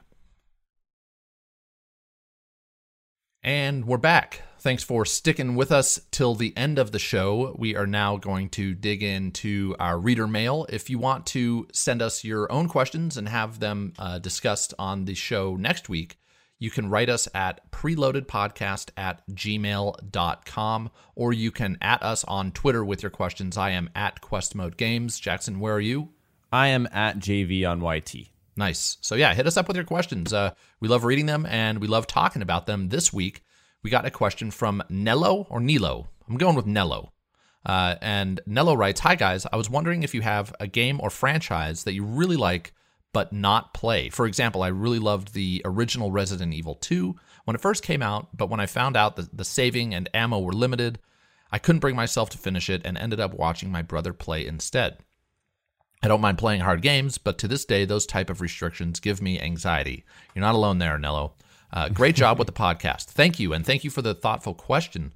And 3.45 3.85
we're 3.85 3.97
back. 3.97 4.41
Thanks 4.57 4.81
for 4.81 5.05
sticking 5.05 5.53
with 5.53 5.71
us 5.71 6.01
till 6.09 6.33
the 6.33 6.51
end 6.57 6.79
of 6.79 6.91
the 6.91 6.97
show. 6.97 7.55
We 7.59 7.75
are 7.75 7.85
now 7.85 8.17
going 8.17 8.49
to 8.49 8.73
dig 8.73 9.03
into 9.03 9.75
our 9.79 9.99
reader 9.99 10.25
mail. 10.25 10.65
If 10.67 10.89
you 10.89 10.97
want 10.97 11.27
to 11.27 11.67
send 11.71 12.01
us 12.01 12.23
your 12.23 12.51
own 12.51 12.67
questions 12.67 13.17
and 13.17 13.29
have 13.29 13.59
them 13.59 13.93
uh, 13.99 14.17
discussed 14.17 14.73
on 14.79 15.05
the 15.05 15.13
show 15.13 15.55
next 15.57 15.89
week, 15.89 16.17
you 16.57 16.71
can 16.71 16.89
write 16.89 17.07
us 17.07 17.27
at 17.35 17.69
preloadedpodcast 17.69 18.89
at 18.97 19.21
gmail.com 19.29 20.89
or 21.13 21.31
you 21.31 21.51
can 21.51 21.77
at 21.81 22.01
us 22.01 22.23
on 22.23 22.51
Twitter 22.51 22.83
with 22.83 23.03
your 23.03 23.11
questions. 23.11 23.57
I 23.57 23.69
am 23.69 23.91
at 23.93 24.21
Quest 24.21 24.55
Mode 24.55 24.75
Games. 24.75 25.19
Jackson, 25.19 25.59
where 25.59 25.75
are 25.75 25.79
you? 25.79 26.09
I 26.51 26.69
am 26.69 26.87
at 26.91 27.19
JV 27.19 27.69
on 27.69 27.79
YT. 27.83 28.34
Nice. 28.57 28.97
So, 29.01 29.15
yeah, 29.15 29.33
hit 29.33 29.47
us 29.47 29.57
up 29.57 29.67
with 29.67 29.75
your 29.75 29.85
questions. 29.85 30.31
Uh, 30.31 30.51
we 30.79 30.87
love 30.87 31.03
reading 31.03 31.25
them 31.25 31.45
and 31.45 31.79
we 31.79 31.87
love 31.87 32.07
talking 32.07 32.41
about 32.41 32.65
them. 32.65 32.89
This 32.89 33.11
week, 33.11 33.43
we 33.83 33.89
got 33.89 34.05
a 34.05 34.11
question 34.11 34.49
from 34.49 34.81
Nello 34.89 35.45
or 35.49 35.59
Nilo. 35.59 36.07
I'm 36.29 36.37
going 36.37 36.55
with 36.55 36.65
Nello. 36.65 37.11
Uh, 37.65 37.95
and 38.01 38.39
Nello 38.45 38.75
writes 38.75 39.01
Hi, 39.01 39.15
guys. 39.15 39.45
I 39.51 39.57
was 39.57 39.69
wondering 39.69 40.03
if 40.03 40.13
you 40.13 40.21
have 40.21 40.53
a 40.59 40.67
game 40.67 40.99
or 41.01 41.09
franchise 41.09 41.83
that 41.83 41.93
you 41.93 42.03
really 42.03 42.37
like 42.37 42.73
but 43.15 43.31
not 43.31 43.73
play. 43.73 44.09
For 44.09 44.25
example, 44.25 44.61
I 44.61 44.67
really 44.67 44.99
loved 44.99 45.33
the 45.33 45.61
original 45.63 46.11
Resident 46.11 46.53
Evil 46.53 46.75
2 46.75 47.15
when 47.45 47.55
it 47.55 47.61
first 47.61 47.81
came 47.81 48.01
out, 48.01 48.35
but 48.35 48.49
when 48.49 48.59
I 48.59 48.65
found 48.65 48.97
out 48.97 49.15
that 49.15 49.37
the 49.37 49.45
saving 49.45 49.93
and 49.93 50.09
ammo 50.13 50.39
were 50.39 50.51
limited, 50.51 50.99
I 51.49 51.57
couldn't 51.57 51.79
bring 51.79 51.95
myself 51.95 52.29
to 52.31 52.37
finish 52.37 52.69
it 52.69 52.81
and 52.83 52.97
ended 52.97 53.21
up 53.21 53.33
watching 53.33 53.71
my 53.71 53.81
brother 53.81 54.11
play 54.11 54.45
instead. 54.45 54.97
I 56.03 56.07
don't 56.07 56.21
mind 56.21 56.37
playing 56.37 56.61
hard 56.61 56.81
games, 56.81 57.17
but 57.17 57.37
to 57.39 57.47
this 57.47 57.65
day, 57.65 57.85
those 57.85 58.05
type 58.05 58.29
of 58.29 58.41
restrictions 58.41 58.99
give 58.99 59.21
me 59.21 59.39
anxiety. 59.39 60.03
You're 60.35 60.41
not 60.41 60.55
alone 60.55 60.77
there, 60.77 60.97
Nello. 60.99 61.33
Uh, 61.73 61.89
great 61.89 62.15
job 62.15 62.37
with 62.37 62.47
the 62.47 62.53
podcast. 62.53 63.05
Thank 63.05 63.39
you, 63.39 63.53
and 63.53 63.65
thank 63.65 63.83
you 63.83 63.89
for 63.89 64.01
the 64.01 64.13
thoughtful 64.13 64.53
question, 64.53 65.13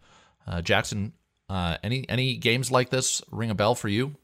uh, 0.47 0.61
Jackson. 0.61 1.13
Uh, 1.47 1.77
any 1.83 2.07
any 2.09 2.37
games 2.37 2.71
like 2.71 2.89
this 2.89 3.21
ring 3.31 3.49
a 3.49 3.55
bell 3.55 3.75
for 3.75 3.87
you? 3.87 4.15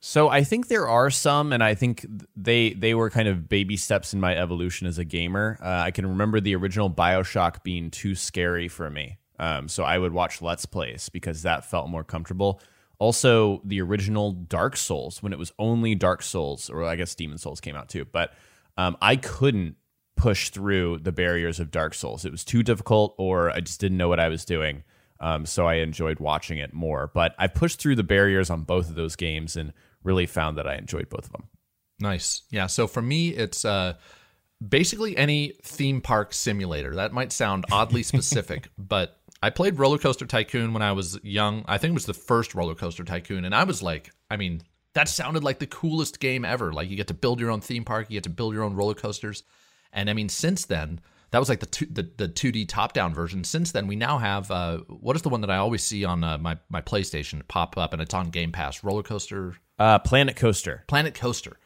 So 0.00 0.28
I 0.28 0.44
think 0.44 0.68
there 0.68 0.88
are 0.88 1.10
some, 1.10 1.52
and 1.52 1.62
I 1.62 1.74
think 1.74 2.06
they 2.34 2.72
they 2.72 2.94
were 2.94 3.10
kind 3.10 3.28
of 3.28 3.48
baby 3.48 3.76
steps 3.76 4.12
in 4.14 4.20
my 4.20 4.36
evolution 4.36 4.86
as 4.86 4.98
a 4.98 5.04
gamer. 5.04 5.58
Uh, 5.62 5.68
I 5.68 5.90
can 5.90 6.06
remember 6.06 6.40
the 6.40 6.56
original 6.56 6.90
Bioshock 6.90 7.62
being 7.62 7.90
too 7.90 8.14
scary 8.14 8.68
for 8.68 8.90
me, 8.90 9.18
um, 9.38 9.68
so 9.68 9.84
I 9.84 9.98
would 9.98 10.12
watch 10.12 10.42
Let's 10.42 10.66
Plays 10.66 11.08
because 11.08 11.42
that 11.42 11.66
felt 11.66 11.88
more 11.88 12.04
comfortable. 12.04 12.60
Also, 13.00 13.60
the 13.64 13.80
original 13.80 14.30
Dark 14.30 14.76
Souls 14.76 15.22
when 15.22 15.32
it 15.32 15.38
was 15.38 15.52
only 15.58 15.96
Dark 15.96 16.22
Souls, 16.22 16.70
or 16.70 16.84
I 16.84 16.94
guess 16.94 17.14
Demon's 17.16 17.42
Souls 17.42 17.60
came 17.60 17.74
out 17.74 17.88
too, 17.88 18.04
but 18.04 18.32
um, 18.76 18.96
I 19.02 19.16
couldn't 19.16 19.76
push 20.16 20.50
through 20.50 20.98
the 20.98 21.10
barriers 21.10 21.58
of 21.58 21.70
Dark 21.70 21.94
Souls. 21.94 22.24
It 22.24 22.30
was 22.30 22.44
too 22.44 22.62
difficult, 22.62 23.14
or 23.18 23.50
I 23.50 23.60
just 23.60 23.80
didn't 23.80 23.96
know 23.98 24.08
what 24.08 24.20
I 24.20 24.28
was 24.28 24.44
doing. 24.44 24.84
Um, 25.18 25.46
so 25.46 25.66
I 25.66 25.76
enjoyed 25.76 26.20
watching 26.20 26.58
it 26.58 26.72
more. 26.72 27.10
But 27.12 27.34
I 27.38 27.46
pushed 27.46 27.80
through 27.80 27.96
the 27.96 28.02
barriers 28.02 28.50
on 28.50 28.62
both 28.62 28.88
of 28.88 28.96
those 28.96 29.16
games 29.16 29.56
and 29.56 29.72
really 30.02 30.26
found 30.26 30.58
that 30.58 30.66
I 30.66 30.76
enjoyed 30.76 31.08
both 31.08 31.26
of 31.26 31.32
them. 31.32 31.48
Nice. 32.00 32.42
Yeah. 32.50 32.66
So 32.66 32.86
for 32.86 33.02
me, 33.02 33.30
it's 33.30 33.64
uh, 33.64 33.94
basically 34.66 35.16
any 35.16 35.54
theme 35.62 36.00
park 36.00 36.32
simulator. 36.32 36.94
That 36.96 37.12
might 37.12 37.32
sound 37.32 37.66
oddly 37.70 38.02
specific, 38.02 38.68
but 38.78 39.19
I 39.42 39.50
played 39.50 39.78
Roller 39.78 39.98
Coaster 39.98 40.26
Tycoon 40.26 40.72
when 40.72 40.82
I 40.82 40.92
was 40.92 41.18
young. 41.22 41.64
I 41.66 41.78
think 41.78 41.92
it 41.92 41.94
was 41.94 42.06
the 42.06 42.14
first 42.14 42.54
Roller 42.54 42.74
Coaster 42.74 43.04
Tycoon. 43.04 43.44
And 43.44 43.54
I 43.54 43.64
was 43.64 43.82
like, 43.82 44.10
I 44.30 44.36
mean, 44.36 44.62
that 44.94 45.08
sounded 45.08 45.42
like 45.42 45.58
the 45.58 45.66
coolest 45.66 46.20
game 46.20 46.44
ever. 46.44 46.72
Like 46.72 46.90
you 46.90 46.96
get 46.96 47.08
to 47.08 47.14
build 47.14 47.40
your 47.40 47.50
own 47.50 47.60
theme 47.60 47.84
park, 47.84 48.10
you 48.10 48.16
get 48.16 48.24
to 48.24 48.30
build 48.30 48.54
your 48.54 48.64
own 48.64 48.74
roller 48.74 48.94
coasters. 48.94 49.42
And 49.92 50.10
I 50.10 50.12
mean, 50.12 50.28
since 50.28 50.66
then, 50.66 51.00
that 51.30 51.38
was 51.38 51.48
like 51.48 51.60
the 51.60 51.66
two, 51.66 51.86
the 51.86 52.10
the 52.16 52.28
2D 52.28 52.68
top 52.68 52.92
down 52.92 53.14
version. 53.14 53.44
Since 53.44 53.72
then, 53.72 53.86
we 53.86 53.96
now 53.96 54.18
have 54.18 54.50
uh, 54.50 54.78
what 54.88 55.16
is 55.16 55.22
the 55.22 55.28
one 55.28 55.40
that 55.42 55.50
I 55.50 55.56
always 55.56 55.82
see 55.82 56.04
on 56.04 56.24
uh, 56.24 56.38
my 56.38 56.58
my 56.68 56.80
PlayStation 56.80 57.46
pop 57.46 57.78
up 57.78 57.92
and 57.92 58.02
it's 58.02 58.14
on 58.14 58.30
Game 58.30 58.52
Pass? 58.52 58.82
Roller 58.82 59.02
Coaster, 59.02 59.56
uh, 59.78 60.00
Planet 60.00 60.36
Coaster, 60.36 60.84
Planet 60.88 61.14
Coaster. 61.14 61.56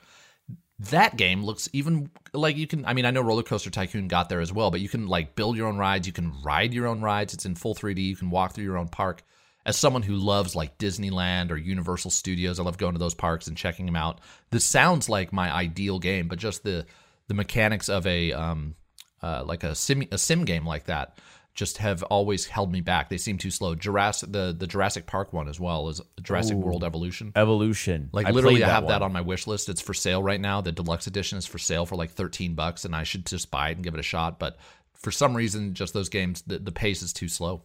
That 0.91 1.17
game 1.17 1.45
looks 1.45 1.69
even 1.73 2.11
like 2.33 2.57
you 2.57 2.67
can. 2.67 2.85
I 2.85 2.95
mean, 2.95 3.05
I 3.05 3.11
know 3.11 3.21
Roller 3.21 3.43
Coaster 3.43 3.71
Tycoon 3.71 4.09
got 4.09 4.29
there 4.29 4.41
as 4.41 4.53
well, 4.53 4.71
but 4.71 4.81
you 4.81 4.89
can 4.89 5.07
like 5.07 5.35
build 5.35 5.57
your 5.57 5.69
own 5.69 5.77
rides. 5.77 6.07
You 6.07 6.13
can 6.13 6.33
ride 6.43 6.75
your 6.75 6.87
own 6.87 7.01
rides. 7.01 7.35
It's 7.35 7.47
in 7.47 7.55
full 7.55 7.75
3D. 7.75 7.99
You 7.99 8.17
can 8.17 8.31
walk 8.31 8.53
through 8.53 8.65
your 8.65 8.79
own 8.79 8.89
park. 8.89 9.23
As 9.67 9.79
someone 9.79 10.03
who 10.03 10.17
loves 10.17 10.55
like 10.55 10.77
Disneyland 10.77 11.51
or 11.51 11.57
Universal 11.57 12.11
Studios, 12.11 12.61
I 12.61 12.65
love 12.65 12.77
going 12.77 12.93
to 12.93 12.99
those 12.99 13.15
parks 13.15 13.47
and 13.47 13.57
checking 13.57 13.87
them 13.87 13.97
out. 13.97 14.21
This 14.51 14.65
sounds 14.65 15.09
like 15.09 15.33
my 15.33 15.51
ideal 15.51 15.99
game, 15.99 16.29
but 16.29 16.39
just 16.39 16.65
the 16.65 16.87
the 17.29 17.35
mechanics 17.35 17.89
of 17.89 18.07
a 18.07 18.33
um, 18.33 18.75
uh, 19.23 19.43
like 19.45 19.65
a 19.65 19.75
sim 19.75 20.05
a 20.13 20.19
sim 20.19 20.45
game 20.45 20.67
like 20.67 20.85
that 20.85 21.19
just 21.55 21.79
have 21.79 22.03
always 22.05 22.47
held 22.47 22.73
me 22.73 22.81
back. 22.81 23.09
They 23.09 23.17
seem 23.17 23.39
too 23.39 23.51
slow. 23.51 23.75
Jurassic 23.75 24.33
the 24.33 24.55
the 24.57 24.67
Jurassic 24.67 25.07
Park 25.07 25.33
one 25.33 25.49
as 25.49 25.61
well 25.61 25.89
is 25.89 26.01
Jurassic 26.21 26.57
Ooh, 26.57 26.61
World 26.61 26.83
Evolution. 26.83 27.33
Evolution. 27.37 28.11
Like 28.13 28.27
I 28.27 28.31
literally 28.31 28.65
I 28.65 28.69
have 28.69 28.85
one. 28.85 28.91
that 28.91 29.03
on 29.03 29.13
my 29.13 29.21
wish 29.21 29.47
list. 29.47 29.69
It's 29.69 29.81
for 29.81 29.95
sale 29.95 30.23
right 30.23 30.41
now. 30.41 30.61
The 30.61 30.73
deluxe 30.73 31.07
edition 31.07 31.39
is 31.39 31.47
for 31.47 31.59
sale 31.59 31.87
for 31.87 31.95
like 31.95 32.11
13 32.11 32.55
bucks 32.55 32.85
and 32.85 32.95
I 32.95 33.05
should 33.05 33.25
just 33.27 33.51
buy 33.51 33.71
it 33.71 33.77
and 33.77 33.85
give 33.85 33.95
it 33.95 34.01
a 34.01 34.05
shot, 34.05 34.39
but 34.39 34.59
for 34.95 35.11
some 35.11 35.37
reason 35.37 35.75
just 35.75 35.95
those 35.95 36.09
games 36.09 36.43
the, 36.47 36.59
the 36.59 36.73
pace 36.73 37.03
is 37.03 37.13
too 37.13 37.29
slow. 37.29 37.63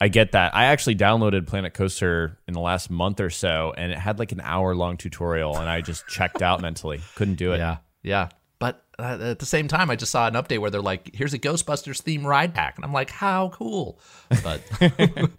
I 0.00 0.08
get 0.08 0.32
that. 0.32 0.52
I 0.52 0.64
actually 0.64 0.96
downloaded 0.96 1.46
Planet 1.46 1.74
Coaster 1.74 2.36
in 2.48 2.54
the 2.54 2.60
last 2.60 2.90
month 2.90 3.20
or 3.20 3.30
so 3.30 3.72
and 3.76 3.92
it 3.92 3.98
had 3.98 4.18
like 4.18 4.32
an 4.32 4.40
hour 4.40 4.74
long 4.74 4.96
tutorial 4.96 5.56
and 5.56 5.68
I 5.68 5.82
just 5.82 6.08
checked 6.08 6.42
out 6.42 6.60
mentally. 6.60 7.00
Couldn't 7.14 7.36
do 7.36 7.52
it. 7.52 7.58
Yeah. 7.58 7.76
Yeah. 8.02 8.28
But 8.62 8.84
uh, 8.96 9.18
at 9.20 9.40
the 9.40 9.44
same 9.44 9.66
time, 9.66 9.90
I 9.90 9.96
just 9.96 10.12
saw 10.12 10.28
an 10.28 10.34
update 10.34 10.60
where 10.60 10.70
they're 10.70 10.80
like, 10.80 11.12
"Here's 11.12 11.34
a 11.34 11.38
Ghostbusters 11.40 12.00
theme 12.00 12.24
ride 12.24 12.54
pack," 12.54 12.76
and 12.76 12.84
I'm 12.84 12.92
like, 12.92 13.10
"How 13.10 13.48
cool!" 13.48 13.98
But 14.44 14.62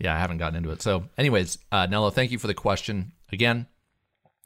yeah, 0.00 0.16
I 0.16 0.18
haven't 0.18 0.38
gotten 0.38 0.56
into 0.56 0.72
it. 0.72 0.82
So, 0.82 1.04
anyways, 1.16 1.58
uh, 1.70 1.86
Nello, 1.86 2.10
thank 2.10 2.32
you 2.32 2.40
for 2.40 2.48
the 2.48 2.54
question 2.54 3.12
again. 3.30 3.68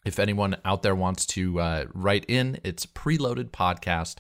If 0.05 0.19
anyone 0.19 0.59
out 0.67 0.83
there 0.83 0.95
wants 0.95 1.25
to 1.29 1.59
uh, 1.61 1.85
write 1.95 2.27
in, 2.29 2.61
it's 2.63 2.85
preloaded 2.85 3.53
podcast 3.53 4.17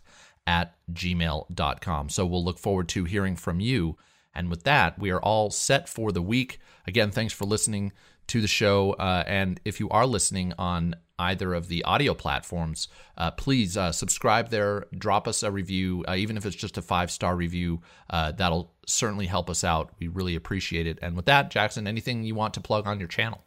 at 0.46 0.74
gmail.com. 0.90 2.08
So 2.08 2.24
we'll 2.24 2.42
look 2.42 2.58
forward 2.58 2.88
to 2.88 3.04
hearing 3.04 3.36
from 3.36 3.60
you. 3.60 3.98
And 4.34 4.48
with 4.48 4.62
that, 4.62 4.98
we 4.98 5.10
are 5.10 5.20
all 5.20 5.50
set 5.50 5.90
for 5.90 6.10
the 6.10 6.22
week. 6.22 6.58
Again, 6.86 7.10
thanks 7.10 7.34
for 7.34 7.44
listening 7.44 7.92
to 8.28 8.40
the 8.40 8.48
show. 8.48 8.94
Uh, 8.94 9.24
and 9.26 9.60
if 9.66 9.78
you 9.78 9.90
are 9.90 10.06
listening 10.06 10.54
on 10.58 10.94
either 11.18 11.54
of 11.54 11.68
the 11.68 11.82
audio 11.84 12.14
platforms, 12.14 12.88
uh, 13.16 13.30
please 13.30 13.76
uh, 13.76 13.92
subscribe 13.92 14.50
there, 14.50 14.86
drop 14.96 15.26
us 15.26 15.42
a 15.42 15.50
review, 15.50 16.04
uh, 16.08 16.14
even 16.14 16.36
if 16.36 16.44
it's 16.46 16.56
just 16.56 16.78
a 16.78 16.82
five 16.82 17.10
star 17.10 17.36
review. 17.36 17.80
Uh, 18.10 18.32
that'll 18.32 18.72
certainly 18.86 19.26
help 19.26 19.50
us 19.50 19.64
out. 19.64 19.90
We 19.98 20.08
really 20.08 20.34
appreciate 20.34 20.86
it. 20.86 20.98
And 21.02 21.16
with 21.16 21.26
that, 21.26 21.50
Jackson, 21.50 21.86
anything 21.86 22.24
you 22.24 22.34
want 22.34 22.54
to 22.54 22.60
plug 22.60 22.86
on 22.86 22.98
your 22.98 23.08
channel? 23.08 23.42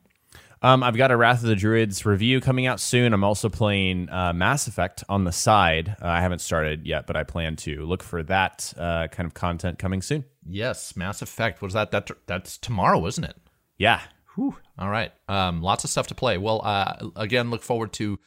Um, 0.61 0.83
I've 0.83 0.97
got 0.97 1.09
a 1.09 1.15
Wrath 1.15 1.41
of 1.41 1.47
the 1.47 1.55
Druids 1.55 2.05
review 2.05 2.41
coming 2.41 2.67
out 2.67 2.81
soon. 2.81 3.13
I'm 3.13 3.23
also 3.23 3.47
playing 3.47 4.09
uh, 4.09 4.33
Mass 4.33 4.67
Effect 4.67 5.05
on 5.07 5.23
the 5.23 5.31
side. 5.31 5.95
Uh, 6.01 6.07
I 6.07 6.19
haven't 6.19 6.39
started 6.39 6.85
yet, 6.85 7.07
but 7.07 7.15
I 7.15 7.23
plan 7.23 7.55
to 7.57 7.85
look 7.85 8.03
for 8.03 8.23
that 8.23 8.73
kind 8.75 9.19
of 9.19 9.33
content 9.33 9.79
coming 9.79 10.01
soon. 10.01 10.25
Yes, 10.45 10.97
Mass 10.97 11.21
Effect. 11.21 11.61
Was 11.61 11.73
that 11.73 11.91
that? 11.91 12.11
That's 12.25 12.57
tomorrow, 12.57 13.05
isn't 13.05 13.23
it? 13.23 13.37
Yeah, 13.77 14.01
Whew. 14.35 14.55
All 14.77 14.89
right. 14.89 15.11
Um, 15.27 15.61
lots 15.61 15.83
of 15.83 15.89
stuff 15.89 16.07
to 16.07 16.15
play. 16.15 16.37
Well, 16.37 16.61
uh, 16.63 17.09
again, 17.15 17.49
look 17.49 17.61
forward 17.61 17.93
to 17.93 18.19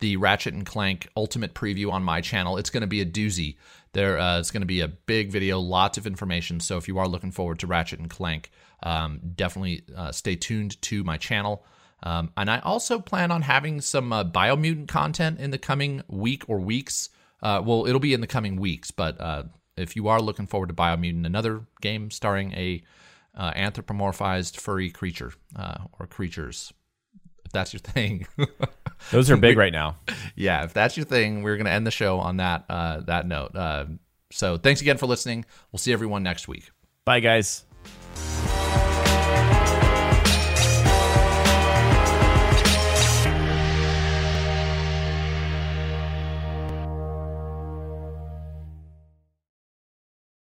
the 0.00 0.16
Ratchet 0.16 0.54
and 0.54 0.64
Clank 0.64 1.08
Ultimate 1.16 1.54
preview 1.54 1.90
on 1.90 2.02
my 2.02 2.20
channel. 2.20 2.56
It's 2.56 2.70
going 2.70 2.82
to 2.82 2.86
be 2.86 3.00
a 3.00 3.06
doozy. 3.06 3.56
There, 3.92 4.18
uh, 4.18 4.38
it's 4.38 4.50
going 4.50 4.62
to 4.62 4.66
be 4.66 4.80
a 4.80 4.88
big 4.88 5.30
video, 5.30 5.58
lots 5.58 5.98
of 5.98 6.06
information. 6.06 6.60
So 6.60 6.76
if 6.76 6.86
you 6.86 6.98
are 6.98 7.08
looking 7.08 7.32
forward 7.32 7.58
to 7.60 7.66
Ratchet 7.66 7.98
and 7.98 8.08
Clank, 8.08 8.50
um, 8.82 9.20
definitely 9.34 9.82
uh, 9.96 10.12
stay 10.12 10.36
tuned 10.36 10.80
to 10.82 11.02
my 11.02 11.16
channel. 11.16 11.64
Um, 12.02 12.30
and 12.36 12.48
I 12.48 12.60
also 12.60 13.00
plan 13.00 13.32
on 13.32 13.42
having 13.42 13.80
some 13.80 14.12
uh, 14.12 14.22
Biomutant 14.22 14.86
content 14.86 15.40
in 15.40 15.50
the 15.50 15.58
coming 15.58 16.02
week 16.06 16.44
or 16.46 16.60
weeks. 16.60 17.08
Uh, 17.42 17.60
well, 17.64 17.86
it'll 17.86 18.00
be 18.00 18.14
in 18.14 18.20
the 18.20 18.26
coming 18.28 18.56
weeks, 18.56 18.92
but 18.92 19.20
uh, 19.20 19.44
if 19.76 19.96
you 19.96 20.06
are 20.06 20.20
looking 20.20 20.46
forward 20.46 20.68
to 20.68 20.74
Biomutant, 20.74 21.26
another 21.26 21.62
game 21.80 22.10
starring 22.12 22.52
a 22.52 22.82
uh, 23.38 23.52
anthropomorphized 23.52 24.60
furry 24.60 24.90
creature 24.90 25.32
uh, 25.56 25.78
or 25.98 26.06
creatures. 26.06 26.72
If 27.46 27.52
that's 27.52 27.72
your 27.72 27.80
thing, 27.80 28.26
those 29.10 29.30
are 29.30 29.36
big 29.38 29.56
right 29.56 29.72
now. 29.72 29.96
Yeah, 30.36 30.64
if 30.64 30.74
that's 30.74 30.98
your 30.98 31.06
thing, 31.06 31.42
we're 31.42 31.56
going 31.56 31.64
to 31.64 31.72
end 31.72 31.86
the 31.86 31.90
show 31.90 32.18
on 32.18 32.36
that 32.38 32.66
uh, 32.68 33.00
that 33.02 33.26
note. 33.26 33.56
Uh, 33.56 33.86
so 34.30 34.58
thanks 34.58 34.82
again 34.82 34.98
for 34.98 35.06
listening. 35.06 35.46
We'll 35.72 35.78
see 35.78 35.92
everyone 35.92 36.22
next 36.22 36.46
week. 36.48 36.70
Bye, 37.06 37.20
guys. 37.20 37.64